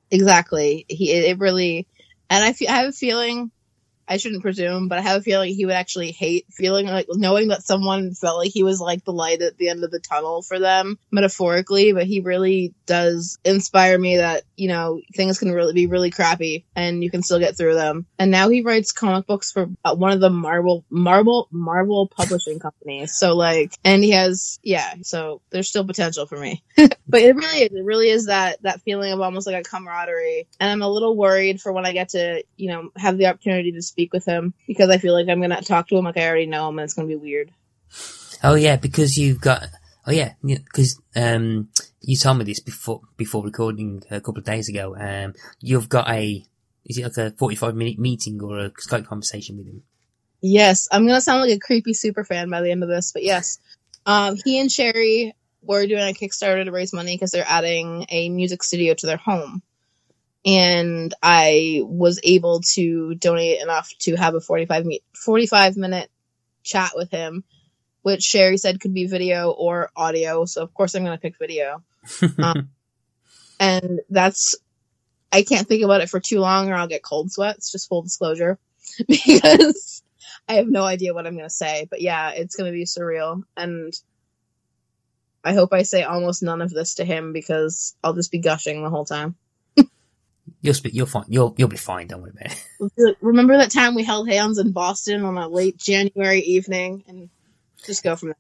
Exactly. 0.09 0.85
He 0.87 1.11
it 1.11 1.39
really, 1.39 1.87
and 2.29 2.43
I, 2.43 2.53
fe- 2.53 2.67
I 2.67 2.77
have 2.77 2.89
a 2.89 2.93
feeling 2.93 3.51
I 4.07 4.17
shouldn't 4.17 4.41
presume, 4.41 4.87
but 4.87 4.97
I 4.97 5.01
have 5.01 5.21
a 5.21 5.23
feeling 5.23 5.53
he 5.53 5.65
would 5.65 5.75
actually 5.75 6.11
hate 6.11 6.45
feeling 6.51 6.87
like 6.87 7.07
knowing 7.09 7.49
that 7.49 7.63
someone 7.63 8.13
felt 8.13 8.37
like 8.37 8.51
he 8.51 8.63
was 8.63 8.79
like 8.79 9.03
the 9.03 9.13
light 9.13 9.41
at 9.41 9.57
the 9.57 9.69
end 9.69 9.83
of 9.83 9.91
the 9.91 9.99
tunnel 9.99 10.41
for 10.41 10.59
them, 10.59 10.97
metaphorically. 11.11 11.91
But 11.91 12.07
he 12.07 12.21
really 12.21 12.73
does 12.85 13.37
inspire 13.43 13.97
me 13.97 14.17
that 14.17 14.43
you 14.55 14.67
know 14.67 15.01
things 15.15 15.39
can 15.39 15.51
really 15.51 15.73
be 15.73 15.87
really 15.87 16.11
crappy 16.11 16.65
and 16.75 17.03
you 17.03 17.11
can 17.11 17.21
still 17.21 17.39
get 17.39 17.57
through 17.57 17.75
them. 17.75 18.05
And 18.17 18.31
now 18.31 18.49
he 18.49 18.61
writes 18.61 18.91
comic 18.91 19.27
books 19.27 19.51
for 19.51 19.69
uh, 19.83 19.95
one 19.95 20.11
of 20.11 20.19
the 20.19 20.29
Marvel 20.29 20.85
Marvel 20.89 21.47
Marvel 21.51 22.07
publishing 22.07 22.59
companies. 22.59 23.17
So 23.17 23.35
like, 23.35 23.73
and 23.83 24.03
he 24.03 24.11
has 24.11 24.59
yeah. 24.63 24.95
So 25.03 25.41
there's 25.49 25.69
still 25.69 25.85
potential 25.85 26.25
for 26.27 26.37
me. 26.37 26.63
but 26.77 27.21
it 27.21 27.35
really 27.35 27.63
is. 27.63 27.71
It 27.73 27.83
really 27.83 28.09
is 28.09 28.27
that 28.27 28.61
that 28.63 28.81
feeling 28.81 29.11
of 29.11 29.21
almost 29.21 29.47
like 29.47 29.55
a 29.55 29.69
camaraderie. 29.69 30.47
And 30.59 30.71
I'm 30.71 30.81
a 30.81 30.89
little 30.89 31.15
worried 31.15 31.61
for 31.61 31.71
when 31.73 31.85
I 31.85 31.91
get 31.91 32.09
to 32.09 32.43
you 32.55 32.69
know 32.69 32.89
have 32.95 33.17
the 33.17 33.27
opportunity 33.27 33.73
to 33.73 33.81
speak 33.81 33.96
with 34.13 34.25
him 34.25 34.53
because 34.67 34.89
I 34.89 34.97
feel 34.97 35.13
like 35.13 35.27
I'm 35.27 35.41
gonna 35.41 35.62
talk 35.62 35.88
to 35.89 35.97
him 35.97 36.05
like 36.05 36.17
I 36.17 36.27
already 36.27 36.45
know 36.45 36.69
him 36.69 36.79
and 36.79 36.86
it's 36.86 36.93
gonna 36.93 37.07
be 37.07 37.15
weird. 37.15 37.51
Oh 38.43 38.55
yeah, 38.55 38.75
because 38.75 39.17
you've 39.17 39.41
got. 39.41 39.67
Oh 40.05 40.12
yeah, 40.12 40.33
because 40.43 41.01
um, 41.15 41.69
you 42.01 42.15
told 42.15 42.38
me 42.38 42.45
this 42.45 42.62
before 42.62 43.01
before 43.17 43.43
recording 43.43 44.01
a 44.10 44.21
couple 44.21 44.39
of 44.39 44.45
days 44.45 44.69
ago. 44.69 44.95
Um, 44.97 45.33
you've 45.60 45.89
got 45.89 46.10
a 46.10 46.45
is 46.86 46.97
it 46.97 47.03
like 47.03 47.17
a 47.17 47.31
forty 47.31 47.55
five 47.55 47.75
minute 47.75 47.99
meeting 47.99 48.41
or 48.41 48.60
a 48.60 48.69
Skype 48.71 49.05
conversation 49.05 49.57
with 49.57 49.67
him? 49.67 49.83
Yes, 50.41 50.88
I'm 50.91 51.05
gonna 51.05 51.21
sound 51.21 51.41
like 51.41 51.55
a 51.55 51.60
creepy 51.60 51.93
super 51.93 52.23
fan 52.23 52.49
by 52.49 52.62
the 52.62 52.71
end 52.71 52.83
of 52.83 52.89
this, 52.89 53.12
but 53.12 53.23
yes, 53.23 53.60
um, 54.05 54.38
he 54.45 54.60
and 54.60 54.71
Sherri 54.71 55.36
were 55.62 55.86
doing 55.86 56.07
a 56.07 56.13
Kickstarter 56.13 56.63
to 56.63 56.71
raise 56.71 56.93
money 56.93 57.15
because 57.15 57.31
they're 57.31 57.43
adding 57.45 58.05
a 58.10 58.29
music 58.29 58.63
studio 58.63 58.93
to 58.93 59.05
their 59.05 59.17
home 59.17 59.62
and 60.47 61.13
I 61.21 61.81
was 61.83 62.21
able 62.23 62.62
to 62.73 63.15
donate 63.15 63.62
enough 63.62 63.91
to 63.99 64.15
have 64.15 64.33
a 64.33 64.39
45, 64.39 64.86
me- 64.86 65.03
45 65.13 65.75
minute 65.75 66.10
chat 66.63 66.93
with 66.95 67.12
him, 67.12 67.43
which 68.01 68.23
Sherri 68.23 68.57
said 68.57 68.79
could 68.79 68.93
be 68.93 69.07
video 69.07 69.51
or 69.51 69.91
audio. 69.93 70.45
So 70.45 70.63
of 70.63 70.73
course 70.73 70.95
I'm 70.95 71.03
going 71.03 71.17
to 71.17 71.21
pick 71.21 71.38
video. 71.38 71.83
um, 72.41 72.69
and 73.60 73.99
that's, 74.10 74.55
I 75.33 75.41
can't 75.43 75.67
think 75.67 75.83
about 75.83 75.99
it 75.99 76.10
for 76.10 76.21
too 76.21 76.39
long 76.39 76.69
or 76.69 76.75
I'll 76.75 76.88
get 76.88 77.03
cold 77.03 77.29
sweats, 77.29 77.73
just 77.73 77.89
full 77.89 78.03
disclosure, 78.03 78.57
because 79.07 80.01
I 80.47 80.53
have 80.53 80.69
no 80.69 80.86
idea 80.86 81.13
what 81.13 81.27
I'm 81.27 81.36
going 81.36 81.43
to 81.43 81.49
say. 81.49 81.88
But 81.89 82.01
yeah, 82.01 82.31
it's 82.31 82.55
going 82.55 82.71
to 82.71 82.75
be 82.75 82.86
surreal. 82.86 83.43
And 83.57 83.93
I 85.43 85.53
hope 85.55 85.73
I 85.73 85.83
say 85.83 86.03
almost 86.03 86.41
none 86.41 86.62
of 86.62 86.69
this 86.69 86.95
to 86.95 87.03
him 87.03 87.33
because 87.33 87.97
I'll 88.01 88.13
just 88.13 88.31
be 88.31 88.39
gushing 88.39 88.81
the 88.81 88.89
whole 88.89 89.03
time. 89.03 89.36
You'll 90.62 90.73
speak. 90.73 90.93
You'll 90.93 91.05
fine. 91.05 91.25
You'll 91.27 91.53
you'll 91.57 91.67
be 91.67 91.77
fine. 91.77 92.07
Don't 92.07 92.21
worry 92.21 92.31
about 92.31 92.91
it. 92.97 93.17
Remember 93.21 93.57
that 93.57 93.71
time 93.71 93.95
we 93.95 94.03
held 94.03 94.29
hands 94.29 94.57
in 94.57 94.71
Boston 94.71 95.23
on 95.23 95.38
a 95.38 95.47
late 95.47 95.77
January 95.77 96.41
evening, 96.41 97.03
and 97.07 97.29
just 97.86 98.03
go 98.03 98.15
from 98.15 98.29
there. 98.29 98.36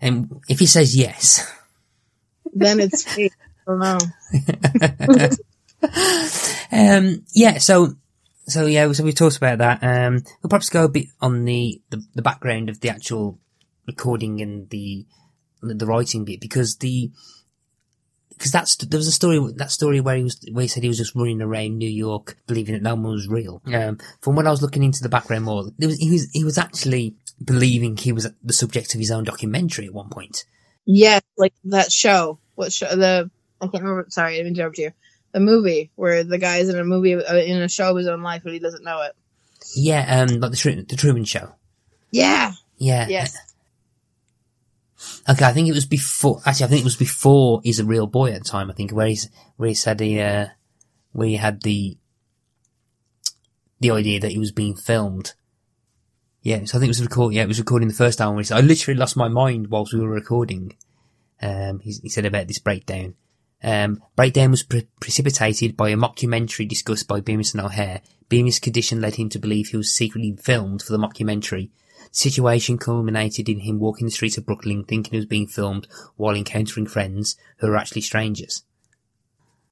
And 0.00 0.40
if 0.48 0.58
he 0.58 0.66
says 0.66 0.96
yes, 0.96 1.50
then 2.52 2.80
it's 2.80 3.04
fake. 3.14 3.32
I 3.66 3.70
don't 3.70 3.78
know. 3.80 5.28
um. 6.72 7.24
Yeah. 7.32 7.58
So. 7.58 7.94
So 8.46 8.66
yeah. 8.66 8.90
So 8.92 9.04
we 9.04 9.12
talked 9.12 9.36
about 9.36 9.58
that. 9.58 9.82
Um. 9.82 10.22
We'll 10.42 10.50
perhaps 10.50 10.70
go 10.70 10.84
a 10.84 10.88
bit 10.88 11.06
on 11.20 11.44
the 11.44 11.80
the, 11.90 12.04
the 12.14 12.22
background 12.22 12.68
of 12.68 12.80
the 12.80 12.90
actual 12.90 13.38
recording 13.86 14.40
and 14.40 14.68
the 14.70 15.06
the 15.62 15.86
writing 15.86 16.24
bit 16.24 16.40
because 16.40 16.76
the 16.76 17.10
because 18.30 18.50
that's 18.50 18.76
there 18.76 18.98
was 18.98 19.06
a 19.06 19.12
story 19.12 19.40
that 19.56 19.70
story 19.70 20.00
where 20.00 20.16
he 20.16 20.24
was 20.24 20.44
where 20.52 20.62
he 20.62 20.68
said 20.68 20.82
he 20.82 20.88
was 20.88 20.98
just 20.98 21.14
running 21.14 21.40
around 21.40 21.78
New 21.78 21.88
York 21.88 22.36
believing 22.46 22.74
that 22.74 22.82
no 22.82 22.94
one 22.94 23.04
was 23.04 23.28
real. 23.28 23.62
Um, 23.72 23.98
from 24.20 24.36
when 24.36 24.46
I 24.46 24.50
was 24.50 24.62
looking 24.62 24.82
into 24.82 25.02
the 25.02 25.08
background 25.08 25.44
more, 25.44 25.64
was, 25.78 25.98
he 25.98 26.10
was 26.10 26.30
he 26.32 26.44
was 26.44 26.58
actually 26.58 27.16
believing 27.42 27.96
he 27.96 28.12
was 28.12 28.28
the 28.42 28.52
subject 28.52 28.94
of 28.94 29.00
his 29.00 29.10
own 29.10 29.24
documentary 29.24 29.86
at 29.86 29.94
one 29.94 30.10
point. 30.10 30.44
Yes, 30.84 31.22
like 31.36 31.54
that 31.64 31.92
show. 31.92 32.38
What 32.54 32.72
show? 32.72 32.94
The 32.94 33.30
I 33.60 33.66
can't 33.66 33.82
remember. 33.82 34.06
Sorry, 34.10 34.34
I 34.34 34.42
didn't 34.42 34.78
you. 34.78 34.92
The 35.32 35.40
movie 35.40 35.90
where 35.96 36.22
the 36.22 36.38
guy 36.38 36.58
is 36.58 36.68
in 36.68 36.78
a 36.78 36.84
movie 36.84 37.14
uh, 37.14 37.36
in 37.36 37.62
a 37.62 37.68
show 37.68 37.90
of 37.90 37.96
his 37.96 38.06
own 38.06 38.22
life, 38.22 38.42
but 38.44 38.52
he 38.52 38.58
doesn't 38.58 38.84
know 38.84 39.02
it. 39.02 39.12
Yeah, 39.74 40.20
um, 40.20 40.40
like 40.40 40.52
the, 40.52 40.84
the 40.88 40.96
Truman 40.96 41.24
Show. 41.24 41.54
Yeah. 42.10 42.52
Yeah. 42.78 43.06
Yes. 43.08 43.36
Okay, 45.28 45.44
I 45.44 45.52
think 45.52 45.68
it 45.68 45.74
was 45.74 45.86
before. 45.86 46.40
Actually, 46.44 46.66
I 46.66 46.68
think 46.68 46.80
it 46.82 46.84
was 46.84 46.96
before 46.96 47.60
he's 47.64 47.80
a 47.80 47.84
real 47.84 48.06
boy 48.06 48.32
at 48.32 48.42
the 48.42 48.48
time. 48.48 48.70
I 48.70 48.74
think 48.74 48.92
where 48.92 49.06
he's 49.06 49.30
where 49.56 49.68
he 49.68 49.74
said 49.74 50.00
he 50.00 50.20
uh, 50.20 50.48
where 51.12 51.28
he 51.28 51.36
had 51.36 51.62
the 51.62 51.96
the 53.80 53.90
idea 53.90 54.20
that 54.20 54.32
he 54.32 54.38
was 54.38 54.52
being 54.52 54.76
filmed. 54.76 55.34
Yeah, 56.42 56.64
so 56.64 56.76
I 56.76 56.80
think 56.80 56.84
it 56.84 56.88
was 56.88 57.02
recording. 57.02 57.36
Yeah, 57.36 57.44
it 57.44 57.48
was 57.48 57.58
recording 57.58 57.88
the 57.88 57.94
first 57.94 58.20
album. 58.20 58.38
He 58.38 58.44
said, 58.44 58.58
"I 58.58 58.60
literally 58.60 58.98
lost 58.98 59.16
my 59.16 59.28
mind 59.28 59.68
whilst 59.68 59.94
we 59.94 60.00
were 60.00 60.08
recording." 60.08 60.76
Um, 61.40 61.80
he, 61.80 61.92
he 62.02 62.08
said 62.08 62.26
about 62.26 62.48
this 62.48 62.58
breakdown. 62.58 63.14
Um, 63.62 64.02
breakdown 64.14 64.50
was 64.50 64.62
pre- 64.62 64.88
precipitated 65.00 65.76
by 65.76 65.88
a 65.88 65.96
mockumentary 65.96 66.68
discussed 66.68 67.08
by 67.08 67.20
Bemis 67.20 67.54
and 67.54 67.62
O'Hare. 67.62 68.02
Bemis' 68.28 68.58
condition 68.58 69.00
led 69.00 69.14
him 69.14 69.30
to 69.30 69.38
believe 69.38 69.68
he 69.68 69.76
was 69.78 69.94
secretly 69.94 70.36
filmed 70.40 70.82
for 70.82 70.92
the 70.92 70.98
mockumentary 70.98 71.70
situation 72.14 72.78
culminated 72.78 73.48
in 73.48 73.60
him 73.60 73.78
walking 73.78 74.06
the 74.06 74.10
streets 74.12 74.38
of 74.38 74.46
Brooklyn 74.46 74.84
thinking 74.84 75.12
he 75.12 75.18
was 75.18 75.26
being 75.26 75.46
filmed 75.46 75.88
while 76.16 76.36
encountering 76.36 76.86
friends 76.86 77.36
who 77.58 77.68
were 77.68 77.76
actually 77.76 78.02
strangers. 78.02 78.62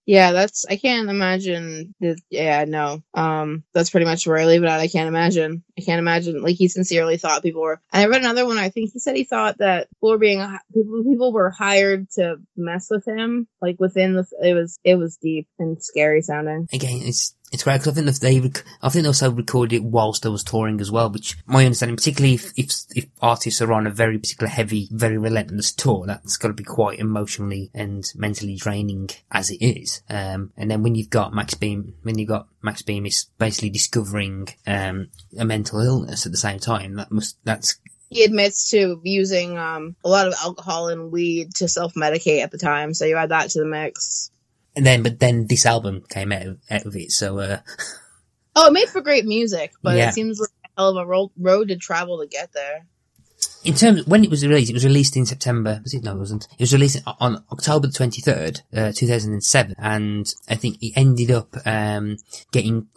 Yeah, 0.04 0.32
that's 0.32 0.66
I 0.68 0.76
can't 0.76 1.08
imagine. 1.08 1.94
That, 2.00 2.20
yeah, 2.28 2.64
no. 2.64 3.02
Um, 3.14 3.62
that's 3.72 3.90
pretty 3.90 4.06
much 4.06 4.26
where 4.26 4.38
I 4.38 4.46
leave 4.46 4.64
it 4.64 4.68
at. 4.68 4.80
I 4.80 4.88
can't 4.88 5.06
imagine. 5.06 5.62
I 5.78 5.82
can't 5.82 6.00
imagine. 6.00 6.42
Like 6.42 6.56
he 6.56 6.66
sincerely 6.66 7.18
thought 7.18 7.44
people 7.44 7.62
were. 7.62 7.80
And 7.92 8.02
I 8.02 8.06
read 8.06 8.22
another 8.22 8.44
one. 8.44 8.58
I 8.58 8.70
think 8.70 8.90
he 8.92 8.98
said 8.98 9.14
he 9.14 9.22
thought 9.22 9.58
that 9.58 9.88
people 9.90 10.10
were 10.10 10.18
being 10.18 10.40
people 10.74 11.04
people 11.04 11.32
were 11.32 11.50
hired 11.50 12.10
to 12.12 12.38
mess 12.56 12.88
with 12.90 13.06
him. 13.06 13.46
Like 13.60 13.76
within 13.78 14.14
the 14.14 14.26
it 14.42 14.54
was 14.54 14.80
it 14.82 14.96
was 14.96 15.18
deep 15.18 15.46
and 15.60 15.80
scary 15.80 16.22
sounding. 16.22 16.66
Again, 16.72 17.00
it's 17.04 17.36
it's 17.52 17.64
great 17.64 17.74
because 17.74 17.88
I 17.88 18.02
think 18.02 18.16
they, 18.16 18.40
rec- 18.40 18.64
I 18.80 18.88
think 18.88 19.02
they 19.02 19.08
also 19.08 19.30
recorded 19.30 19.76
it 19.76 19.84
whilst 19.84 20.22
they 20.22 20.30
was 20.30 20.42
touring 20.42 20.80
as 20.80 20.90
well, 20.90 21.10
which 21.10 21.36
my 21.46 21.64
understanding, 21.66 21.96
particularly 21.96 22.34
if, 22.34 22.52
if, 22.56 22.72
if 22.96 23.06
artists 23.20 23.60
are 23.60 23.72
on 23.72 23.86
a 23.86 23.90
very 23.90 24.18
particular 24.18 24.48
heavy, 24.48 24.88
very 24.90 25.18
relentless 25.18 25.70
tour, 25.70 26.06
that's 26.06 26.38
got 26.38 26.48
to 26.48 26.54
be 26.54 26.64
quite 26.64 26.98
emotionally 26.98 27.70
and 27.74 28.10
mentally 28.16 28.56
draining 28.56 29.10
as 29.30 29.50
it 29.50 29.62
is. 29.62 30.02
Um, 30.08 30.52
and 30.56 30.70
then 30.70 30.82
when 30.82 30.94
you've 30.94 31.10
got 31.10 31.34
Max 31.34 31.52
Bemis, 31.52 31.92
when 32.02 32.18
you've 32.18 32.28
got 32.28 32.48
Max 32.62 32.80
Bemis 32.80 33.16
is 33.16 33.26
basically 33.38 33.70
discovering, 33.70 34.48
um, 34.66 35.08
a 35.38 35.44
mental 35.44 35.80
illness 35.80 36.24
at 36.24 36.32
the 36.32 36.38
same 36.38 36.58
time, 36.58 36.96
that 36.96 37.12
must, 37.12 37.36
that's 37.44 37.76
he 38.08 38.24
admits 38.24 38.70
to 38.70 39.00
using 39.04 39.56
um, 39.56 39.96
a 40.04 40.08
lot 40.08 40.26
of 40.26 40.34
alcohol 40.42 40.88
and 40.88 41.10
weed 41.10 41.54
to 41.54 41.68
self 41.68 41.94
medicate 41.94 42.42
at 42.42 42.50
the 42.50 42.58
time. 42.58 42.92
So 42.92 43.06
you 43.06 43.16
add 43.16 43.30
that 43.30 43.48
to 43.50 43.60
the 43.60 43.64
mix 43.64 44.30
and 44.74 44.86
then 44.86 45.02
but 45.02 45.18
then 45.18 45.46
this 45.46 45.66
album 45.66 46.04
came 46.08 46.32
out 46.32 46.46
of, 46.46 46.58
out 46.70 46.86
of 46.86 46.96
it. 46.96 47.12
So 47.12 47.38
uh, 47.38 47.58
oh, 48.56 48.66
it 48.66 48.72
made 48.72 48.88
for 48.88 49.00
great 49.00 49.24
music, 49.24 49.72
but 49.82 49.96
yeah. 49.96 50.08
it 50.08 50.14
seems 50.14 50.40
like 50.40 50.50
a 50.64 50.68
hell 50.76 50.90
of 50.90 50.96
a 50.96 51.06
road, 51.06 51.30
road 51.38 51.68
to 51.68 51.76
travel 51.76 52.20
to 52.20 52.26
get 52.26 52.52
there 52.52 52.86
in 53.64 53.74
terms 53.74 54.06
when 54.06 54.24
it 54.24 54.30
was 54.30 54.46
released, 54.46 54.70
it 54.70 54.74
was 54.74 54.84
released 54.84 55.16
in 55.16 55.26
September. 55.26 55.80
Was 55.82 55.94
it? 55.94 56.02
No, 56.02 56.12
it 56.12 56.18
wasn't. 56.18 56.48
It 56.52 56.62
was 56.62 56.72
released 56.72 56.98
on 57.20 57.44
October 57.52 57.88
twenty 57.88 58.20
third, 58.20 58.62
uh, 58.74 58.92
two 58.92 59.06
thousand 59.06 59.32
and 59.32 59.44
seven, 59.44 59.74
and 59.78 60.32
I 60.48 60.54
think 60.56 60.78
it 60.82 60.92
ended 60.96 61.30
up 61.30 61.54
um, 61.64 62.16
getting 62.50 62.88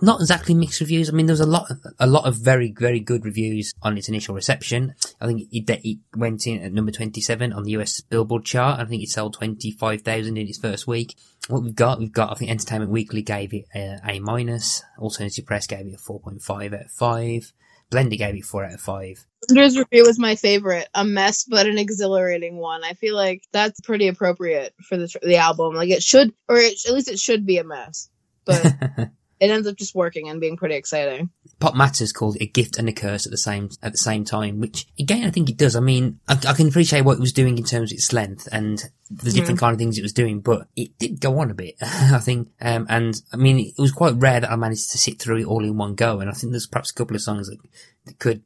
not 0.00 0.20
exactly 0.20 0.54
mixed 0.54 0.80
reviews. 0.80 1.08
I 1.08 1.12
mean, 1.12 1.26
there 1.26 1.34
was 1.34 1.40
a 1.40 1.46
lot, 1.46 1.70
of, 1.70 1.78
a 1.98 2.06
lot 2.06 2.26
of 2.26 2.36
very, 2.36 2.72
very 2.72 3.00
good 3.00 3.24
reviews 3.24 3.74
on 3.82 3.98
its 3.98 4.08
initial 4.08 4.34
reception. 4.34 4.94
I 5.20 5.26
think 5.26 5.42
it, 5.52 5.68
it 5.84 5.98
went 6.16 6.46
in 6.46 6.62
at 6.62 6.72
number 6.72 6.92
twenty 6.92 7.20
seven 7.20 7.52
on 7.52 7.64
the 7.64 7.72
US 7.72 8.00
Billboard 8.00 8.44
chart. 8.44 8.80
I 8.80 8.84
think 8.84 9.02
it 9.02 9.10
sold 9.10 9.34
twenty 9.34 9.70
five 9.70 10.02
thousand 10.02 10.36
in 10.38 10.48
its 10.48 10.58
first 10.58 10.86
week. 10.86 11.16
What 11.48 11.62
we've 11.62 11.74
got, 11.74 11.98
we've 11.98 12.12
got. 12.12 12.30
I 12.30 12.34
think 12.34 12.50
Entertainment 12.50 12.90
Weekly 12.90 13.22
gave 13.22 13.54
it 13.54 13.66
a, 13.74 13.98
a 14.06 14.20
minus. 14.20 14.82
Alternative 14.98 15.44
Press 15.46 15.66
gave 15.66 15.86
it 15.86 15.94
a 15.94 15.98
four 15.98 16.20
point 16.20 16.42
five 16.42 16.72
out 16.72 16.86
of 16.86 16.90
five. 16.90 17.52
Blender 17.90 18.18
gave 18.18 18.34
it 18.34 18.44
four 18.44 18.64
out 18.64 18.74
of 18.74 18.80
five. 18.80 19.24
Blender's 19.50 19.78
review 19.78 20.04
was 20.04 20.18
my 20.18 20.36
favorite. 20.36 20.88
A 20.94 21.04
mess, 21.04 21.44
but 21.44 21.66
an 21.66 21.78
exhilarating 21.78 22.56
one. 22.56 22.84
I 22.84 22.94
feel 22.94 23.14
like 23.14 23.44
that's 23.52 23.80
pretty 23.80 24.08
appropriate 24.08 24.74
for 24.88 24.96
the 24.96 25.12
the 25.22 25.36
album. 25.36 25.74
Like 25.74 25.90
it 25.90 26.02
should, 26.02 26.32
or 26.48 26.58
it, 26.58 26.78
at 26.86 26.92
least 26.92 27.08
it 27.08 27.18
should 27.18 27.46
be 27.46 27.58
a 27.58 27.64
mess. 27.64 28.10
But 28.44 28.74
it 29.40 29.50
ends 29.50 29.66
up 29.66 29.76
just 29.76 29.94
working 29.94 30.28
and 30.28 30.40
being 30.40 30.56
pretty 30.56 30.74
exciting. 30.74 31.30
Pop 31.60 31.74
Matters 31.74 32.12
called 32.12 32.36
it 32.36 32.42
a 32.42 32.46
gift 32.46 32.78
and 32.78 32.88
a 32.88 32.92
curse 32.92 33.26
at 33.26 33.32
the 33.32 33.38
same 33.38 33.70
at 33.82 33.92
the 33.92 33.98
same 33.98 34.24
time, 34.24 34.60
which 34.60 34.86
again 34.98 35.24
I 35.24 35.30
think 35.30 35.50
it 35.50 35.56
does. 35.56 35.76
I 35.76 35.80
mean, 35.80 36.20
I, 36.28 36.38
I 36.46 36.52
can 36.54 36.68
appreciate 36.68 37.02
what 37.02 37.18
it 37.18 37.20
was 37.20 37.32
doing 37.32 37.58
in 37.58 37.64
terms 37.64 37.92
of 37.92 37.96
its 37.96 38.12
length 38.12 38.48
and 38.52 38.82
the 39.10 39.30
different 39.30 39.58
mm. 39.58 39.60
kind 39.60 39.72
of 39.72 39.78
things 39.78 39.98
it 39.98 40.02
was 40.02 40.12
doing, 40.12 40.40
but 40.40 40.68
it 40.76 40.98
did 40.98 41.20
go 41.20 41.38
on 41.38 41.50
a 41.50 41.54
bit. 41.54 41.76
I 41.80 42.18
think, 42.18 42.48
um, 42.60 42.86
and 42.88 43.20
I 43.32 43.36
mean, 43.36 43.58
it 43.58 43.80
was 43.80 43.92
quite 43.92 44.14
rare 44.16 44.40
that 44.40 44.50
I 44.50 44.56
managed 44.56 44.90
to 44.90 44.98
sit 44.98 45.18
through 45.18 45.38
it 45.38 45.46
all 45.46 45.64
in 45.64 45.76
one 45.76 45.94
go, 45.94 46.20
and 46.20 46.28
I 46.28 46.34
think 46.34 46.52
there's 46.52 46.66
perhaps 46.66 46.90
a 46.90 46.94
couple 46.94 47.16
of 47.16 47.22
songs 47.22 47.48
that, 47.48 47.58
that 48.04 48.18
could 48.18 48.42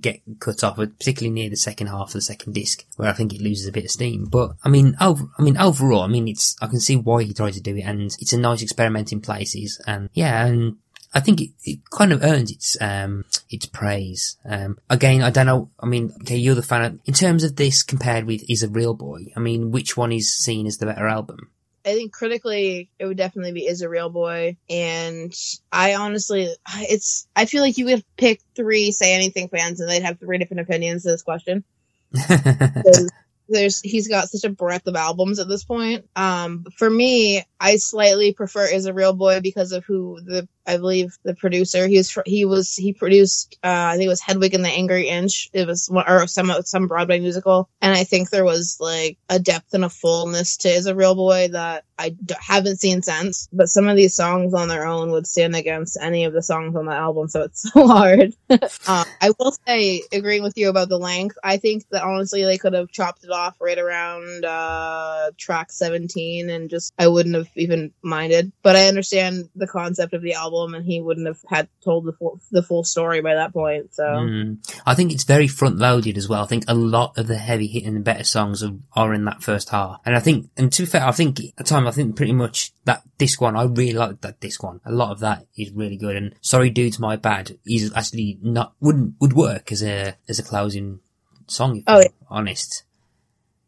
get 0.00 0.20
cut 0.40 0.64
off, 0.64 0.76
particularly 0.76 1.32
near 1.32 1.50
the 1.50 1.56
second 1.56 1.88
half 1.88 2.08
of 2.08 2.12
the 2.14 2.20
second 2.20 2.54
disc, 2.54 2.84
where 2.96 3.08
I 3.08 3.12
think 3.12 3.32
it 3.32 3.40
loses 3.40 3.66
a 3.66 3.72
bit 3.72 3.84
of 3.84 3.90
steam. 3.90 4.26
But 4.26 4.52
I 4.64 4.68
mean, 4.68 4.96
over, 5.00 5.24
I 5.38 5.42
mean, 5.42 5.56
overall, 5.56 6.02
I 6.02 6.08
mean, 6.08 6.28
it's 6.28 6.56
I 6.60 6.66
can 6.66 6.80
see 6.80 6.96
why 6.96 7.22
he 7.22 7.32
tried 7.32 7.54
to 7.54 7.60
do 7.60 7.76
it, 7.76 7.82
and 7.82 8.14
it's 8.18 8.32
a 8.32 8.38
nice 8.38 8.62
experiment 8.62 9.12
in 9.12 9.20
places, 9.20 9.80
and 9.86 10.10
yeah, 10.12 10.46
and 10.46 10.76
I 11.12 11.20
think 11.20 11.40
it, 11.40 11.50
it 11.64 11.78
kind 11.90 12.12
of 12.12 12.24
earns 12.24 12.50
its 12.50 12.76
um 12.80 13.24
its 13.48 13.66
praise. 13.66 14.36
Um, 14.44 14.78
again, 14.90 15.22
I 15.22 15.30
don't 15.30 15.46
know. 15.46 15.70
I 15.78 15.86
mean, 15.86 16.12
okay, 16.22 16.36
you're 16.36 16.56
the 16.56 16.62
fan. 16.62 16.84
Of, 16.84 17.00
in 17.04 17.14
terms 17.14 17.44
of 17.44 17.56
this 17.56 17.82
compared 17.82 18.24
with 18.24 18.48
"Is 18.48 18.62
a 18.62 18.68
Real 18.68 18.94
Boy," 18.94 19.32
I 19.36 19.40
mean, 19.40 19.70
which 19.70 19.96
one 19.96 20.12
is 20.12 20.36
seen 20.36 20.66
as 20.66 20.78
the 20.78 20.86
better 20.86 21.06
album? 21.06 21.50
I 21.84 21.94
think 21.94 22.12
critically, 22.12 22.90
it 22.98 23.06
would 23.06 23.16
definitely 23.16 23.52
be 23.52 23.66
"Is 23.66 23.82
a 23.82 23.88
Real 23.88 24.08
Boy," 24.08 24.56
and 24.70 25.34
I 25.70 25.94
honestly, 25.94 26.48
it's. 26.80 27.28
I 27.36 27.44
feel 27.44 27.62
like 27.62 27.76
you 27.76 27.86
could 27.86 28.04
pick 28.16 28.40
three 28.54 28.90
"Say 28.90 29.14
Anything" 29.14 29.48
fans, 29.48 29.80
and 29.80 29.88
they'd 29.88 30.02
have 30.02 30.18
three 30.18 30.38
different 30.38 30.62
opinions 30.62 31.02
to 31.02 31.10
this 31.10 31.22
question. 31.22 31.64
there's 33.48 33.80
he's 33.80 34.08
got 34.08 34.28
such 34.28 34.44
a 34.44 34.54
breadth 34.54 34.86
of 34.86 34.96
albums 34.96 35.38
at 35.38 35.48
this 35.48 35.64
point. 35.64 36.08
Um, 36.16 36.64
for 36.76 36.88
me, 36.88 37.44
I 37.60 37.76
slightly 37.76 38.32
prefer 38.32 38.66
"Is 38.66 38.86
a 38.86 38.94
Real 38.94 39.12
Boy" 39.12 39.40
because 39.40 39.72
of 39.72 39.84
who 39.84 40.20
the 40.22 40.48
I 40.66 40.76
believe 40.76 41.18
the 41.24 41.34
producer. 41.34 41.86
He 41.86 41.96
was 41.98 42.18
he 42.26 42.44
was 42.44 42.74
he 42.74 42.92
produced 42.92 43.58
uh, 43.62 43.90
I 43.90 43.96
think 43.96 44.06
it 44.06 44.08
was 44.08 44.20
Hedwig 44.20 44.54
and 44.54 44.64
the 44.64 44.70
Angry 44.70 45.08
Inch. 45.08 45.50
It 45.52 45.66
was 45.66 45.88
or 45.88 46.26
some 46.26 46.52
some 46.64 46.88
Broadway 46.88 47.20
musical, 47.20 47.68
and 47.82 47.94
I 47.94 48.04
think 48.04 48.30
there 48.30 48.44
was 48.44 48.78
like 48.80 49.18
a 49.28 49.38
depth 49.38 49.74
and 49.74 49.84
a 49.84 49.90
fullness 49.90 50.56
to 50.58 50.68
"Is 50.68 50.86
a 50.86 50.94
Real 50.94 51.14
Boy" 51.14 51.48
that 51.52 51.84
I 51.98 52.10
d- 52.10 52.34
haven't 52.40 52.80
seen 52.80 53.02
since. 53.02 53.48
But 53.52 53.68
some 53.68 53.88
of 53.88 53.96
these 53.96 54.14
songs 54.14 54.54
on 54.54 54.68
their 54.68 54.86
own 54.86 55.10
would 55.10 55.26
stand 55.26 55.54
against 55.54 55.98
any 56.00 56.24
of 56.24 56.32
the 56.32 56.42
songs 56.42 56.76
on 56.76 56.86
the 56.86 56.92
album, 56.92 57.28
so 57.28 57.42
it's 57.42 57.70
so 57.70 57.86
hard. 57.86 58.32
uh, 58.50 58.58
I 59.20 59.32
will 59.38 59.54
say, 59.66 60.02
agreeing 60.12 60.42
with 60.42 60.56
you 60.56 60.70
about 60.70 60.88
the 60.88 60.98
length, 60.98 61.36
I 61.44 61.58
think 61.58 61.84
that 61.90 62.02
honestly 62.02 62.44
they 62.44 62.58
could 62.58 62.72
have 62.72 62.90
chopped 62.90 63.24
it 63.24 63.30
off 63.30 63.56
right 63.60 63.78
around 63.78 64.44
uh, 64.44 65.30
track 65.36 65.72
17, 65.72 66.48
and 66.48 66.70
just 66.70 66.94
I 66.98 67.08
wouldn't 67.08 67.34
have 67.34 67.50
even 67.54 67.92
minded. 68.02 68.50
But 68.62 68.76
I 68.76 68.88
understand 68.88 69.50
the 69.54 69.66
concept 69.66 70.14
of 70.14 70.22
the 70.22 70.34
album 70.34 70.53
album 70.60 70.74
and 70.74 70.84
he 70.84 71.00
wouldn't 71.00 71.26
have 71.26 71.38
had 71.48 71.68
told 71.82 72.04
the 72.04 72.12
full, 72.12 72.40
the 72.50 72.62
full 72.62 72.84
story 72.84 73.20
by 73.20 73.34
that 73.34 73.52
point. 73.52 73.94
So 73.94 74.04
mm. 74.04 74.80
I 74.86 74.94
think 74.94 75.12
it's 75.12 75.24
very 75.24 75.48
front 75.48 75.78
loaded 75.78 76.16
as 76.16 76.28
well. 76.28 76.42
I 76.42 76.46
think 76.46 76.64
a 76.68 76.74
lot 76.74 77.18
of 77.18 77.26
the 77.26 77.36
heavy 77.36 77.66
hitting 77.66 77.96
and 77.96 78.04
better 78.04 78.24
songs 78.24 78.62
are, 78.62 78.74
are 78.94 79.14
in 79.14 79.24
that 79.24 79.42
first 79.42 79.70
half. 79.70 80.00
And 80.04 80.16
I 80.16 80.20
think, 80.20 80.50
and 80.56 80.72
to 80.72 80.82
be 80.82 80.86
fair, 80.86 81.06
I 81.06 81.12
think 81.12 81.40
at 81.40 81.56
the 81.56 81.64
time, 81.64 81.86
I 81.86 81.90
think 81.90 82.16
pretty 82.16 82.32
much 82.32 82.72
that 82.84 83.02
disc 83.18 83.40
one, 83.40 83.56
I 83.56 83.64
really 83.64 83.92
like 83.92 84.20
that 84.22 84.40
disc 84.40 84.62
one. 84.62 84.80
A 84.84 84.92
lot 84.92 85.10
of 85.10 85.20
that 85.20 85.46
is 85.56 85.70
really 85.72 85.96
good. 85.96 86.16
And 86.16 86.34
Sorry 86.40 86.70
Dudes 86.70 86.98
My 86.98 87.16
Bad 87.16 87.58
He's 87.64 87.94
actually 87.94 88.38
not, 88.42 88.74
wouldn't, 88.80 89.14
would 89.20 89.32
work 89.32 89.72
as 89.72 89.82
a, 89.82 90.16
as 90.28 90.38
a 90.38 90.42
closing 90.42 91.00
song, 91.46 91.78
if 91.78 91.84
oh, 91.86 91.96
I'm 91.96 92.02
yeah. 92.02 92.08
honest. 92.30 92.84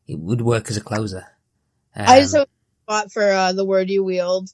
It 0.06 0.18
would 0.18 0.40
work 0.40 0.70
as 0.70 0.76
a 0.76 0.80
closer. 0.80 1.26
Um, 1.94 2.04
I 2.06 2.20
just 2.20 2.36
thought 2.86 3.12
for 3.12 3.28
uh, 3.28 3.52
the 3.52 3.64
word 3.64 3.90
you 3.90 4.04
wield 4.04 4.50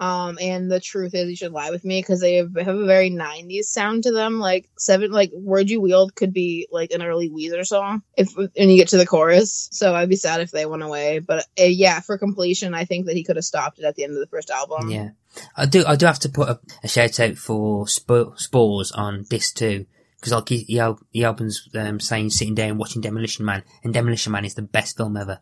um, 0.00 0.38
and 0.40 0.70
the 0.70 0.78
truth 0.78 1.12
is, 1.14 1.28
you 1.28 1.34
should 1.34 1.52
lie 1.52 1.70
with 1.70 1.84
me 1.84 2.00
because 2.00 2.20
they 2.20 2.36
have, 2.36 2.54
have, 2.56 2.76
a 2.76 2.86
very 2.86 3.10
'90s 3.10 3.64
sound 3.64 4.04
to 4.04 4.12
them. 4.12 4.38
Like 4.38 4.68
seven, 4.78 5.10
like 5.10 5.32
"Word 5.32 5.68
You 5.68 5.80
Wield" 5.80 6.14
could 6.14 6.32
be 6.32 6.68
like 6.70 6.92
an 6.92 7.02
early 7.02 7.28
Weezer 7.28 7.66
song 7.66 8.02
if 8.16 8.36
when 8.36 8.50
you 8.54 8.76
get 8.76 8.88
to 8.88 8.96
the 8.96 9.06
chorus. 9.06 9.68
So 9.72 9.94
I'd 9.94 10.08
be 10.08 10.16
sad 10.16 10.40
if 10.40 10.52
they 10.52 10.66
went 10.66 10.84
away. 10.84 11.18
But 11.18 11.46
uh, 11.60 11.64
yeah, 11.64 11.98
for 11.98 12.16
completion, 12.16 12.74
I 12.74 12.84
think 12.84 13.06
that 13.06 13.16
he 13.16 13.24
could 13.24 13.36
have 13.36 13.44
stopped 13.44 13.80
it 13.80 13.84
at 13.84 13.96
the 13.96 14.04
end 14.04 14.12
of 14.12 14.20
the 14.20 14.28
first 14.28 14.50
album. 14.50 14.88
Yeah, 14.88 15.10
I 15.56 15.66
do. 15.66 15.84
I 15.84 15.96
do 15.96 16.06
have 16.06 16.20
to 16.20 16.28
put 16.28 16.48
a, 16.48 16.60
a 16.84 16.88
shout 16.88 17.18
out 17.18 17.36
for 17.36 17.88
Sp- 17.90 18.36
Spores 18.36 18.92
on 18.92 19.24
disc 19.28 19.56
two 19.56 19.86
because 20.20 20.32
like 20.32 20.48
he, 20.48 20.58
he, 20.58 20.80
he 21.10 21.24
opens 21.24 21.68
um, 21.74 21.98
saying 21.98 22.30
sitting 22.30 22.54
down 22.54 22.78
watching 22.78 23.02
Demolition 23.02 23.44
Man, 23.44 23.64
and 23.82 23.92
Demolition 23.92 24.30
Man 24.30 24.44
is 24.44 24.54
the 24.54 24.62
best 24.62 24.96
film 24.96 25.16
ever. 25.16 25.40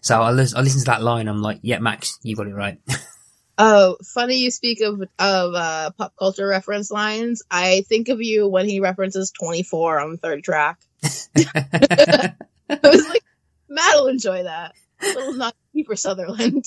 So 0.00 0.22
I 0.22 0.30
listen 0.30 0.62
to 0.62 0.84
that 0.86 1.02
line. 1.02 1.26
I'm 1.26 1.42
like, 1.42 1.58
yeah, 1.62 1.78
Max, 1.78 2.20
you 2.22 2.36
got 2.36 2.46
it 2.46 2.54
right. 2.54 2.78
Oh, 3.56 3.96
funny 4.02 4.36
you 4.36 4.50
speak 4.50 4.80
of 4.80 5.00
of 5.18 5.54
uh, 5.54 5.90
pop 5.96 6.14
culture 6.18 6.46
reference 6.46 6.90
lines. 6.90 7.42
I 7.50 7.84
think 7.88 8.08
of 8.08 8.20
you 8.20 8.48
when 8.48 8.68
he 8.68 8.80
references 8.80 9.30
24 9.30 10.00
on 10.00 10.10
the 10.12 10.16
third 10.16 10.42
track. 10.42 10.80
I 11.04 12.34
was 12.82 13.08
like, 13.08 13.22
Matt 13.68 13.94
will 13.94 14.08
enjoy 14.08 14.42
that. 14.42 14.72
Little 15.02 15.34
not 15.34 15.54
for 15.86 15.96
Sutherland. 15.96 16.64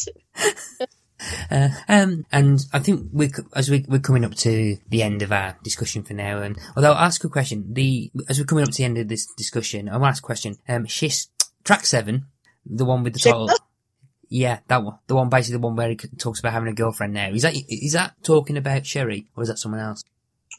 Uh, 1.50 1.70
um, 1.88 2.26
and 2.32 2.60
I 2.72 2.80
think 2.80 3.10
we, 3.12 3.32
as 3.56 3.70
we, 3.70 3.86
we're 3.88 4.00
coming 4.00 4.24
up 4.24 4.36
to 4.36 4.78
the 4.88 5.02
end 5.02 5.22
of 5.24 5.32
our 5.32 5.58
discussion 5.64 6.04
for 6.04 6.14
now, 6.14 6.42
and 6.42 6.58
although 6.76 6.92
I'll 6.92 7.06
ask 7.06 7.24
a 7.24 7.30
question, 7.30 7.74
the 7.74 8.12
as 8.30 8.40
we're 8.40 8.46
coming 8.46 8.64
up 8.64 8.72
to 8.72 8.78
the 8.78 8.84
end 8.84 8.98
of 8.98 9.08
this 9.08 9.28
discussion, 9.36 9.90
I'll 9.90 10.06
ask 10.06 10.24
a 10.24 10.26
question. 10.26 10.58
Um, 10.70 10.86
Shiksa, 10.86 11.28
track 11.64 11.86
seven, 11.86 12.28
the 12.66 12.86
one 12.86 13.04
with 13.04 13.14
the 13.14 13.20
title, 13.20 13.50
yeah, 14.30 14.60
that 14.68 14.84
one. 14.84 15.00
The 15.08 15.16
one, 15.16 15.30
basically 15.30 15.58
the 15.58 15.68
one 15.68 15.76
where 15.76 15.90
he 15.90 15.96
talks 15.96 16.40
about 16.40 16.54
having 16.54 16.70
a 16.70 16.74
girlfriend 16.74 17.14
now. 17.14 17.30
Is 17.30 17.44
that, 17.44 17.56
is 17.70 17.94
that 17.94 18.14
talking 18.24 18.58
about 18.58 18.86
Sherri 18.86 19.28
or 19.36 19.44
is 19.44 19.50
that 19.50 19.60
someone 19.60 19.82
else? 19.82 20.04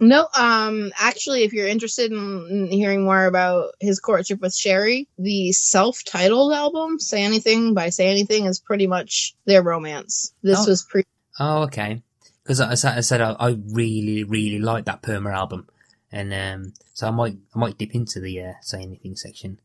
No, 0.01 0.29
um, 0.39 0.93
actually, 0.97 1.43
if 1.43 1.53
you're 1.53 1.66
interested 1.66 2.12
in 2.12 2.69
hearing 2.71 3.03
more 3.05 3.27
about 3.27 3.75
his 3.81 3.99
courtship 3.99 4.41
with 4.41 4.55
Sherri, 4.55 5.09
the 5.19 5.51
self-titled 5.51 6.53
album, 6.53 7.01
Say 7.01 7.25
Anything 7.25 7.75
by 7.75 7.89
Say 7.89 8.09
Anything, 8.09 8.47
is 8.47 8.61
pretty 8.61 8.87
much 8.87 9.35
their 9.45 9.61
romance. 9.61 10.33
This 10.41 10.61
oh. 10.61 10.71
was 10.71 10.85
pre- 10.85 11.03
Oh, 11.41 11.62
okay. 11.64 12.03
Because 12.45 12.61
as 12.61 12.85
I 12.85 13.01
said, 13.01 13.21
I, 13.21 13.33
I 13.33 13.57
really, 13.73 14.23
really 14.23 14.61
like 14.61 14.85
that 14.85 15.03
Perma 15.03 15.35
album. 15.35 15.66
And, 16.12 16.33
um, 16.33 16.73
so 16.95 17.09
I 17.09 17.11
might, 17.11 17.37
I 17.55 17.59
might 17.59 17.77
dip 17.77 17.93
into 17.93 18.21
the, 18.21 18.41
uh, 18.41 18.53
Say 18.62 18.83
Anything 18.83 19.16
section. 19.16 19.59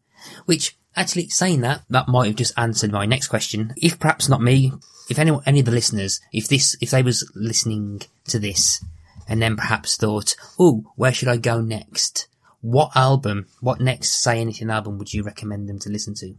Which, 0.45 0.76
Actually, 0.95 1.29
saying 1.29 1.61
that, 1.61 1.81
that 1.89 2.07
might 2.07 2.27
have 2.27 2.35
just 2.35 2.57
answered 2.57 2.91
my 2.91 3.05
next 3.05 3.27
question. 3.27 3.73
If 3.77 3.99
perhaps 3.99 4.29
not 4.29 4.41
me, 4.41 4.71
if 5.09 5.17
any, 5.17 5.37
any 5.45 5.59
of 5.59 5.65
the 5.65 5.71
listeners, 5.71 6.21
if 6.31 6.47
this, 6.47 6.77
if 6.81 6.91
they 6.91 7.01
was 7.01 7.29
listening 7.35 8.01
to 8.25 8.39
this 8.39 8.83
and 9.27 9.41
then 9.41 9.55
perhaps 9.55 9.97
thought, 9.97 10.35
oh, 10.59 10.91
where 10.95 11.13
should 11.13 11.27
I 11.29 11.37
go 11.37 11.61
next? 11.61 12.27
What 12.61 12.95
album, 12.95 13.47
what 13.59 13.81
next 13.81 14.21
Say 14.21 14.39
Anything 14.39 14.69
album 14.69 14.97
would 14.97 15.13
you 15.13 15.23
recommend 15.23 15.67
them 15.67 15.79
to 15.79 15.89
listen 15.89 16.13
to? 16.15 16.35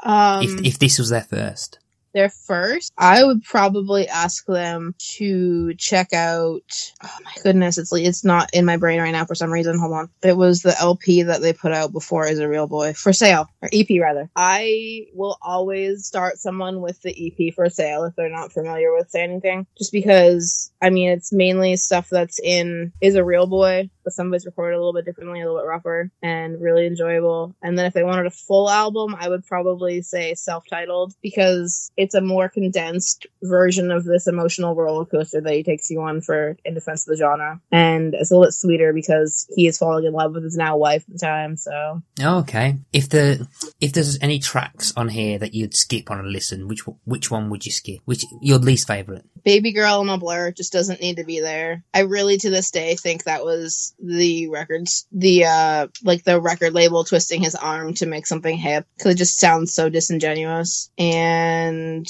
Um, 0.00 0.42
if, 0.42 0.64
if 0.64 0.78
this 0.78 0.98
was 0.98 1.10
their 1.10 1.22
first? 1.22 1.78
Their 2.14 2.30
first, 2.30 2.92
I 2.96 3.24
would 3.24 3.42
probably 3.42 4.08
ask 4.08 4.46
them 4.46 4.94
to 5.16 5.74
check 5.74 6.12
out. 6.12 6.92
Oh 7.02 7.18
my 7.24 7.32
goodness, 7.42 7.78
it's 7.78 7.92
it's 7.92 8.24
not 8.24 8.50
in 8.52 8.64
my 8.64 8.76
brain 8.76 9.00
right 9.00 9.10
now 9.10 9.24
for 9.24 9.34
some 9.34 9.52
reason. 9.52 9.78
Hold 9.78 9.92
on. 9.92 10.10
It 10.22 10.36
was 10.36 10.62
the 10.62 10.78
LP 10.78 11.24
that 11.24 11.40
they 11.40 11.52
put 11.52 11.72
out 11.72 11.92
before 11.92 12.26
"Is 12.26 12.38
a 12.38 12.48
Real 12.48 12.66
Boy" 12.66 12.92
for 12.94 13.12
sale 13.12 13.48
or 13.62 13.68
EP 13.72 13.88
rather. 14.00 14.30
I 14.36 15.06
will 15.14 15.38
always 15.42 16.06
start 16.06 16.38
someone 16.38 16.80
with 16.80 17.00
the 17.02 17.14
EP 17.26 17.54
for 17.54 17.68
sale 17.68 18.04
if 18.04 18.14
they're 18.16 18.28
not 18.28 18.52
familiar 18.52 18.94
with 18.94 19.14
Anything, 19.14 19.66
just 19.78 19.92
because 19.92 20.72
I 20.82 20.90
mean 20.90 21.10
it's 21.10 21.32
mainly 21.32 21.76
stuff 21.76 22.08
that's 22.10 22.40
in 22.40 22.92
"Is 23.00 23.14
a 23.14 23.24
Real 23.24 23.46
Boy," 23.46 23.90
but 24.04 24.12
some 24.12 24.28
of 24.28 24.34
it's 24.34 24.46
recorded 24.46 24.76
a 24.76 24.78
little 24.78 24.92
bit 24.92 25.04
differently, 25.04 25.40
a 25.40 25.44
little 25.44 25.60
bit 25.60 25.66
rougher, 25.66 26.10
and 26.22 26.60
really 26.60 26.86
enjoyable. 26.86 27.54
And 27.62 27.78
then 27.78 27.86
if 27.86 27.94
they 27.94 28.04
wanted 28.04 28.26
a 28.26 28.30
full 28.30 28.70
album, 28.70 29.16
I 29.18 29.28
would 29.28 29.44
probably 29.46 30.02
say 30.02 30.34
self-titled 30.34 31.14
because 31.22 31.90
it's 31.96 32.14
a 32.14 32.20
more 32.20 32.48
condensed 32.48 33.26
version 33.42 33.90
of 33.90 34.04
this 34.04 34.26
emotional 34.26 34.74
roller 34.74 35.04
coaster 35.04 35.40
that 35.40 35.52
he 35.52 35.62
takes 35.62 35.90
you 35.90 36.00
on 36.02 36.20
for 36.20 36.56
in 36.64 36.74
defense 36.74 37.06
of 37.06 37.12
the 37.12 37.18
genre. 37.18 37.60
And 37.72 38.14
it's 38.14 38.30
a 38.30 38.34
little 38.34 38.46
bit 38.46 38.54
sweeter 38.54 38.92
because 38.92 39.46
he 39.54 39.66
is 39.66 39.78
falling 39.78 40.04
in 40.04 40.12
love 40.12 40.34
with 40.34 40.44
his 40.44 40.56
now 40.56 40.76
wife 40.76 41.04
at 41.08 41.14
the 41.14 41.18
time, 41.18 41.56
so. 41.56 42.02
Okay. 42.20 42.78
If 42.92 43.08
the, 43.08 43.48
if 43.80 43.92
there's 43.92 44.18
any 44.20 44.38
tracks 44.38 44.92
on 44.96 45.08
here 45.08 45.38
that 45.38 45.54
you'd 45.54 45.74
skip 45.74 46.10
on 46.10 46.20
a 46.20 46.28
listen, 46.28 46.68
which, 46.68 46.80
which 47.04 47.30
one 47.30 47.50
would 47.50 47.66
you 47.66 47.72
skip? 47.72 48.00
Which, 48.04 48.24
your 48.40 48.58
least 48.58 48.86
favorite? 48.86 49.24
Baby 49.44 49.72
Girl 49.72 50.00
and 50.00 50.10
a 50.10 50.16
Blur 50.16 50.52
just 50.52 50.72
doesn't 50.72 51.00
need 51.00 51.16
to 51.16 51.24
be 51.24 51.40
there. 51.40 51.84
I 51.92 52.00
really 52.00 52.38
to 52.38 52.50
this 52.50 52.70
day 52.70 52.96
think 52.96 53.24
that 53.24 53.44
was 53.44 53.93
the 53.98 54.48
records, 54.48 55.06
the, 55.12 55.44
uh, 55.44 55.86
like 56.02 56.24
the 56.24 56.40
record 56.40 56.72
label 56.72 57.04
twisting 57.04 57.42
his 57.42 57.54
arm 57.54 57.94
to 57.94 58.06
make 58.06 58.26
something 58.26 58.56
hip. 58.56 58.86
Cause 58.98 59.12
it 59.12 59.18
just 59.18 59.38
sounds 59.38 59.74
so 59.74 59.88
disingenuous. 59.88 60.90
And 60.98 62.06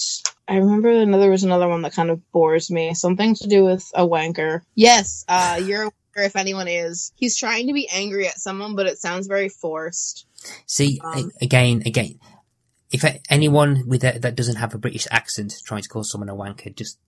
I 0.47 0.57
remember 0.57 0.91
another 0.91 1.30
was 1.30 1.45
another 1.45 1.68
one 1.68 1.82
that 1.82 1.95
kind 1.95 2.11
of 2.11 2.20
bores 2.32 2.70
me. 2.70 2.95
Something 2.95 3.35
to 3.37 3.49
do 3.49 3.64
with 3.64 3.91
a 3.95 4.07
wanker. 4.07 4.62
Yes, 4.74 5.24
uh, 5.28 5.61
you're 5.64 5.85
a 5.85 5.91
wanker 5.91 6.26
if 6.26 6.37
anyone 6.37 6.68
is. 6.68 7.12
He's 7.16 7.37
trying 7.37 7.68
to 7.68 7.72
be 7.72 7.89
angry 7.93 8.26
at 8.26 8.39
someone, 8.39 8.76
but 8.76 8.87
it 8.87 8.99
sounds 8.99 9.26
very 9.26 9.49
forced. 9.49 10.26
See, 10.66 11.01
um, 11.03 11.30
again, 11.41 11.82
again, 11.87 12.18
if 12.91 13.05
anyone 13.30 13.85
with 13.87 14.03
that, 14.03 14.22
that 14.22 14.37
doesn't 14.37 14.57
have 14.57 14.74
a 14.74 14.78
British 14.78 15.07
accent 15.11 15.55
trying 15.64 15.82
to 15.82 15.89
call 15.89 16.05
someone 16.05 16.28
a 16.28 16.35
wanker, 16.35 16.74
just 16.74 16.99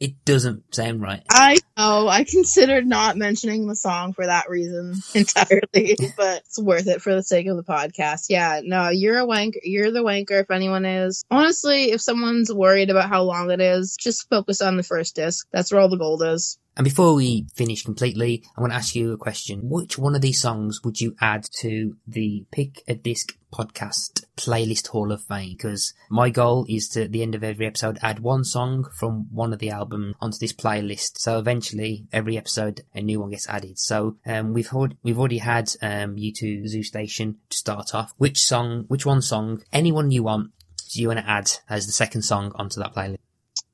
it 0.00 0.24
doesn't 0.24 0.74
sound 0.74 1.02
right. 1.02 1.22
I 1.30 1.58
Oh, 1.76 2.06
I 2.06 2.24
considered 2.24 2.86
not 2.86 3.16
mentioning 3.16 3.66
the 3.66 3.74
song 3.74 4.12
for 4.12 4.26
that 4.26 4.48
reason 4.48 4.94
entirely, 5.14 5.96
but 6.16 6.42
it's 6.46 6.58
worth 6.58 6.86
it 6.86 7.02
for 7.02 7.14
the 7.14 7.22
sake 7.22 7.48
of 7.48 7.56
the 7.56 7.64
podcast. 7.64 8.26
Yeah, 8.28 8.60
no, 8.62 8.90
you're 8.90 9.18
a 9.18 9.26
wanker. 9.26 9.58
You're 9.62 9.90
the 9.90 10.04
wanker 10.04 10.40
if 10.42 10.50
anyone 10.50 10.84
is. 10.84 11.24
Honestly, 11.30 11.90
if 11.90 12.00
someone's 12.00 12.52
worried 12.52 12.90
about 12.90 13.08
how 13.08 13.22
long 13.22 13.50
it 13.50 13.60
is, 13.60 13.96
just 13.98 14.28
focus 14.28 14.60
on 14.60 14.76
the 14.76 14.82
first 14.82 15.16
disc. 15.16 15.46
That's 15.52 15.72
where 15.72 15.80
all 15.80 15.88
the 15.88 15.96
gold 15.96 16.22
is. 16.22 16.58
And 16.76 16.84
before 16.84 17.14
we 17.14 17.46
finish 17.54 17.84
completely, 17.84 18.42
I 18.56 18.60
want 18.60 18.72
to 18.72 18.76
ask 18.76 18.96
you 18.96 19.12
a 19.12 19.16
question. 19.16 19.60
Which 19.68 19.96
one 19.96 20.16
of 20.16 20.22
these 20.22 20.40
songs 20.40 20.80
would 20.82 21.00
you 21.00 21.14
add 21.20 21.46
to 21.60 21.96
the 22.06 22.46
Pick 22.50 22.82
a 22.88 22.94
Disc 22.94 23.36
podcast 23.52 24.24
playlist 24.36 24.88
Hall 24.88 25.12
of 25.12 25.22
Fame? 25.22 25.52
Because 25.52 25.94
my 26.10 26.30
goal 26.30 26.66
is 26.68 26.88
to, 26.88 27.04
at 27.04 27.12
the 27.12 27.22
end 27.22 27.36
of 27.36 27.44
every 27.44 27.66
episode, 27.66 27.98
add 28.02 28.18
one 28.18 28.42
song 28.42 28.86
from 28.98 29.28
one 29.30 29.52
of 29.52 29.60
the 29.60 29.70
album 29.70 30.16
onto 30.20 30.38
this 30.38 30.52
playlist. 30.52 31.18
So 31.18 31.38
eventually, 31.38 31.63
every 32.12 32.36
episode, 32.36 32.82
a 32.94 33.00
new 33.00 33.20
one 33.20 33.30
gets 33.30 33.48
added. 33.48 33.78
So 33.78 34.16
um, 34.26 34.52
we've 34.52 34.68
heard, 34.68 34.96
we've 35.02 35.18
already 35.18 35.38
had 35.38 35.70
um, 35.80 36.16
U2 36.16 36.66
Zoo 36.68 36.82
Station 36.82 37.38
to 37.50 37.56
start 37.56 37.94
off. 37.94 38.12
Which 38.18 38.40
song, 38.40 38.84
which 38.88 39.06
one 39.06 39.22
song, 39.22 39.62
anyone 39.72 40.10
you 40.10 40.22
want, 40.22 40.50
do 40.92 41.00
you 41.00 41.08
want 41.08 41.20
to 41.20 41.28
add 41.28 41.50
as 41.68 41.86
the 41.86 41.92
second 41.92 42.22
song 42.22 42.52
onto 42.56 42.80
that 42.80 42.94
playlist? 42.94 43.18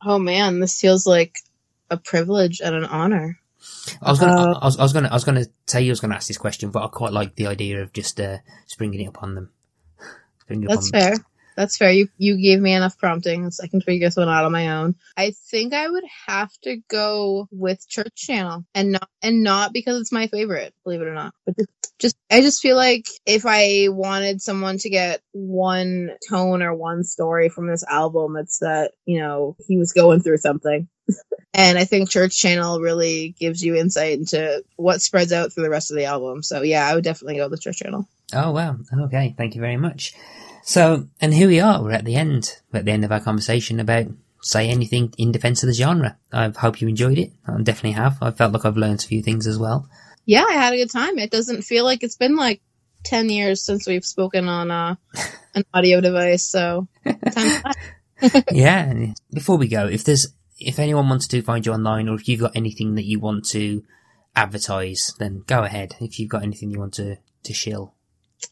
Oh 0.05 0.19
man, 0.19 0.61
this 0.61 0.81
feels 0.81 1.07
like 1.07 1.37
a 1.91 1.97
privilege 1.97 2.61
and 2.61 2.75
an 2.75 2.85
honor. 2.85 3.39
I 4.01 4.11
was 4.11 4.21
gonna, 4.21 4.53
Uh, 4.53 4.59
I 4.61 4.65
was, 4.65 4.79
I 4.79 4.83
was 4.83 4.93
gonna, 4.93 5.09
I 5.09 5.15
was 5.15 5.25
gonna 5.25 5.47
tell 5.67 5.83
you 5.83 5.91
I 5.91 5.93
was 5.93 6.01
gonna 6.01 6.15
ask 6.15 6.29
this 6.29 6.39
question, 6.39 6.71
but 6.71 6.83
I 6.83 6.89
quite 6.89 7.13
like 7.13 7.35
the 7.35 7.47
idea 7.47 7.83
of 7.83 7.93
just 7.93 8.19
uh, 8.21 8.39
springing 8.67 9.01
it 9.01 9.09
upon 9.09 9.35
them. 9.35 9.51
That's 10.49 10.89
upon 10.89 11.01
them. 11.11 11.25
That's 11.61 11.77
fair. 11.77 11.93
You 11.93 12.09
you 12.17 12.41
gave 12.41 12.59
me 12.59 12.73
enough 12.73 12.97
prompting, 12.97 13.51
so 13.51 13.63
I 13.63 13.67
can 13.67 13.83
figure 13.83 14.07
this 14.07 14.17
one 14.17 14.31
out 14.31 14.47
on 14.47 14.53
my 14.53 14.79
own. 14.79 14.95
I 15.15 15.35
think 15.51 15.75
I 15.75 15.91
would 15.91 16.05
have 16.27 16.51
to 16.63 16.79
go 16.89 17.49
with 17.51 17.87
Church 17.87 18.15
Channel, 18.15 18.65
and 18.75 18.93
not 18.93 19.11
and 19.21 19.43
not 19.43 19.75
because 19.75 20.01
it's 20.01 20.11
my 20.11 20.27
favorite, 20.29 20.73
believe 20.85 21.03
it 21.03 21.07
or 21.07 21.13
not, 21.13 21.35
but 21.45 21.59
just, 21.59 21.69
just 21.99 22.17
I 22.31 22.41
just 22.41 22.63
feel 22.63 22.77
like 22.77 23.05
if 23.27 23.45
I 23.45 23.89
wanted 23.91 24.41
someone 24.41 24.79
to 24.79 24.89
get 24.89 25.21
one 25.33 26.13
tone 26.31 26.63
or 26.63 26.75
one 26.75 27.05
story 27.05 27.51
from 27.51 27.67
this 27.67 27.85
album, 27.85 28.39
it's 28.39 28.61
that 28.61 28.93
you 29.05 29.21
know 29.21 29.55
he 29.69 29.77
was 29.77 29.93
going 29.93 30.21
through 30.21 30.39
something. 30.39 30.89
And 31.53 31.77
I 31.77 31.85
think 31.85 32.09
Church 32.09 32.39
Channel 32.39 32.81
really 32.81 33.35
gives 33.37 33.61
you 33.61 33.75
insight 33.75 34.13
into 34.13 34.63
what 34.77 35.03
spreads 35.03 35.33
out 35.33 35.53
through 35.53 35.65
the 35.65 35.71
rest 35.71 35.91
of 35.91 35.97
the 35.97 36.05
album. 36.05 36.45
So 36.45 36.63
yeah, 36.63 36.87
I 36.87 36.95
would 36.95 37.03
definitely 37.03 37.39
go 37.39 37.49
with 37.49 37.61
Church 37.61 37.79
Channel. 37.79 38.09
Oh 38.33 38.53
wow. 38.53 38.77
Okay. 39.07 39.35
Thank 39.37 39.57
you 39.57 39.61
very 39.61 39.77
much. 39.77 40.15
So, 40.63 41.09
and 41.21 41.35
here 41.35 41.49
we 41.49 41.61
are. 41.61 41.83
We're 41.83 41.93
at 41.93 42.05
the 42.05 42.17
end. 42.17 42.61
We're 42.73 42.81
at 42.81 42.85
the 42.85 42.93
end 42.93 43.05
of 43.05 43.13
our 43.13 43.21
conversation 43.21 43.81
about 43.81 44.07
say 44.43 44.69
anything 44.69 45.13
in 45.19 45.33
defense 45.33 45.63
of 45.63 45.69
the 45.69 45.75
genre. 45.75 46.17
I 46.33 46.49
hope 46.49 46.81
you 46.81 46.89
enjoyed 46.89 47.19
it. 47.19 47.33
I 47.47 47.61
definitely 47.63 47.93
have. 47.93 48.19
I 48.23 48.31
felt 48.31 48.53
like 48.53 48.65
I've 48.65 48.77
learned 48.77 49.01
a 49.01 49.07
few 49.07 49.23
things 49.23 49.47
as 49.47 49.59
well. 49.59 49.89
yeah, 50.25 50.45
I 50.49 50.55
had 50.55 50.73
a 50.73 50.77
good 50.77 50.91
time. 50.91 51.19
It 51.19 51.31
doesn't 51.31 51.63
feel 51.63 51.85
like 51.85 52.03
it's 52.03 52.17
been 52.17 52.37
like 52.37 52.61
10 53.05 53.29
years 53.29 53.63
since 53.63 53.87
we've 53.87 54.05
spoken 54.05 54.49
on 54.49 54.71
uh, 54.71 54.97
an 55.55 55.65
audio 55.75 56.01
device. 56.01 56.45
So, 56.45 56.89
yeah. 58.53 59.13
Before 59.33 59.57
we 59.57 59.69
go, 59.69 59.87
if 59.87 60.05
there's, 60.05 60.29
if 60.59 60.79
anyone 60.79 61.09
wants 61.09 61.27
to 61.29 61.43
find 61.43 61.65
you 61.65 61.73
online 61.73 62.09
or 62.09 62.15
if 62.15 62.29
you've 62.29 62.41
got 62.41 62.57
anything 62.57 62.95
that 62.95 63.05
you 63.05 63.19
want 63.19 63.47
to 63.47 63.83
advertise, 64.37 65.15
then 65.19 65.43
go 65.47 65.65
ahead. 65.65 65.97
If 66.01 66.19
you've 66.19 66.31
got 66.31 66.43
anything 66.43 66.71
you 66.71 66.79
want 66.79 66.95
to, 66.95 67.17
to 67.43 67.55
shill. 67.55 67.95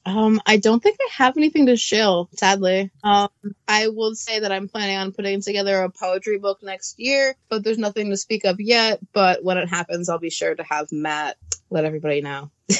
Um, 0.04 0.40
I 0.46 0.56
don't 0.56 0.82
think 0.82 0.98
I 1.00 1.08
have 1.12 1.36
anything 1.36 1.66
to 1.66 1.76
shill, 1.76 2.28
sadly. 2.34 2.90
Um, 3.04 3.28
I 3.66 3.88
will 3.88 4.14
say 4.14 4.40
that 4.40 4.52
I'm 4.52 4.68
planning 4.68 4.96
on 4.96 5.12
putting 5.12 5.40
together 5.40 5.82
a 5.82 5.90
poetry 5.90 6.38
book 6.38 6.62
next 6.62 6.98
year, 6.98 7.34
but 7.48 7.64
there's 7.64 7.78
nothing 7.78 8.10
to 8.10 8.16
speak 8.16 8.44
of 8.44 8.60
yet. 8.60 9.00
But 9.12 9.44
when 9.44 9.58
it 9.58 9.68
happens, 9.68 10.08
I'll 10.08 10.18
be 10.18 10.30
sure 10.30 10.54
to 10.54 10.62
have 10.62 10.90
Matt 10.92 11.36
let 11.70 11.84
everybody 11.84 12.20
know. 12.20 12.50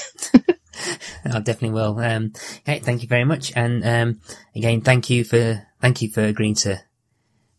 I 1.25 1.41
definitely 1.41 1.71
will. 1.71 1.99
Um, 1.99 2.33
okay, 2.61 2.79
thank 2.79 3.03
you 3.03 3.09
very 3.09 3.25
much, 3.25 3.53
and 3.55 3.85
um, 3.85 4.21
again, 4.55 4.81
thank 4.81 5.11
you 5.11 5.25
for 5.25 5.67
thank 5.81 6.03
you 6.03 6.11
for 6.11 6.23
agreeing 6.23 6.55
to 6.57 6.81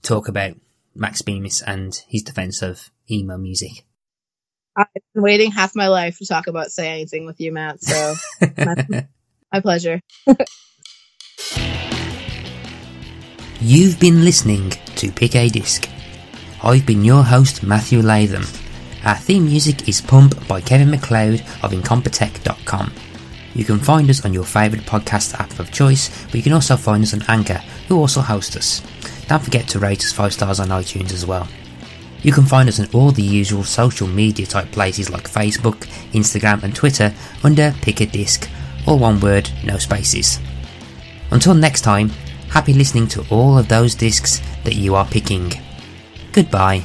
talk 0.02 0.28
about 0.28 0.56
Max 0.96 1.22
Bemis 1.22 1.62
and 1.62 2.02
his 2.08 2.24
defense 2.24 2.62
of 2.62 2.90
emo 3.10 3.38
music. 3.38 3.86
I've 4.76 4.88
been 5.14 5.24
waiting 5.24 5.52
half 5.52 5.76
my 5.76 5.88
life 5.88 6.18
to 6.20 6.26
talk 6.26 6.48
about 6.48 6.72
Say 6.72 6.88
Anything 6.88 7.26
with 7.26 7.40
you, 7.42 7.52
Matt. 7.52 7.84
So, 7.84 8.16
my 9.52 9.60
pleasure. 9.60 10.02
You've 13.62 14.00
been 14.00 14.24
listening 14.24 14.72
to 14.96 15.12
Pick 15.12 15.36
a 15.36 15.50
Disc. 15.50 15.90
I've 16.64 16.86
been 16.86 17.04
your 17.04 17.24
host, 17.24 17.64
Matthew 17.64 18.02
Latham. 18.02 18.46
Our 19.06 19.16
theme 19.16 19.46
music 19.46 19.88
is 19.88 20.02
Pump 20.02 20.48
by 20.48 20.62
Kevin 20.62 20.92
MacLeod 20.92 21.42
of 21.64 21.72
Incompetech.com. 21.72 22.94
You 23.56 23.66
can 23.66 23.80
find 23.80 24.10
us 24.10 24.24
on 24.26 24.34
your 24.34 24.44
favourite 24.44 24.86
podcast 24.86 25.34
app 25.40 25.60
of 25.60 25.72
choice, 25.72 26.10
but 26.26 26.36
you 26.36 26.44
can 26.44 26.54
also 26.54 26.78
find 26.78 27.04
us 27.04 27.14
on 27.14 27.24
Anchor, 27.28 27.62
who 27.88 27.98
also 27.98 28.22
host 28.22 28.56
us. 28.56 28.82
Don't 29.28 29.44
forget 29.44 29.68
to 29.70 29.80
rate 29.80 30.04
us 30.04 30.12
5 30.12 30.34
stars 30.34 30.60
on 30.60 30.68
iTunes 30.70 31.12
as 31.14 31.26
well. 31.26 31.48
You 32.22 32.32
can 32.32 32.46
find 32.46 32.68
us 32.70 32.80
on 32.80 32.88
all 32.94 33.12
the 33.12 33.24
usual 33.24 33.64
social 33.64 34.08
media 34.08 34.46
type 34.46 34.72
places 34.72 35.10
like 35.10 35.30
Facebook, 35.30 35.88
Instagram, 36.12 36.64
and 36.64 36.76
Twitter 36.76 37.14
under 37.44 37.74
Pick 37.82 38.02
a 38.02 38.06
Disc, 38.06 38.50
all 38.90 38.98
one 38.98 39.20
word, 39.20 39.50
no 39.64 39.78
spaces. 39.78 40.40
Until 41.32 41.54
next 41.54 41.82
time, 41.82 42.10
happy 42.50 42.74
listening 42.74 43.08
to 43.10 43.24
all 43.30 43.58
of 43.58 43.68
those 43.68 43.94
discs 43.94 44.42
that 44.64 44.76
you 44.76 44.96
are 44.96 45.06
picking. 45.06 45.54
Goodbye. 46.32 46.84